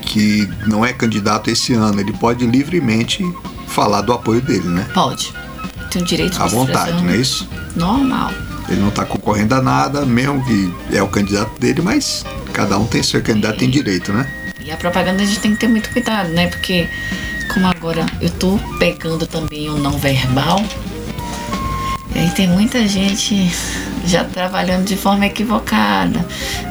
que 0.00 0.48
não 0.66 0.84
é 0.84 0.92
candidato 0.92 1.50
esse 1.50 1.74
ano, 1.74 2.00
ele 2.00 2.12
pode 2.12 2.46
livremente 2.46 3.24
falar 3.66 4.02
do 4.02 4.12
apoio 4.12 4.40
dele, 4.40 4.68
né? 4.68 4.86
Pode. 4.94 5.32
Tem 5.90 6.02
o 6.02 6.04
direito 6.04 6.36
de 6.36 6.42
À 6.42 6.46
vontade, 6.46 7.02
não 7.02 7.10
é 7.10 7.16
isso? 7.16 7.48
Normal. 7.76 8.30
Ele 8.72 8.80
não 8.80 8.88
está 8.88 9.04
concorrendo 9.04 9.54
a 9.54 9.60
nada, 9.62 10.06
mesmo 10.06 10.42
que 10.44 10.72
é 10.96 11.02
o 11.02 11.08
candidato 11.08 11.60
dele, 11.60 11.82
mas 11.82 12.24
cada 12.52 12.78
um 12.78 12.86
tem 12.86 13.02
seu 13.02 13.22
candidato, 13.22 13.58
tem 13.58 13.68
direito, 13.68 14.12
né? 14.12 14.26
E 14.64 14.70
a 14.70 14.76
propaganda 14.76 15.22
a 15.22 15.26
gente 15.26 15.40
tem 15.40 15.52
que 15.52 15.58
ter 15.58 15.68
muito 15.68 15.90
cuidado, 15.90 16.30
né? 16.30 16.46
Porque 16.46 16.88
como 17.52 17.66
agora 17.66 18.06
eu 18.20 18.30
tô 18.30 18.58
pegando 18.78 19.26
também 19.26 19.68
o 19.68 19.76
não 19.76 19.98
verbal, 19.98 20.64
e 22.14 22.18
aí 22.18 22.30
tem 22.30 22.48
muita 22.48 22.86
gente 22.86 23.50
já 24.06 24.24
trabalhando 24.24 24.84
de 24.84 24.96
forma 24.96 25.26
equivocada, 25.26 26.24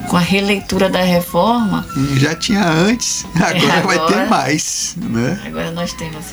com 0.10 0.18
a 0.18 0.20
releitura 0.20 0.90
da 0.90 1.02
reforma. 1.04 1.86
Já 2.18 2.34
tinha 2.36 2.64
antes, 2.68 3.26
agora, 3.36 3.82
vai 3.82 3.98
ter 4.00 4.04
agora- 4.14 4.26
mais, 4.28 4.96
né? 4.98 5.40
Agora 5.46 5.72
nós 5.72 5.94
temos. 5.94 6.26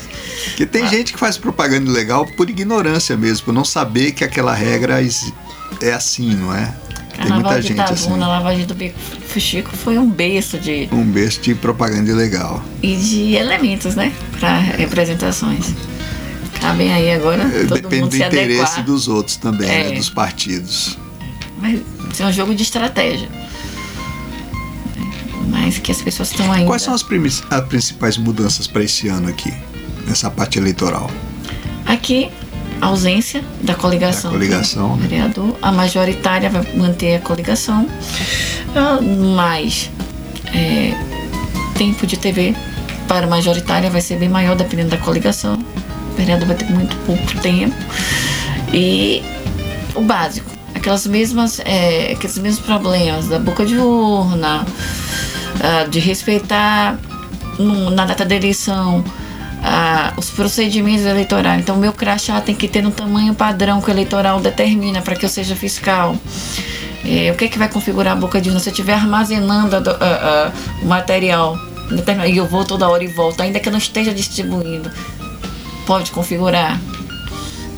Porque 0.45 0.65
tem 0.65 0.87
gente 0.87 1.13
que 1.13 1.19
faz 1.19 1.37
propaganda 1.37 1.89
ilegal 1.89 2.25
por 2.25 2.49
ignorância 2.49 3.15
mesmo, 3.15 3.45
por 3.45 3.53
não 3.53 3.63
saber 3.65 4.11
que 4.13 4.23
aquela 4.23 4.53
regra 4.53 5.01
exi- 5.01 5.33
é 5.81 5.93
assim, 5.93 6.33
não 6.35 6.53
é? 6.53 6.65
Tem 7.09 7.27
Carnaval 7.27 7.39
muita 7.51 7.61
de 7.61 7.67
gente 7.67 7.77
Itabuna, 7.77 7.93
assim. 7.93 8.19
Lavagem 8.19 8.65
do 8.65 8.73
Beco 8.75 8.97
Fuxico 9.27 9.69
foi 9.75 9.97
um 9.97 10.09
berço 10.09 10.57
de, 10.57 10.87
Um 10.91 11.03
berço 11.03 11.41
de 11.41 11.53
propaganda 11.55 12.09
ilegal. 12.09 12.63
e 12.81 12.95
de 12.95 13.33
elementos, 13.35 13.95
né? 13.95 14.13
Para 14.39 14.57
representações. 14.59 15.73
Cabem 16.61 16.91
aí 16.93 17.11
agora 17.11 17.43
É, 17.43 17.63
Depende 17.63 18.09
do 18.09 18.15
se 18.15 18.23
interesse 18.23 18.61
adequar. 18.61 18.83
dos 18.85 19.07
outros 19.07 19.35
também, 19.37 19.67
né? 19.67 19.91
É. 19.91 19.95
Dos 19.95 20.09
partidos. 20.09 20.97
Mas 21.61 21.81
isso 22.11 22.23
é 22.23 22.25
um 22.25 22.31
jogo 22.33 22.55
de 22.55 22.63
estratégia. 22.63 23.27
Mas 25.47 25.77
que 25.77 25.91
as 25.91 26.01
pessoas 26.01 26.31
estão 26.31 26.51
ainda. 26.51 26.67
Quais 26.67 26.81
são 26.81 26.93
as, 26.93 27.05
as 27.49 27.61
principais 27.67 28.17
mudanças 28.17 28.67
para 28.67 28.83
esse 28.83 29.07
ano 29.07 29.27
aqui, 29.29 29.53
nessa 30.07 30.29
parte 30.29 30.57
eleitoral? 30.59 31.09
Aqui, 31.85 32.29
ausência 32.81 33.43
da 33.61 33.73
coligação. 33.75 34.31
Da 34.31 34.37
coligação, 34.37 34.95
né? 34.95 35.07
Vereador. 35.07 35.57
A 35.61 35.71
majoritária 35.71 36.49
vai 36.49 36.65
manter 36.75 37.15
a 37.15 37.19
coligação. 37.19 37.87
Ah, 38.75 38.99
Mas 39.35 39.89
é, 40.53 40.93
tempo 41.75 42.05
de 42.05 42.17
TV 42.17 42.55
para 43.07 43.25
a 43.25 43.29
majoritária 43.29 43.89
vai 43.89 44.01
ser 44.01 44.17
bem 44.17 44.29
maior 44.29 44.55
dependendo 44.55 44.89
da 44.89 44.97
coligação. 44.97 45.57
O 46.11 46.15
vereador 46.15 46.47
vai 46.47 46.57
ter 46.57 46.69
muito 46.69 46.95
pouco 47.05 47.39
tempo. 47.41 47.75
E 48.73 49.23
o 49.95 50.01
básico, 50.01 50.49
aquelas 50.75 51.07
mesmas, 51.07 51.59
é, 51.59 52.13
aqueles 52.13 52.37
mesmos 52.37 52.65
problemas 52.65 53.27
da 53.27 53.39
boca 53.39 53.65
de 53.65 53.77
urna, 53.77 54.65
ah, 55.61 55.85
de 55.89 55.99
respeitar 55.99 56.97
na 57.93 58.05
data 58.05 58.23
da 58.25 58.35
eleição 58.35 59.03
os 60.17 60.29
procedimentos 60.29 61.05
eleitorais. 61.05 61.61
Então, 61.61 61.75
meu 61.77 61.93
crachá 61.93 62.39
tem 62.41 62.55
que 62.55 62.67
ter 62.67 62.81
no 62.81 62.91
tamanho 62.91 63.33
padrão 63.33 63.81
que 63.81 63.89
o 63.89 63.93
eleitoral 63.93 64.39
determina 64.39 65.01
para 65.01 65.15
que 65.15 65.25
eu 65.25 65.29
seja 65.29 65.55
fiscal. 65.55 66.15
É, 67.05 67.31
o 67.31 67.35
que 67.35 67.45
é 67.45 67.47
que 67.47 67.57
vai 67.57 67.69
configurar 67.69 68.13
a 68.13 68.15
boca 68.15 68.41
de 68.41 68.49
urna? 68.49 68.59
Se 68.59 68.69
eu 68.69 68.71
estiver 68.71 68.93
armazenando 68.93 69.75
a 69.75 69.79
a- 69.79 70.51
o 70.81 70.85
material 70.85 71.57
e 72.27 72.37
eu 72.37 72.45
vou 72.45 72.63
toda 72.65 72.87
hora 72.87 73.03
e 73.03 73.07
volto, 73.07 73.41
ainda 73.41 73.59
que 73.59 73.67
eu 73.67 73.71
não 73.71 73.79
esteja 73.79 74.13
distribuindo, 74.13 74.91
pode 75.87 76.11
configurar. 76.11 76.79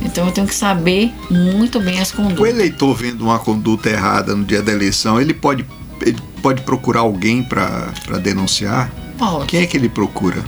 Então 0.02 0.26
eu 0.26 0.32
tenho 0.32 0.48
que 0.48 0.56
saber 0.56 1.14
muito 1.30 1.80
bem 1.80 2.00
as 2.00 2.12
O 2.12 2.16
condutas. 2.16 2.48
eleitor 2.50 2.96
vendo 2.96 3.22
uma 3.22 3.38
conduta 3.40 3.90
errada 3.90 4.36
no 4.36 4.44
dia 4.44 4.62
da 4.62 4.72
eleição, 4.72 5.22
ele 5.22 5.34
pode, 5.34 5.66
ele 6.02 6.18
pode 6.42 6.62
procurar 6.64 7.02
alguém 7.02 7.44
para 7.44 7.92
denunciar? 8.22 8.92
Pode. 9.18 9.46
Quem 9.46 9.62
é 9.62 9.66
que 9.68 9.78
ele 9.78 9.88
procura? 9.88 10.44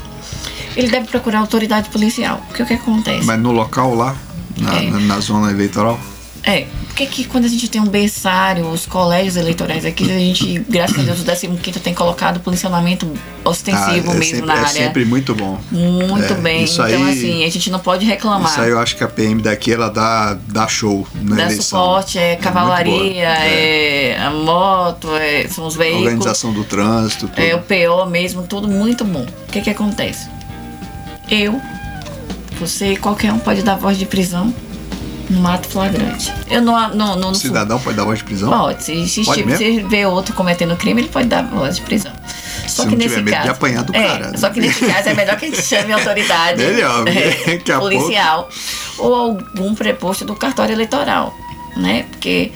Ele 0.75 0.89
deve 0.89 1.07
procurar 1.07 1.37
a 1.39 1.41
autoridade 1.41 1.89
policial. 1.89 2.41
Porque 2.47 2.63
o 2.63 2.65
que 2.65 2.73
acontece? 2.73 3.25
Mas 3.25 3.39
no 3.39 3.51
local 3.51 3.93
lá, 3.95 4.15
na, 4.57 4.75
É. 4.81 4.89
na- 4.89 4.99
na 4.99 5.19
zona 5.19 5.51
eleitoral? 5.51 5.99
É, 6.45 6.65
porque 6.87 7.05
que 7.05 7.23
quando 7.23 7.45
a 7.45 7.47
gente 7.47 7.69
tem 7.69 7.79
um 7.79 7.85
berçário, 7.87 8.67
os 8.67 8.85
colégios 8.85 9.37
eleitorais 9.37 9.85
aqui, 9.85 10.03
a 10.03 10.19
gente, 10.19 10.59
graças 10.67 10.99
a 10.99 11.01
Deus, 11.01 11.21
o 11.21 11.55
15 11.57 11.79
tem 11.79 11.93
colocado 11.93 12.41
policionamento 12.41 13.09
ostensivo 13.45 14.11
Ah, 14.11 14.15
é 14.15 14.17
mesmo 14.17 14.23
sempre, 14.25 14.45
na 14.47 14.53
é 14.55 14.57
área. 14.57 14.69
sempre 14.69 15.05
muito 15.05 15.33
bom. 15.33 15.57
Muito 15.71 16.33
É, 16.33 16.35
bem. 16.35 16.65
então, 16.65 16.83
aí- 16.83 17.11
assim, 17.11 17.45
a 17.45 17.49
gente 17.49 17.71
não 17.71 17.79
pode 17.79 18.05
reclamar. 18.05 18.51
Isso 18.51 18.59
aí 18.59 18.71
eu 18.71 18.77
acho 18.79 18.97
que 18.97 19.05
a 19.05 19.07
PM 19.07 19.41
daqui 19.41 19.71
ela 19.71 19.89
dá, 19.89 20.37
dá 20.49 20.67
show 20.67 21.07
na 21.15 21.37
Dá 21.37 21.43
eleição. 21.43 21.63
suporte, 21.79 22.19
é 22.19 22.31
boa. 22.33 22.43
cavalaria, 22.43 23.23
É. 23.25 24.09
é, 24.11 24.21
a 24.21 24.29
moto, 24.31 25.15
é, 25.15 25.47
são 25.47 25.65
os 25.65 25.77
veículos. 25.77 26.07
Organização 26.07 26.51
do 26.51 26.65
trânsito, 26.65 27.29
tudo. 27.29 27.39
É 27.41 27.55
o 27.55 27.59
PO 27.61 28.05
mesmo, 28.09 28.43
tudo 28.43 28.67
muito 28.67 29.05
bom. 29.05 29.25
O 29.47 29.51
que 29.51 29.61
que 29.61 29.69
acontece? 29.69 30.27
Eu, 31.33 31.59
você, 32.59 32.95
qualquer 32.95 33.33
um 33.33 33.39
pode 33.39 33.63
dar 33.63 33.75
voz 33.75 33.97
de 33.97 34.05
prisão 34.05 34.53
no 35.31 35.47
ato 35.47 35.67
flagrante. 35.67 36.31
Eu 36.47 36.61
não, 36.61 36.93
não, 36.93 37.15
não, 37.15 37.31
O 37.31 37.35
cidadão 37.35 37.79
pode 37.79 37.97
dar 37.97 38.03
voz 38.03 38.19
de 38.19 38.25
prisão? 38.25 38.51
Pode, 38.51 38.83
se, 38.83 39.07
se, 39.07 39.25
Pode 39.25 39.41
tipo, 39.41 39.57
se 39.57 39.79
vê 39.79 40.05
outro 40.05 40.35
cometendo 40.35 40.75
crime, 40.75 41.01
ele 41.01 41.09
pode 41.09 41.27
dar 41.27 41.41
voz 41.43 41.77
de 41.77 41.81
prisão. 41.81 42.11
Só 42.67 42.83
Se 42.83 42.89
que 42.89 42.95
nesse 42.95 43.15
medo 43.15 43.25
de 43.25 43.31
caso. 43.31 43.49
apanhar 43.49 43.83
do 43.83 43.95
é, 43.95 44.07
cara, 44.07 44.29
né? 44.29 44.37
Só 44.37 44.51
que 44.51 44.59
nesse 44.59 44.85
caso 44.85 45.09
é 45.09 45.13
melhor 45.15 45.35
que 45.37 45.45
a 45.45 45.49
gente 45.49 45.63
chame 45.63 45.91
a 45.91 45.95
autoridade 45.95 46.61
Melhor, 46.63 47.03
é, 47.09 47.55
daqui 47.57 47.71
a 47.71 47.79
pouco. 47.79 47.95
policial 47.95 48.47
ou 48.99 49.15
algum 49.15 49.73
preposto 49.73 50.23
do 50.25 50.35
cartório 50.35 50.73
eleitoral, 50.73 51.35
né? 51.75 52.05
Porque 52.11 52.51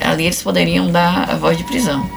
ali 0.00 0.26
eles 0.26 0.40
poderiam 0.40 0.88
dar 0.88 1.30
a 1.30 1.34
voz 1.34 1.58
de 1.58 1.64
prisão. 1.64 2.08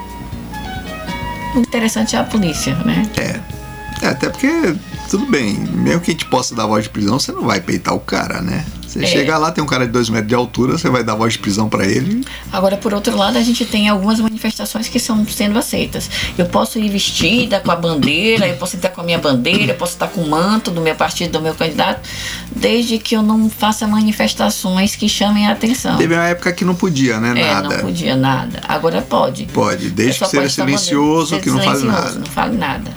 O 1.55 1.59
interessante 1.59 2.15
é 2.15 2.19
a 2.19 2.23
polícia, 2.23 2.75
né? 2.85 3.03
É. 3.17 3.63
É, 4.03 4.09
até 4.09 4.29
porque, 4.29 4.75
tudo 5.17 5.27
bem, 5.29 5.53
mesmo 5.53 6.01
que 6.01 6.09
a 6.09 6.13
gente 6.13 6.25
possa 6.25 6.55
dar 6.55 6.65
voz 6.65 6.85
de 6.85 6.89
prisão, 6.89 7.19
você 7.19 7.31
não 7.31 7.43
vai 7.43 7.61
peitar 7.61 7.93
o 7.93 7.99
cara, 7.99 8.41
né? 8.41 8.65
Você 8.87 9.03
É. 9.03 9.07
chega 9.07 9.37
lá, 9.37 9.51
tem 9.51 9.63
um 9.63 9.67
cara 9.67 9.85
de 9.85 9.91
dois 9.91 10.09
metros 10.09 10.27
de 10.27 10.33
altura, 10.33 10.75
você 10.75 10.89
vai 10.89 11.03
dar 11.03 11.13
voz 11.13 11.33
de 11.33 11.39
prisão 11.39 11.69
pra 11.69 11.85
ele. 11.85 12.23
Agora, 12.51 12.77
por 12.77 12.93
outro 12.95 13.15
lado, 13.15 13.37
a 13.37 13.41
gente 13.43 13.63
tem 13.63 13.87
algumas 13.89 14.19
manifestações 14.19 14.87
que 14.87 14.99
são 14.99 15.23
sendo 15.27 15.57
aceitas. 15.59 16.09
Eu 16.35 16.45
posso 16.47 16.79
ir 16.79 16.89
vestida 16.89 17.59
com 17.59 17.69
a 17.71 17.75
bandeira, 17.75 18.47
eu 18.47 18.55
posso 18.55 18.75
entrar 18.75 18.89
com 18.89 19.01
a 19.01 19.03
minha 19.03 19.19
bandeira, 19.19 19.73
eu 19.73 19.75
posso 19.77 19.93
estar 19.93 20.07
com 20.07 20.21
o 20.21 20.29
manto 20.29 20.71
do 20.71 20.81
meu 20.81 20.95
partido, 20.95 21.33
do 21.33 21.41
meu 21.41 21.53
candidato, 21.53 22.07
desde 22.55 22.97
que 22.97 23.15
eu 23.15 23.21
não 23.21 23.49
faça 23.51 23.85
manifestações 23.87 24.95
que 24.95 25.07
chamem 25.07 25.45
a 25.47 25.51
atenção. 25.51 25.97
Teve 25.97 26.15
uma 26.15 26.25
época 26.27 26.51
que 26.53 26.65
não 26.65 26.73
podia, 26.75 27.19
né? 27.19 27.39
é, 27.39 27.53
Nada. 27.53 27.69
não 27.77 27.79
podia 27.83 28.15
nada. 28.15 28.61
Agora 28.67 28.99
pode. 29.01 29.45
Pode, 29.45 29.89
desde 29.91 30.19
que 30.21 30.27
seja 30.27 30.43
estar 30.45 30.63
silencioso, 30.65 31.35
bandeira- 31.35 31.43
que 31.43 31.49
não 31.51 31.61
fale 31.61 31.83
nada. 31.85 32.11
Não 32.19 32.25
fale 32.25 32.57
nada. 32.57 32.91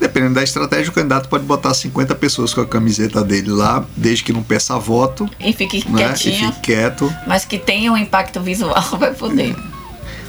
Dependendo 0.00 0.34
da 0.34 0.42
estratégia, 0.42 0.90
o 0.90 0.92
candidato 0.94 1.28
pode 1.28 1.44
botar 1.44 1.72
50 1.72 2.14
pessoas 2.16 2.52
com 2.52 2.60
a 2.60 2.66
camiseta 2.66 3.24
dele 3.24 3.50
lá, 3.50 3.84
desde 3.96 4.24
que 4.24 4.32
não 4.32 4.42
peça 4.42 4.78
voto, 4.78 5.28
E 5.40 5.52
fique 5.52 5.78
né? 5.88 6.02
E 6.02 6.04
quietinho, 6.04 6.48
fique 6.52 6.60
quieto. 6.60 7.12
mas 7.26 7.44
que 7.44 7.58
tenha 7.58 7.90
um 7.92 7.96
impacto 7.96 8.40
visual, 8.40 8.74
vai 8.98 9.12
poder. 9.14 9.56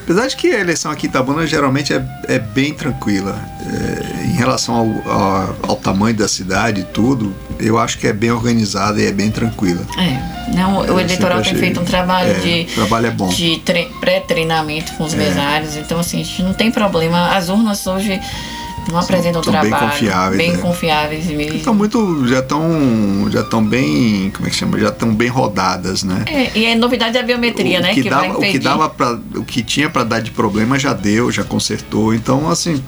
Apesar 0.04 0.26
de 0.28 0.38
que 0.38 0.48
a 0.48 0.62
eleição 0.62 0.90
aqui 0.90 1.06
em 1.06 1.10
Itabuna 1.10 1.46
geralmente 1.46 1.92
é, 1.94 2.02
é 2.30 2.40
bem 2.40 2.74
tranquila. 2.74 3.38
É, 3.66 4.24
em 4.28 4.32
relação 4.38 4.74
ao, 5.06 5.12
ao, 5.14 5.56
ao 5.72 5.76
tamanho 5.76 6.16
da 6.16 6.30
cidade 6.30 6.80
e 6.80 6.84
tudo, 6.86 7.36
eu 7.60 7.78
acho 7.78 7.98
que 7.98 8.08
é 8.08 8.14
bem 8.14 8.32
organizada 8.32 9.02
e 9.02 9.06
é 9.06 9.12
bem 9.12 9.30
tranquila. 9.30 9.86
É, 9.98 10.56
não, 10.56 10.78
o 10.80 10.86
Eu 10.86 10.98
eleitoral 10.98 11.42
tem 11.42 11.48
achei- 11.52 11.60
feito 11.60 11.82
um 11.82 11.84
trabalho 11.84 12.30
é, 12.32 12.34
de, 12.36 12.72
o 12.72 12.76
trabalho 12.76 13.08
é 13.08 13.12
bom. 13.12 13.28
de 13.28 13.58
tre- 13.66 13.92
pré-treinamento 14.00 14.94
com 14.94 15.04
os 15.04 15.14
mesários, 15.14 15.76
então 15.76 16.00
assim, 16.00 16.22
a 16.22 16.24
gente 16.24 16.42
não 16.42 16.54
tem 16.54 16.72
problema. 16.72 17.36
As 17.36 17.50
urnas 17.50 17.86
hoje 17.86 18.18
não 18.92 19.00
apresentam 19.00 19.44
são 19.44 19.52
bem 19.54 19.62
trabalho. 19.70 19.92
confiáveis, 19.92 20.38
Bem 20.38 20.54
é. 20.54 20.58
confiáveis 20.58 21.26
mesmo. 21.28 21.56
Estão 21.58 21.74
muito. 21.74 22.28
já 22.28 22.40
estão. 22.40 23.30
já 23.30 23.42
estão 23.42 23.64
bem. 23.64 24.32
como 24.36 24.48
é 24.48 24.52
que 24.52 24.56
chama? 24.56 24.80
Já 24.80 24.90
estão 24.90 25.14
bem 25.14 25.28
rodadas, 25.28 26.04
né? 26.04 26.24
É, 26.28 26.58
e 26.58 26.72
a 26.72 26.76
novidade 26.76 27.18
é 27.18 27.20
a 27.20 27.24
biometria, 27.24 27.80
o 27.80 27.82
né? 27.82 27.94
que, 27.94 28.04
Que, 28.04 28.10
dava, 28.10 28.38
o 28.38 28.42
que 28.42 28.60
dava 28.60 29.22
o 29.36 29.44
que 29.44 29.64
tinha 29.64 29.90
para 29.90 30.04
dar 30.04 30.20
de 30.22 30.32
problema 30.32 30.78
já 30.80 30.94
deu, 30.94 31.32
já 31.32 31.44
consertou. 31.44 32.14
Então, 32.14 32.50
assim, 32.50 32.82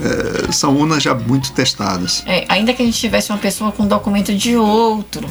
é, 0.00 0.52
são 0.52 0.76
urnas 0.76 1.02
já 1.02 1.14
muito 1.14 1.52
testadas. 1.52 2.22
É, 2.26 2.44
ainda 2.48 2.72
que 2.72 2.82
a 2.82 2.84
gente 2.84 2.98
tivesse 2.98 3.30
uma 3.30 3.38
pessoa 3.38 3.72
com 3.72 3.86
documento 3.86 4.34
de 4.34 4.56
outro, 4.56 5.28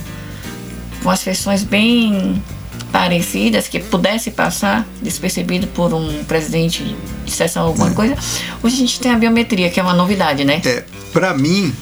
com 1.03 1.09
as 1.09 1.24
feições 1.24 1.64
bem 1.64 2.41
parecidas, 2.92 3.68
que 3.68 3.80
pudesse 3.80 4.32
passar 4.32 4.86
despercebido 5.02 5.68
por 5.68 5.94
um 5.94 6.24
presidente 6.26 6.96
de 7.26 7.32
sessão 7.32 7.68
alguma 7.68 7.89
É. 7.89 7.94
coisa, 7.94 8.18
hoje 8.62 8.76
a 8.76 8.80
gente 8.80 9.00
tem 9.00 9.12
a 9.12 9.18
biometria, 9.18 9.70
que 9.70 9.80
é 9.80 9.84
uma 9.84 9.94
novidade, 9.94 10.44
né? 10.44 10.62
É, 10.66 10.84
para 11.14 11.34
mim, 11.34 11.74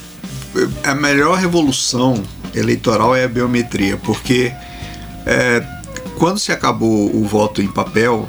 a 0.84 0.94
melhor 0.94 1.38
revolução 1.38 2.22
eleitoral 2.54 3.16
é 3.16 3.24
a 3.24 3.28
biometria, 3.28 3.98
porque 3.98 4.52
é, 5.26 5.64
quando 6.18 6.40
se 6.40 6.52
acabou 6.52 7.16
o 7.16 7.24
voto 7.26 7.62
em 7.62 7.68
papel, 7.68 8.28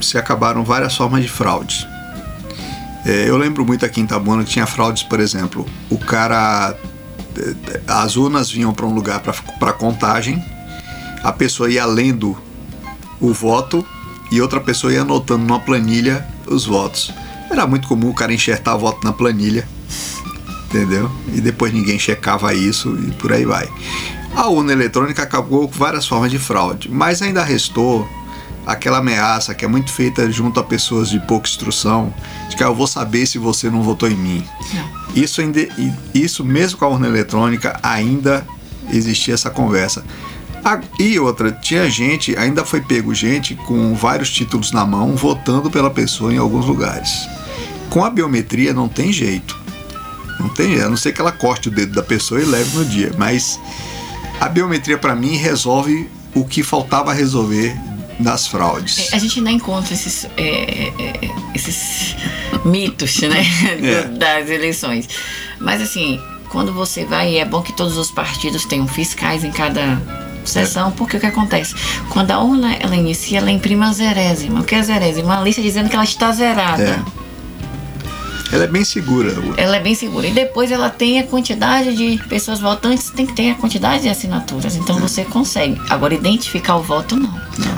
se 0.00 0.16
acabaram 0.18 0.64
várias 0.64 0.94
formas 0.96 1.22
de 1.22 1.28
fraude. 1.28 1.86
É, 3.06 3.28
eu 3.28 3.36
lembro 3.36 3.64
muito 3.64 3.84
aqui 3.86 4.00
em 4.00 4.04
Itabuna 4.04 4.44
que 4.44 4.50
tinha 4.50 4.66
fraudes, 4.66 5.02
por 5.02 5.18
exemplo, 5.20 5.66
o 5.88 5.98
cara. 5.98 6.76
é, 7.36 7.80
As 7.86 8.16
urnas 8.16 8.50
vinham 8.50 8.72
para 8.72 8.86
um 8.86 8.92
lugar 8.92 9.20
para 9.20 9.72
contagem, 9.72 10.44
a 11.22 11.32
pessoa 11.32 11.70
ia 11.70 11.84
lendo 11.84 12.36
o 13.20 13.32
voto 13.32 13.84
e 14.30 14.40
outra 14.40 14.60
pessoa 14.60 14.92
ia 14.92 15.02
anotando 15.02 15.44
numa 15.44 15.60
planilha 15.60 16.26
os 16.46 16.66
votos. 16.66 17.12
Era 17.50 17.66
muito 17.66 17.88
comum 17.88 18.10
o 18.10 18.14
cara 18.14 18.32
enxertar 18.32 18.76
voto 18.76 19.04
na 19.04 19.12
planilha 19.12 19.66
entendeu? 20.68 21.10
E 21.34 21.40
depois 21.40 21.72
ninguém 21.72 21.98
checava 21.98 22.52
isso 22.54 22.96
e 22.96 23.10
por 23.12 23.32
aí 23.32 23.44
vai. 23.44 23.68
A 24.34 24.48
urna 24.48 24.72
eletrônica 24.72 25.22
acabou 25.22 25.66
com 25.68 25.74
várias 25.74 26.06
formas 26.06 26.30
de 26.30 26.38
fraude, 26.38 26.88
mas 26.90 27.22
ainda 27.22 27.42
restou 27.42 28.06
aquela 28.66 28.98
ameaça 28.98 29.54
que 29.54 29.64
é 29.64 29.68
muito 29.68 29.90
feita 29.90 30.30
junto 30.30 30.60
a 30.60 30.62
pessoas 30.62 31.08
de 31.08 31.18
pouca 31.20 31.48
instrução, 31.48 32.12
de 32.50 32.54
que 32.54 32.62
ah, 32.62 32.66
eu 32.66 32.74
vou 32.74 32.86
saber 32.86 33.24
se 33.26 33.38
você 33.38 33.70
não 33.70 33.82
votou 33.82 34.10
em 34.10 34.16
mim. 34.16 34.44
Não. 34.74 35.16
Isso, 35.16 35.40
ainda, 35.40 35.66
isso 36.14 36.44
mesmo 36.44 36.78
com 36.78 36.84
a 36.84 36.88
urna 36.88 37.08
eletrônica 37.08 37.80
ainda 37.82 38.46
existia 38.92 39.32
essa 39.32 39.48
conversa. 39.48 40.04
Ah, 40.64 40.80
E 40.98 41.18
outra, 41.18 41.50
tinha 41.52 41.88
gente, 41.90 42.36
ainda 42.36 42.64
foi 42.64 42.80
pego 42.80 43.14
gente 43.14 43.54
com 43.54 43.94
vários 43.94 44.30
títulos 44.30 44.72
na 44.72 44.84
mão 44.84 45.16
votando 45.16 45.70
pela 45.70 45.90
pessoa 45.90 46.32
em 46.32 46.38
alguns 46.38 46.66
lugares. 46.66 47.28
Com 47.90 48.04
a 48.04 48.10
biometria 48.10 48.74
não 48.74 48.88
tem 48.88 49.12
jeito. 49.12 49.56
Não 50.38 50.48
tem 50.50 50.68
jeito, 50.70 50.84
a 50.86 50.88
não 50.90 50.96
ser 50.96 51.12
que 51.12 51.20
ela 51.20 51.32
corte 51.32 51.68
o 51.68 51.70
dedo 51.70 51.94
da 51.94 52.02
pessoa 52.02 52.40
e 52.40 52.44
leve 52.44 52.76
no 52.76 52.84
dia. 52.84 53.12
Mas 53.16 53.58
a 54.40 54.48
biometria 54.48 54.98
para 54.98 55.14
mim 55.14 55.36
resolve 55.36 56.08
o 56.34 56.44
que 56.44 56.62
faltava 56.62 57.12
resolver 57.12 57.74
nas 58.20 58.46
fraudes. 58.46 59.12
É, 59.12 59.16
A 59.16 59.18
gente 59.18 59.38
ainda 59.38 59.50
encontra 59.50 59.94
esses, 59.94 60.26
é, 60.36 60.42
é, 60.42 60.92
é, 60.98 61.30
esses 61.54 62.14
mitos, 62.64 63.20
né? 63.22 63.44
É. 63.82 64.02
Das 64.18 64.50
eleições. 64.50 65.08
Mas 65.60 65.80
assim, 65.80 66.20
quando 66.50 66.72
você 66.72 67.04
vai, 67.04 67.36
é 67.38 67.44
bom 67.44 67.62
que 67.62 67.72
todos 67.72 67.96
os 67.96 68.10
partidos 68.10 68.64
tenham 68.64 68.86
fiscais 68.86 69.44
em 69.44 69.50
cada 69.50 70.00
sessão, 70.48 70.90
porque 70.92 71.16
o 71.16 71.20
que 71.20 71.26
acontece? 71.26 71.74
Quando 72.10 72.30
a 72.30 72.40
urna 72.40 72.74
ela 72.74 72.96
inicia, 72.96 73.38
ela 73.38 73.50
imprime 73.50 73.84
a 73.84 73.92
zerésima. 73.92 74.60
O 74.60 74.64
que 74.64 74.74
é 74.74 74.82
zerésima? 74.82 75.34
Uma 75.34 75.42
lista 75.42 75.60
dizendo 75.62 75.88
que 75.88 75.94
ela 75.96 76.04
está 76.04 76.32
zerada. 76.32 76.82
É. 76.82 77.18
Ela 78.50 78.64
é 78.64 78.66
bem 78.66 78.82
segura. 78.82 79.34
Ela 79.58 79.76
é 79.76 79.80
bem 79.80 79.94
segura. 79.94 80.26
E 80.26 80.30
depois 80.32 80.70
ela 80.72 80.88
tem 80.88 81.18
a 81.20 81.24
quantidade 81.24 81.94
de 81.94 82.16
pessoas 82.28 82.60
votantes, 82.60 83.10
tem 83.10 83.26
que 83.26 83.34
ter 83.34 83.50
a 83.50 83.54
quantidade 83.54 84.04
de 84.04 84.08
assinaturas. 84.08 84.74
Então 84.74 84.98
você 84.98 85.22
consegue. 85.22 85.78
Agora, 85.90 86.14
identificar 86.14 86.76
o 86.76 86.82
voto, 86.82 87.14
não. 87.14 87.28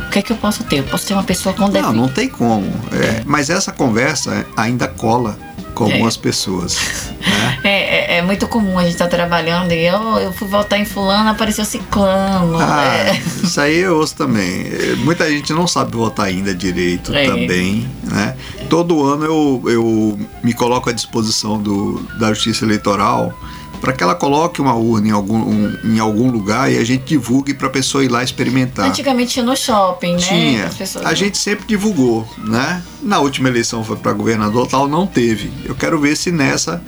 O 0.06 0.10
que 0.10 0.20
é 0.20 0.22
que 0.22 0.30
eu 0.32 0.36
posso 0.36 0.62
ter? 0.64 0.78
Eu 0.78 0.84
posso 0.84 1.06
ter 1.06 1.14
uma 1.14 1.24
pessoa 1.24 1.52
com 1.54 1.62
Não, 1.62 1.70
defeito. 1.70 1.92
não 1.96 2.08
tem 2.08 2.28
como. 2.28 2.66
É, 2.92 3.22
Mas 3.26 3.50
essa 3.50 3.72
conversa 3.72 4.46
ainda 4.56 4.86
cola 4.86 5.36
com 5.74 5.90
É. 5.90 6.10
pessoas. 6.20 6.78
né? 7.20 7.58
É, 7.62 8.14
é, 8.14 8.18
é 8.18 8.22
muito 8.22 8.46
comum 8.48 8.78
a 8.78 8.82
gente 8.82 8.92
estar 8.92 9.06
trabalhando 9.08 9.72
e 9.72 9.86
eu, 9.86 10.18
eu 10.18 10.32
fui 10.32 10.48
votar 10.48 10.78
em 10.78 10.84
fulano, 10.84 11.28
apareceu 11.30 11.64
ciclano. 11.64 12.58
Ah, 12.58 12.84
é. 12.86 13.22
isso 13.44 13.60
aí 13.60 13.78
eu 13.78 13.96
ouço 13.98 14.14
também. 14.16 14.62
É, 14.66 14.94
Muita 14.96 15.28
gente 15.30 15.52
não 15.52 15.66
sabe 15.66 15.92
votar 15.96 16.26
ainda 16.26 16.54
direito 16.54 17.14
É. 17.14 17.26
também, 17.26 17.88
né? 18.04 18.34
Todo 18.68 19.04
ano 19.04 19.24
eu, 19.24 19.62
eu 19.66 20.18
me 20.42 20.52
coloco 20.54 20.88
à 20.88 20.92
disposição 20.92 21.58
do, 21.60 22.00
da 22.18 22.28
Justiça 22.28 22.64
Eleitoral 22.64 23.32
para 23.80 23.92
que 23.92 24.02
ela 24.02 24.14
coloque 24.14 24.60
uma 24.60 24.74
urna 24.74 25.08
em 25.08 25.10
algum, 25.10 25.38
um- 25.38 25.76
em 25.84 25.98
algum 25.98 26.30
lugar 26.30 26.70
e 26.70 26.76
a 26.78 26.84
gente 26.84 27.04
divulgue 27.04 27.54
para 27.54 27.66
a 27.66 27.70
pessoa 27.70 28.04
ir 28.04 28.08
lá 28.08 28.22
experimentar. 28.22 28.86
Antigamente 28.86 29.32
tinha 29.32 29.44
no 29.44 29.56
shopping, 29.56 30.12
né? 30.12 30.18
Tinha. 30.18 30.66
As 30.66 30.74
pessoas- 30.74 31.06
A 31.06 31.14
gente 31.14 31.38
sempre 31.38 31.64
divulgou, 31.66 32.28
né? 32.38 32.82
Na 33.02 33.18
última 33.20 33.48
eleição 33.48 33.82
foi 33.82 33.96
para 33.96 34.12
governador, 34.12 34.66
tal, 34.66 34.86
não 34.86 35.06
teve. 35.06 35.50
Eu 35.64 35.74
quero 35.74 35.98
ver 35.98 36.16
se 36.16 36.30
nessa 36.30 36.82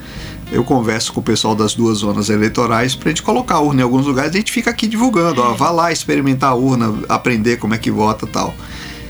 eu 0.51 0.63
converso 0.63 1.15
com 1.15 1.21
o 1.21 1.23
pessoal 1.23 1.55
das 1.55 1.75
duas 1.75 1.99
zonas 1.99 2.29
eleitorais 2.29 2.95
pra 2.95 3.09
gente 3.09 3.23
colocar 3.23 3.55
a 3.55 3.61
urna 3.61 3.81
em 3.81 3.85
alguns 3.85 4.05
lugares. 4.07 4.35
A 4.35 4.37
gente 4.37 4.53
fica 4.53 4.69
aqui 4.71 4.87
divulgando, 4.87 5.41
ó, 5.41 5.55
vá 5.55 5.71
lá 5.71 5.91
experimentar 5.91 6.51
a 6.51 6.55
urna, 6.55 6.93
aprender 7.09 7.57
como 7.57 7.73
é 7.73 7.79
que 7.79 7.91
vota, 7.91 8.27
tal. 8.27 8.55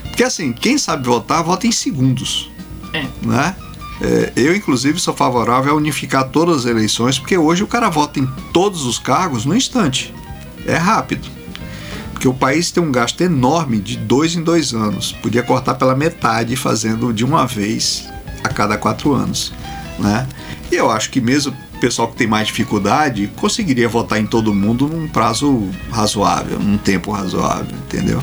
Porque 0.05 0.23
assim, 0.23 0.53
quem 0.53 0.79
sabe 0.79 1.05
votar, 1.07 1.43
vota 1.43 1.67
em 1.67 1.73
segundos, 1.73 2.49
É. 2.93 3.05
né? 3.23 3.57
É, 4.03 4.33
eu, 4.35 4.57
inclusive, 4.57 4.99
sou 4.99 5.15
favorável 5.15 5.73
a 5.73 5.77
unificar 5.77 6.29
todas 6.29 6.59
as 6.59 6.65
eleições, 6.65 7.21
porque 7.21 7.39
hoje 7.39 7.63
o 7.63 7.69
cara 7.69 7.89
vota 7.89 8.19
em 8.19 8.27
todos 8.53 8.85
os 8.85 8.99
cargos 8.99 9.45
no 9.45 9.55
instante. 9.55 10.13
É 10.67 10.77
rápido. 10.77 11.29
Porque 12.13 12.27
o 12.27 12.35
país 12.35 12.73
tem 12.73 12.83
um 12.83 12.91
gasto 12.91 13.21
enorme 13.21 13.79
de 13.79 13.97
dois 13.97 14.35
em 14.35 14.43
dois 14.43 14.75
anos. 14.75 15.13
Podia 15.13 15.43
cortar 15.43 15.75
pela 15.75 15.95
metade, 15.95 16.57
fazendo 16.57 17.13
de 17.13 17.25
uma 17.25 17.47
vez 17.47 18.09
a 18.43 18.49
cada 18.49 18.77
quatro 18.77 19.13
anos. 19.13 19.53
Né? 20.01 20.27
E 20.71 20.75
eu 20.75 20.91
acho 20.91 21.09
que 21.11 21.21
mesmo 21.21 21.55
o 21.75 21.79
pessoal 21.79 22.09
que 22.09 22.17
tem 22.17 22.27
mais 22.27 22.49
dificuldade 22.49 23.31
conseguiria 23.37 23.89
votar 23.89 24.21
em 24.21 24.27
todo 24.27 24.53
mundo 24.53 24.89
num 24.89 25.07
prazo 25.07 25.69
razoável, 25.93 26.59
num 26.59 26.79
tempo 26.79 27.13
razoável, 27.13 27.77
entendeu? 27.87 28.21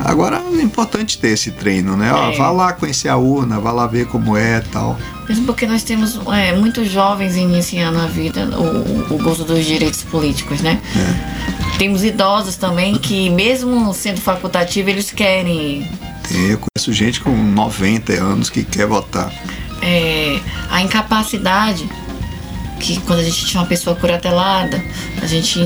Agora 0.00 0.42
é 0.58 0.62
importante 0.62 1.18
ter 1.18 1.28
esse 1.28 1.50
treino, 1.52 1.96
né? 1.96 2.12
Ó, 2.12 2.30
É. 2.30 2.36
vá 2.36 2.50
lá 2.50 2.72
conhecer 2.72 3.08
a 3.08 3.16
urna, 3.16 3.60
vá 3.60 3.70
lá 3.72 3.86
ver 3.86 4.06
como 4.06 4.36
é 4.36 4.60
tal. 4.60 4.98
Mesmo 5.28 5.46
porque 5.46 5.66
nós 5.66 5.82
temos 5.82 6.18
é, 6.32 6.52
muitos 6.56 6.90
jovens 6.90 7.36
iniciando 7.36 7.98
a 8.00 8.06
vida, 8.06 8.44
o, 8.58 9.14
o 9.14 9.18
gozo 9.22 9.44
dos 9.44 9.64
direitos 9.64 10.02
políticos, 10.02 10.60
né? 10.60 10.80
É. 10.96 11.78
Temos 11.78 12.04
idosos 12.04 12.56
também 12.56 12.96
que, 12.96 13.30
mesmo 13.30 13.92
sendo 13.94 14.20
facultativo, 14.20 14.90
eles 14.90 15.10
querem 15.10 15.88
Tem, 16.28 16.50
eu 16.50 16.58
conheço 16.58 16.92
gente 16.92 17.20
com 17.20 17.30
90 17.30 18.12
anos 18.14 18.50
que 18.50 18.62
quer 18.64 18.86
votar. 18.86 19.32
é, 19.80 20.38
a 20.70 20.80
incapacidade 20.82 21.88
que 22.78 23.00
quando 23.02 23.20
a 23.20 23.22
gente 23.24 23.46
tinha 23.46 23.60
uma 23.60 23.66
pessoa 23.68 23.94
curatelada, 23.94 24.82
a 25.22 25.26
gente 25.26 25.56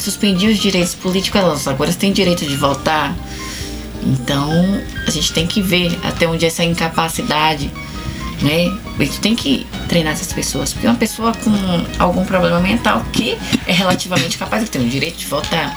suspendia 0.00 0.50
os 0.50 0.58
direitos 0.58 0.94
políticos, 0.96 1.40
elas 1.40 1.68
agora 1.68 1.92
têm 1.92 2.12
direito 2.12 2.44
de 2.44 2.56
votar. 2.56 3.14
Então 4.06 4.50
a 5.06 5.10
gente 5.10 5.32
tem 5.32 5.46
que 5.46 5.60
ver 5.60 5.98
até 6.04 6.28
onde 6.28 6.46
essa 6.46 6.62
incapacidade, 6.62 7.72
né? 8.40 8.66
A 8.98 9.04
gente 9.04 9.20
tem 9.20 9.34
que 9.34 9.66
treinar 9.88 10.12
essas 10.12 10.32
pessoas, 10.32 10.72
porque 10.72 10.86
uma 10.86 10.94
pessoa 10.96 11.32
com 11.34 11.50
algum 11.98 12.24
problema 12.24 12.60
mental 12.60 13.04
que 13.12 13.36
é 13.66 13.72
relativamente 13.72 14.38
capaz 14.38 14.62
de 14.64 14.70
ter 14.70 14.78
o 14.78 14.88
direito 14.88 15.16
de 15.18 15.26
votar. 15.26 15.74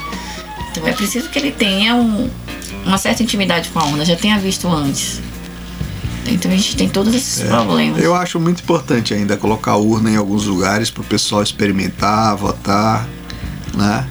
Então 0.72 0.88
é 0.88 0.92
preciso 0.94 1.30
que 1.30 1.40
ele 1.40 1.52
tenha 1.52 1.96
um- 1.96 2.30
uma 2.86 2.98
certa 3.00 3.24
intimidade 3.24 3.70
com 3.70 3.80
a 3.80 3.86
urna, 3.86 4.06
já 4.06 4.16
tenha 4.16 4.38
visto 4.38 4.68
antes. 4.68 5.20
Então 6.28 6.52
a 6.52 6.56
gente 6.56 6.76
tem 6.76 6.88
todos 6.88 7.16
esses 7.16 7.42
problemas. 7.44 8.00
Eu 8.04 8.14
acho 8.14 8.40
muito 8.40 8.62
importante 8.62 9.14
ainda 9.16 9.36
colocar 9.36 9.76
urna 9.78 10.12
em 10.12 10.16
alguns 10.16 10.46
lugares 10.46 10.92
para 10.92 11.02
o 11.02 11.06
pessoal 11.06 11.42
experimentar, 11.42 12.36
votar, 12.36 13.08
né? 13.74 14.08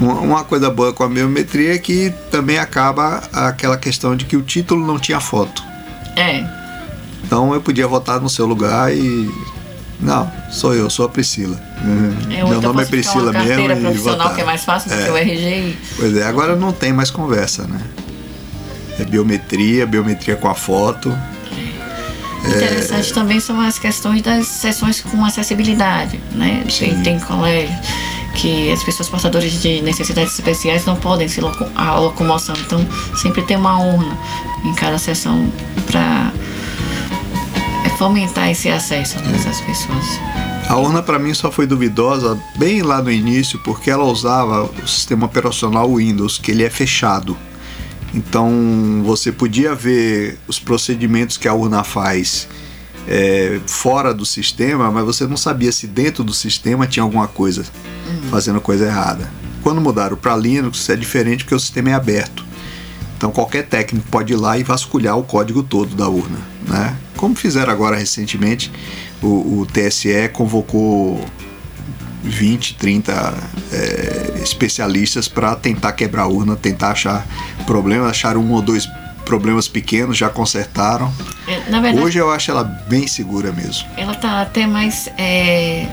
Uma 0.00 0.44
coisa 0.44 0.70
boa 0.70 0.92
com 0.92 1.02
a 1.02 1.08
biometria 1.08 1.74
é 1.74 1.78
que 1.78 2.12
também 2.30 2.56
acaba 2.58 3.22
aquela 3.32 3.76
questão 3.76 4.14
de 4.14 4.24
que 4.24 4.36
o 4.36 4.42
título 4.42 4.86
não 4.86 4.98
tinha 4.98 5.18
foto. 5.18 5.62
É, 6.14 6.44
Então 7.24 7.52
eu 7.52 7.60
podia 7.60 7.86
votar 7.86 8.20
no 8.20 8.28
seu 8.28 8.46
lugar 8.46 8.94
e. 8.94 9.30
Não, 10.00 10.30
sou 10.50 10.72
eu, 10.74 10.88
sou 10.88 11.06
a 11.06 11.08
Priscila. 11.08 11.60
É, 12.30 12.44
Meu 12.44 12.46
então 12.48 12.60
nome 12.72 12.82
é 12.82 12.86
Priscila 12.86 13.32
uma 13.32 13.42
mesmo. 13.42 13.62
e 13.72 13.76
profissional 13.80 14.18
votar. 14.18 14.34
que 14.36 14.40
é 14.40 14.44
mais 14.44 14.64
fácil 14.64 14.90
do 14.90 14.96
É. 14.96 15.04
que 15.04 15.10
o 15.10 15.16
RG. 15.16 15.76
Pois 15.96 16.16
é, 16.16 16.22
agora 16.24 16.54
não 16.54 16.70
tem 16.72 16.92
mais 16.92 17.10
conversa, 17.10 17.64
né? 17.66 17.80
É 19.00 19.04
biometria, 19.04 19.84
biometria 19.86 20.36
com 20.36 20.48
a 20.48 20.54
foto. 20.54 21.12
É. 22.44 22.48
Interessante 22.48 23.12
também 23.12 23.40
são 23.40 23.60
as 23.60 23.76
questões 23.80 24.22
das 24.22 24.46
sessões 24.46 25.00
com 25.00 25.24
acessibilidade, 25.24 26.20
né? 26.32 26.62
Tem, 26.78 26.94
Sim. 26.94 27.02
tem 27.02 27.18
colégio 27.18 27.74
que 28.38 28.70
as 28.70 28.84
pessoas 28.84 29.08
portadoras 29.08 29.50
de 29.60 29.82
necessidades 29.82 30.32
especiais 30.32 30.84
não 30.86 30.94
podem 30.94 31.28
se 31.28 31.40
loco 31.40 31.66
a 31.74 31.98
locomoção, 31.98 32.54
então 32.56 32.86
sempre 33.16 33.42
tem 33.42 33.56
uma 33.56 33.78
urna 33.80 34.16
em 34.64 34.72
cada 34.74 34.96
sessão 34.96 35.52
para 35.86 36.32
fomentar 37.98 38.48
esse 38.48 38.68
acesso 38.68 39.18
dessas 39.22 39.60
pessoas. 39.62 40.04
A 40.68 40.76
urna 40.76 41.02
para 41.02 41.18
mim 41.18 41.34
só 41.34 41.50
foi 41.50 41.66
duvidosa 41.66 42.40
bem 42.56 42.80
lá 42.80 43.02
no 43.02 43.10
início 43.10 43.58
porque 43.64 43.90
ela 43.90 44.04
usava 44.04 44.70
o 44.82 44.86
sistema 44.86 45.26
operacional 45.26 45.92
Windows, 45.96 46.38
que 46.38 46.52
ele 46.52 46.62
é 46.62 46.70
fechado. 46.70 47.36
Então 48.14 49.02
você 49.04 49.32
podia 49.32 49.74
ver 49.74 50.38
os 50.46 50.60
procedimentos 50.60 51.36
que 51.36 51.48
a 51.48 51.54
urna 51.54 51.82
faz 51.82 52.46
é, 53.08 53.58
fora 53.66 54.14
do 54.14 54.24
sistema, 54.24 54.92
mas 54.92 55.04
você 55.04 55.26
não 55.26 55.36
sabia 55.36 55.72
se 55.72 55.88
dentro 55.88 56.22
do 56.22 56.32
sistema 56.32 56.86
tinha 56.86 57.02
alguma 57.02 57.26
coisa 57.26 57.64
fazendo 58.30 58.60
coisa 58.60 58.86
errada. 58.86 59.28
Quando 59.62 59.80
mudaram 59.80 60.16
para 60.16 60.36
Linux 60.36 60.88
é 60.88 60.96
diferente 60.96 61.44
porque 61.44 61.54
o 61.54 61.60
sistema 61.60 61.90
é 61.90 61.94
aberto. 61.94 62.44
Então 63.16 63.30
qualquer 63.32 63.66
técnico 63.66 64.06
pode 64.08 64.32
ir 64.32 64.36
lá 64.36 64.56
e 64.56 64.62
vasculhar 64.62 65.18
o 65.18 65.24
código 65.24 65.62
todo 65.62 65.96
da 65.96 66.08
urna, 66.08 66.38
né? 66.66 66.96
Como 67.16 67.34
fizeram 67.34 67.72
agora 67.72 67.96
recentemente, 67.96 68.70
o, 69.20 69.60
o 69.60 69.66
TSE 69.66 70.28
convocou 70.32 71.20
20, 72.22 72.74
30 72.74 73.34
é, 73.72 74.40
especialistas 74.40 75.26
para 75.26 75.56
tentar 75.56 75.92
quebrar 75.92 76.22
a 76.22 76.26
urna, 76.28 76.54
tentar 76.54 76.90
achar 76.90 77.26
problemas, 77.66 78.08
acharam 78.08 78.40
um 78.40 78.52
ou 78.52 78.62
dois 78.62 78.86
problemas 79.24 79.68
pequenos, 79.68 80.16
já 80.16 80.28
consertaram. 80.28 81.12
É, 81.46 81.58
verdade, 81.70 81.98
Hoje 81.98 82.18
eu 82.18 82.30
acho 82.30 82.50
ela 82.50 82.64
bem 82.64 83.06
segura 83.06 83.52
mesmo. 83.52 83.86
ela 83.96 84.14
tá 84.14 84.42
até 84.42 84.66
mais 84.66 85.08
é, 85.18 85.86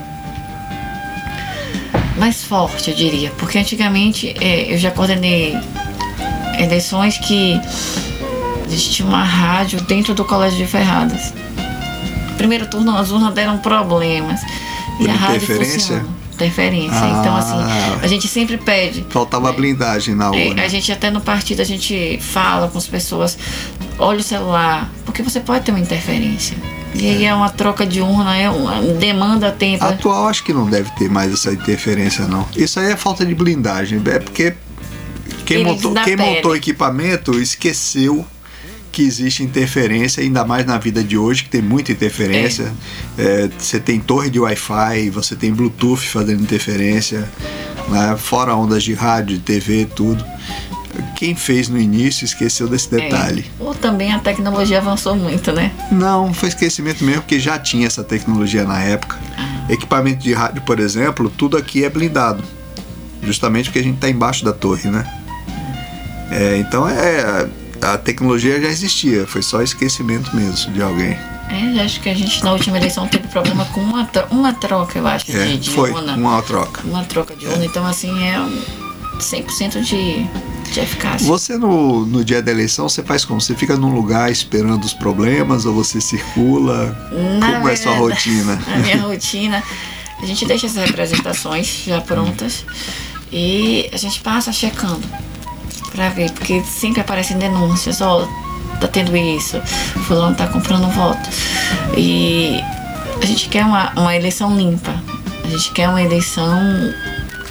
mais 2.16 2.42
forte, 2.44 2.90
eu 2.90 2.96
diria, 2.96 3.30
porque 3.38 3.58
antigamente 3.58 4.34
é, 4.40 4.72
eu 4.72 4.78
já 4.78 4.90
coordenei 4.90 5.56
eleições 6.58 7.18
que 7.18 7.54
a 8.64 8.68
gente 8.68 8.90
tinha 8.90 9.08
uma 9.08 9.22
rádio 9.22 9.80
dentro 9.82 10.14
do 10.14 10.24
colégio 10.24 10.58
de 10.58 10.66
Ferradas. 10.66 11.32
primeiro 12.36 12.66
turno 12.68 12.96
as 12.96 13.10
urnas 13.10 13.32
deram 13.34 13.58
problemas. 13.58 14.40
Por 14.98 15.06
e 15.06 15.10
a 15.10 15.14
rádio 15.14 15.40
funciona. 15.46 16.04
Interferência. 16.32 16.98
Ah. 17.00 17.18
Então, 17.20 17.34
assim, 17.36 17.98
a 18.02 18.06
gente 18.06 18.28
sempre 18.28 18.58
pede. 18.58 19.06
Faltava 19.08 19.50
blindagem 19.52 20.14
na 20.14 20.26
É, 20.34 20.48
urna. 20.48 20.62
a 20.64 20.68
gente 20.68 20.92
até 20.92 21.10
no 21.10 21.20
partido 21.20 21.62
a 21.62 21.64
gente 21.64 22.18
fala 22.20 22.68
com 22.68 22.76
as 22.76 22.86
pessoas, 22.86 23.38
olha 23.98 24.18
o 24.20 24.22
celular, 24.22 24.90
porque 25.06 25.22
você 25.22 25.40
pode 25.40 25.64
ter 25.64 25.70
uma 25.72 25.80
interferência. 25.80 26.54
E 26.98 27.08
aí 27.08 27.24
é 27.24 27.34
uma 27.34 27.50
troca 27.50 27.86
de 27.86 28.00
urna, 28.00 28.36
é 28.36 28.48
uma 28.48 28.80
demanda 28.80 29.50
tempo. 29.50 29.84
Atual 29.84 30.28
acho 30.28 30.42
que 30.42 30.52
não 30.52 30.68
deve 30.68 30.90
ter 30.92 31.10
mais 31.10 31.32
essa 31.32 31.52
interferência 31.52 32.26
não. 32.26 32.46
Isso 32.56 32.80
aí 32.80 32.92
é 32.92 32.96
falta 32.96 33.24
de 33.24 33.34
blindagem, 33.34 34.02
é 34.06 34.18
porque 34.18 34.54
quem, 35.44 35.60
Eles 35.60 35.82
montou, 35.82 35.94
quem 36.02 36.16
pele. 36.16 36.36
montou 36.36 36.50
o 36.52 36.56
equipamento 36.56 37.38
esqueceu 37.38 38.26
que 38.90 39.02
existe 39.02 39.42
interferência, 39.42 40.22
ainda 40.22 40.42
mais 40.42 40.64
na 40.64 40.78
vida 40.78 41.04
de 41.04 41.18
hoje, 41.18 41.44
que 41.44 41.50
tem 41.50 41.60
muita 41.60 41.92
interferência. 41.92 42.72
É, 43.18 43.46
você 43.58 43.78
tem 43.78 44.00
torre 44.00 44.30
de 44.30 44.40
Wi-Fi, 44.40 45.10
você 45.10 45.36
tem 45.36 45.52
Bluetooth 45.52 46.00
fazendo 46.08 46.42
interferência, 46.42 47.28
né? 47.88 48.16
fora 48.18 48.56
ondas 48.56 48.82
de 48.82 48.94
rádio, 48.94 49.36
de 49.36 49.42
TV, 49.42 49.86
tudo. 49.94 50.24
Quem 51.14 51.34
fez 51.34 51.68
no 51.68 51.78
início 51.78 52.24
esqueceu 52.24 52.68
desse 52.68 52.94
É. 52.94 52.98
detalhe. 53.00 53.44
Ou 53.58 53.74
também 53.74 54.12
a 54.12 54.18
tecnologia 54.18 54.78
avançou 54.78 55.14
muito, 55.16 55.52
né? 55.52 55.70
Não, 55.90 56.32
foi 56.34 56.48
esquecimento 56.48 57.04
mesmo, 57.04 57.22
porque 57.22 57.38
já 57.40 57.58
tinha 57.58 57.86
essa 57.86 58.02
tecnologia 58.04 58.64
na 58.64 58.80
época. 58.80 59.16
Equipamento 59.68 60.22
de 60.22 60.32
rádio, 60.32 60.62
por 60.62 60.78
exemplo, 60.80 61.28
tudo 61.30 61.56
aqui 61.56 61.84
é 61.84 61.90
blindado. 61.90 62.42
Justamente 63.22 63.64
porque 63.66 63.78
a 63.80 63.82
gente 63.82 63.96
está 63.96 64.08
embaixo 64.08 64.44
da 64.44 64.52
torre, 64.52 64.88
né? 64.90 65.04
É, 66.30 66.56
então 66.58 66.88
é. 66.88 67.48
A 67.82 67.98
tecnologia 67.98 68.58
já 68.60 68.68
existia, 68.68 69.26
foi 69.26 69.42
só 69.42 69.60
esquecimento 69.62 70.34
mesmo 70.34 70.72
de 70.72 70.80
alguém. 70.82 71.16
É, 71.50 71.80
acho 71.84 72.00
que 72.00 72.08
a 72.08 72.14
gente 72.14 72.42
na 72.42 72.52
última 72.52 72.76
eleição 72.78 73.06
teve 73.06 73.28
problema 73.28 73.64
com 73.66 73.80
uma, 73.80 74.08
uma 74.30 74.52
troca, 74.54 74.98
eu 74.98 75.06
acho, 75.06 75.30
É, 75.30 75.44
de, 75.44 75.58
de 75.58 75.70
foi 75.70 75.90
urna. 75.92 76.14
uma 76.16 76.40
troca. 76.42 76.80
Uma 76.84 77.04
troca 77.04 77.36
de 77.36 77.46
urna, 77.46 77.64
então 77.64 77.86
assim 77.86 78.10
é 78.24 78.40
100% 79.18 79.80
de, 79.82 80.24
de 80.72 80.80
eficácia. 80.80 81.26
Você 81.26 81.56
no, 81.56 82.04
no 82.06 82.24
dia 82.24 82.42
da 82.42 82.50
eleição, 82.50 82.88
você 82.88 83.02
faz 83.02 83.24
como? 83.24 83.40
Você 83.40 83.54
fica 83.54 83.76
num 83.76 83.94
lugar 83.94 84.30
esperando 84.30 84.84
os 84.84 84.92
problemas 84.92 85.64
ou 85.64 85.74
você 85.74 86.00
circula? 86.00 86.96
Na 87.38 87.52
como 87.54 87.68
é 87.68 87.76
sua 87.76 87.94
rotina? 87.94 88.60
A 88.74 88.78
minha 88.78 89.00
rotina, 89.02 89.62
a 90.20 90.26
gente 90.26 90.44
deixa 90.46 90.66
as 90.66 90.76
representações 90.76 91.84
já 91.86 92.00
prontas 92.00 92.64
e 93.32 93.88
a 93.92 93.96
gente 93.96 94.20
passa 94.20 94.52
checando 94.52 95.06
pra 95.92 96.08
ver, 96.10 96.30
porque 96.30 96.62
sempre 96.62 97.00
aparecem 97.00 97.38
denúncias, 97.38 98.00
ó, 98.00 98.28
tá 98.80 98.88
tendo 98.88 99.16
isso, 99.16 99.60
fulano 100.06 100.36
tá 100.36 100.46
comprando 100.46 100.88
voto. 100.90 101.28
E 101.96 102.60
a 103.20 103.26
gente 103.26 103.48
quer 103.48 103.64
uma, 103.64 103.92
uma 103.92 104.14
eleição 104.14 104.56
limpa, 104.56 104.94
a 105.44 105.48
gente 105.48 105.72
quer 105.72 105.88
uma 105.88 106.02
eleição 106.02 106.50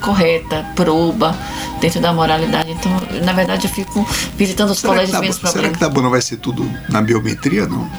correta, 0.00 0.64
proba, 0.74 1.36
dentro 1.80 2.00
da 2.00 2.12
moralidade. 2.12 2.70
Então, 2.72 2.90
na 3.24 3.32
verdade, 3.32 3.66
eu 3.66 3.70
fico 3.70 4.06
visitando 4.36 4.70
os 4.70 4.78
Será 4.78 4.92
colégios 4.92 5.12
tá, 5.14 5.20
menos 5.20 5.36
será 5.36 5.48
que 5.48 5.52
problemas. 5.54 5.78
Tabuna 5.80 6.08
vai 6.08 6.22
ser 6.22 6.36
tudo 6.36 6.68
na 6.88 7.00
biometria? 7.02 7.66
Não. 7.66 7.90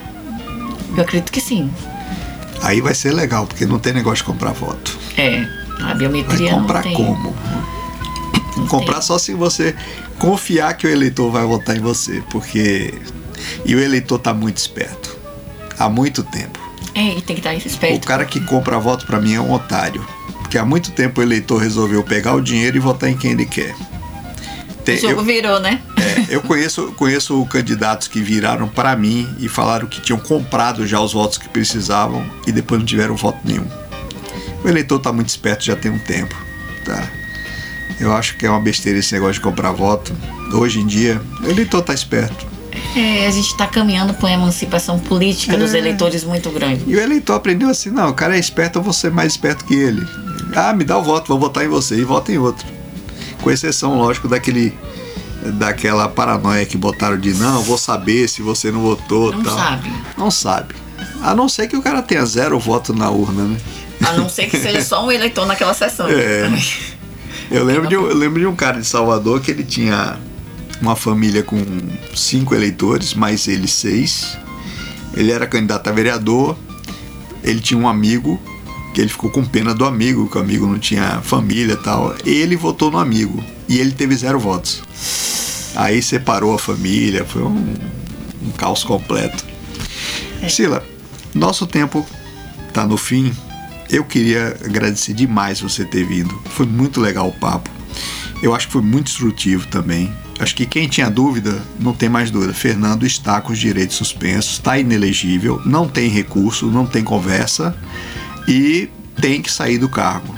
Eu 0.96 1.04
acredito 1.04 1.32
que 1.32 1.42
sim. 1.42 1.72
Aí 2.64 2.82
vai 2.82 2.96
ser 2.96 3.12
legal, 3.14 3.46
porque 3.46 3.66
não 3.66 3.78
tem 3.80 3.94
negócio 3.94 4.18
de 4.18 4.24
comprar 4.24 4.52
voto. 4.52 4.98
É, 5.16 5.46
a 5.80 5.86
Vai 5.88 5.96
biometria 5.96 6.52
comprar 6.52 6.78
não 6.78 6.84
tem. 6.84 6.94
como? 6.96 7.36
Não 8.58 8.68
comprar 8.68 8.94
tem. 8.96 9.02
só 9.04 9.20
se 9.20 9.34
você 9.34 9.76
confiar 10.18 10.74
que 10.76 10.88
o 10.88 10.90
eleitor 10.90 11.32
vai 11.32 11.46
votar 11.46 11.78
em 11.78 11.80
você, 11.80 12.24
porque 12.32 12.94
e 13.64 13.76
o 13.76 13.80
eleitor 13.80 14.18
tá 14.18 14.34
muito 14.34 14.58
esperto 14.58 15.16
há 15.78 15.88
muito 15.88 16.24
tempo. 16.24 16.60
É, 16.96 17.10
e 17.16 17.22
tem 17.22 17.36
que 17.36 17.42
estar 17.48 17.54
O 17.54 17.58
esperto. 17.58 18.08
cara 18.08 18.26
que 18.26 18.40
compra 18.42 18.80
voto 18.80 19.06
pra 19.06 19.22
mim 19.22 19.36
é 19.36 19.40
um 19.40 19.54
otário, 19.54 20.04
porque 20.48 20.58
há 20.58 20.64
muito 20.64 20.92
tempo 20.92 21.20
o 21.20 21.24
eleitor 21.24 21.58
resolveu 21.62 22.02
pegar 22.06 22.34
o 22.34 22.42
dinheiro 22.42 22.78
e 22.78 22.80
votar 22.80 23.10
em 23.10 23.18
quem 23.18 23.32
ele 23.32 23.46
quer. 23.46 23.76
Tem- 24.86 24.96
O 24.96 25.02
jogo 25.02 25.16
eu, 25.20 25.24
virou, 25.26 25.60
né? 25.60 25.82
é, 25.98 26.26
eu 26.36 26.42
conheço, 26.42 26.94
conheço 26.96 27.46
candidatos 27.48 28.08
que 28.08 28.22
viraram 28.22 28.70
para 28.70 28.96
mim 28.96 29.28
e 29.40 29.50
falaram 29.50 29.86
que 29.88 30.00
tinham 30.00 30.18
comprado 30.18 30.88
já 30.88 31.02
os 31.02 31.12
votos 31.12 31.38
que 31.38 31.50
precisavam 31.50 32.26
e 32.48 32.54
depois 32.54 32.80
não 32.80 32.86
tiveram 32.86 33.14
voto 33.18 33.40
nenhum. 33.44 33.68
O 34.64 34.70
eleitor 34.70 35.00
tá 35.00 35.12
muito 35.12 35.28
esperto 35.28 35.66
já 35.66 35.76
tem 35.76 35.92
um 35.92 36.00
tempo, 36.00 36.34
tá? 36.86 37.04
Eu 38.00 38.14
acho 38.14 38.38
que 38.38 38.46
é 38.46 38.50
uma 38.50 38.62
besteira 38.62 38.98
esse 39.00 39.12
negócio 39.14 39.34
de 39.34 39.42
comprar 39.42 39.74
voto. 39.74 40.16
Hoje 40.54 40.80
em 40.80 40.88
dia, 40.88 41.22
o 41.44 41.50
eleitor 41.50 41.82
tá 41.82 41.94
esperto. 41.94 42.48
É, 42.96 43.28
a 43.28 43.32
gente 43.32 43.48
está 43.48 43.68
caminhando 43.68 44.14
para 44.14 44.28
uma 44.28 44.32
emancipação 44.34 44.98
política 44.98 45.58
dos 45.58 45.74
É. 45.74 45.78
eleitores 45.80 46.24
muito 46.24 46.50
grande. 46.52 46.86
E 46.88 46.96
o 46.96 47.00
eleitor 47.02 47.34
aprendeu 47.36 47.70
assim, 47.70 47.90
não, 47.90 48.10
o 48.10 48.14
cara 48.14 48.38
é 48.38 48.40
esperto, 48.40 48.80
eu 48.80 48.84
vou 48.84 48.94
ser 48.94 49.12
mais 49.12 49.34
esperto 49.34 49.66
que 49.66 49.74
ele. 49.76 50.08
Ah, 50.60 50.74
me 50.74 50.84
dá 50.84 50.98
o 50.98 51.04
voto, 51.04 51.28
vou 51.28 51.40
votar 51.40 51.64
em 51.64 51.68
você 51.68 51.96
e 52.00 52.04
vota 52.04 52.32
em 52.32 52.38
outro. 52.40 52.66
Com 53.44 53.52
exceção, 53.52 53.96
lógico, 53.98 54.28
daquele 54.28 54.74
daquela 55.54 56.10
paranoia 56.10 56.66
que 56.66 56.76
botaram 56.76 57.18
de 57.18 57.34
não, 57.36 57.62
vou 57.62 57.78
saber 57.78 58.28
se 58.28 58.42
você 58.42 58.72
não 58.72 58.82
votou, 58.82 59.32
Não 59.32 59.44
tal. 59.44 59.56
sabe. 59.56 59.92
Não 60.18 60.32
sabe. 60.32 60.76
A 61.22 61.36
não 61.36 61.48
ser 61.48 61.68
que 61.68 61.78
o 61.78 61.82
cara 61.82 62.02
tenha 62.02 62.26
zero 62.26 62.60
voto 62.60 62.92
na 62.94 63.10
urna, 63.12 63.44
né? 63.44 63.58
A 64.04 64.14
não 64.14 64.28
ser 64.30 64.48
que 64.50 64.58
seja 64.60 64.82
só 64.84 65.06
um 65.06 65.12
eleitor 65.12 65.46
naquela 65.46 65.74
sessão. 65.76 66.08
É. 66.10 66.50
Eu 67.52 67.64
lembro, 67.64 67.88
de, 67.88 67.96
um- 67.96 68.08
eu 68.08 68.16
lembro 68.16 68.40
de 68.40 68.46
um 68.48 68.56
cara 68.56 68.80
de 68.80 68.86
Salvador 68.88 69.40
que 69.42 69.52
ele 69.52 69.64
tinha 69.64 70.18
uma 70.82 70.96
família 70.96 71.44
com 71.44 71.58
cinco 72.16 72.54
eleitores, 72.56 73.14
mais 73.14 73.48
ele 73.48 73.68
seis. 73.68 74.38
Ele 75.14 75.32
era 75.32 75.46
candidato 75.48 75.88
a 75.88 75.92
vereador. 75.94 76.58
Ele 77.44 77.60
tinha 77.60 77.80
um 77.80 77.88
amigo 77.88 78.40
que 78.98 79.02
ele 79.02 79.10
ficou 79.10 79.30
com 79.30 79.46
pena 79.46 79.76
do 79.76 79.86
amigo, 79.86 80.28
que 80.28 80.40
o 80.40 80.42
amigo 80.42 80.66
não 80.66 80.80
tinha 80.80 81.22
família 81.22 81.74
e 81.74 81.78
tal. 81.78 82.16
Ele 82.26 82.56
votou 82.56 82.90
no 82.90 82.98
amigo 82.98 83.44
e 83.70 83.78
ele 83.78 83.92
teve 83.92 84.16
zero 84.16 84.40
votos. 84.40 84.82
Aí 85.76 86.02
separou 86.02 86.56
a 86.56 86.58
família, 86.58 87.24
foi 87.24 87.44
um, 87.44 87.76
um 88.42 88.50
caos 88.58 88.84
completo. 88.84 89.46
Sila, 90.50 90.84
nosso 91.32 91.68
tempo 91.68 92.04
tá 92.74 92.88
no 92.88 92.98
fim. 92.98 93.32
Eu 93.88 94.04
queria 94.04 94.58
agradecer 94.66 95.14
demais 95.14 95.62
você 95.62 95.86
ter 95.86 96.04
vindo. 96.04 96.36
Foi 96.46 96.66
muito 96.66 97.00
legal 97.00 97.28
o 97.28 97.34
papo. 97.34 97.70
Eu 98.42 98.56
acho 98.56 98.66
que 98.66 98.74
foi 98.74 98.82
muito 98.82 99.12
instrutivo 99.12 99.68
também. 99.68 100.12
Acho 100.40 100.56
que 100.56 100.66
quem 100.66 100.88
tinha 100.88 101.12
dúvida, 101.12 101.62
não 101.80 101.94
tem 101.94 102.10
mais 102.10 102.32
dúvida. 102.32 102.52
Fernando 102.52 103.06
está 103.06 103.42
com 103.42 103.54
os 103.54 103.60
direitos 103.60 103.96
suspensos, 103.96 104.54
está 104.54 104.80
inelegível, 104.80 105.62
não 105.64 105.88
tem 105.88 106.10
recurso, 106.10 106.66
não 106.66 106.88
tem 106.88 107.04
conversa 107.04 107.78
e 108.48 108.90
tem 109.20 109.42
que 109.42 109.52
sair 109.52 109.78
do 109.78 109.90
cargo. 109.90 110.36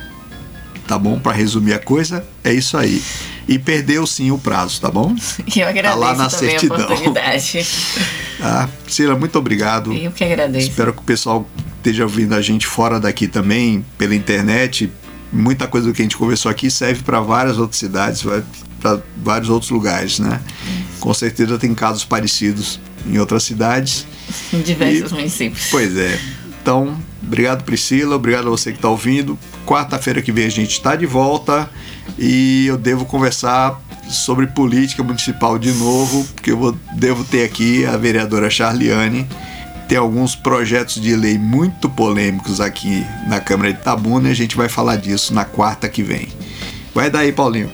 Tá 0.87 0.97
bom? 0.97 1.19
Para 1.19 1.33
resumir 1.33 1.73
a 1.73 1.79
coisa, 1.79 2.25
é 2.43 2.51
isso 2.51 2.75
aí. 2.75 3.01
E 3.47 3.59
perdeu 3.59 4.07
sim 4.07 4.31
o 4.31 4.37
prazo, 4.39 4.81
tá 4.81 4.89
bom? 4.89 5.15
Eu 5.55 5.67
agradeço 5.67 5.99
lá 5.99 6.15
na 6.15 6.27
também 6.29 6.49
certidão. 6.49 6.77
a 6.77 6.83
oportunidade. 6.85 7.65
Ah, 8.41 8.69
Sila, 8.87 9.17
muito 9.17 9.37
obrigado. 9.37 9.91
Eu 9.91 10.11
que 10.13 10.23
agradeço. 10.23 10.69
Espero 10.69 10.93
que 10.93 10.99
o 10.99 11.03
pessoal 11.03 11.45
esteja 11.75 12.03
ouvindo 12.03 12.33
a 12.33 12.41
gente 12.41 12.65
fora 12.65 12.97
daqui 12.97 13.27
também, 13.27 13.83
pela 13.97 14.15
internet. 14.15 14.89
Muita 15.29 15.67
coisa 15.67 15.87
do 15.87 15.93
que 15.93 16.01
a 16.01 16.05
gente 16.05 16.15
conversou 16.15 16.49
aqui 16.49 16.71
serve 16.71 17.03
para 17.03 17.19
várias 17.19 17.57
outras 17.57 17.77
cidades, 17.77 18.23
para 18.79 19.01
vários 19.17 19.49
outros 19.49 19.69
lugares, 19.71 20.19
né? 20.19 20.39
Com 21.01 21.13
certeza 21.13 21.57
tem 21.57 21.75
casos 21.75 22.05
parecidos 22.05 22.79
em 23.05 23.17
outras 23.19 23.43
cidades. 23.43 24.07
Em 24.53 24.61
diversos 24.61 25.11
E- 25.11 25.15
municípios. 25.15 25.67
Pois 25.69 25.97
é. 25.97 26.17
Então, 26.61 26.97
obrigado 27.23 27.63
Priscila, 27.63 28.15
obrigado 28.15 28.47
a 28.47 28.51
você 28.51 28.71
que 28.71 28.77
está 28.77 28.89
ouvindo. 28.89 29.37
Quarta-feira 29.65 30.21
que 30.21 30.31
vem 30.31 30.45
a 30.45 30.51
gente 30.51 30.71
está 30.71 30.95
de 30.95 31.05
volta 31.05 31.69
e 32.17 32.65
eu 32.67 32.77
devo 32.77 33.05
conversar 33.05 33.79
sobre 34.09 34.47
política 34.47 35.03
municipal 35.03 35.57
de 35.59 35.71
novo, 35.71 36.25
porque 36.33 36.51
eu 36.51 36.57
vou- 36.57 36.75
devo 36.95 37.23
ter 37.23 37.43
aqui 37.43 37.85
a 37.85 37.95
vereadora 37.95 38.49
Charliane. 38.49 39.27
Tem 39.87 39.97
alguns 39.97 40.35
projetos 40.35 41.01
de 41.01 41.15
lei 41.15 41.37
muito 41.37 41.89
polêmicos 41.89 42.59
aqui 42.61 43.05
na 43.27 43.39
Câmara 43.39 43.73
de 43.73 43.79
Tabuna 43.79 44.29
e 44.29 44.31
a 44.31 44.35
gente 44.35 44.55
vai 44.55 44.69
falar 44.69 44.97
disso 44.97 45.33
na 45.33 45.45
quarta 45.45 45.87
que 45.89 46.03
vem. 46.03 46.27
Vai 46.93 47.09
daí, 47.09 47.31
Paulinho. 47.31 47.71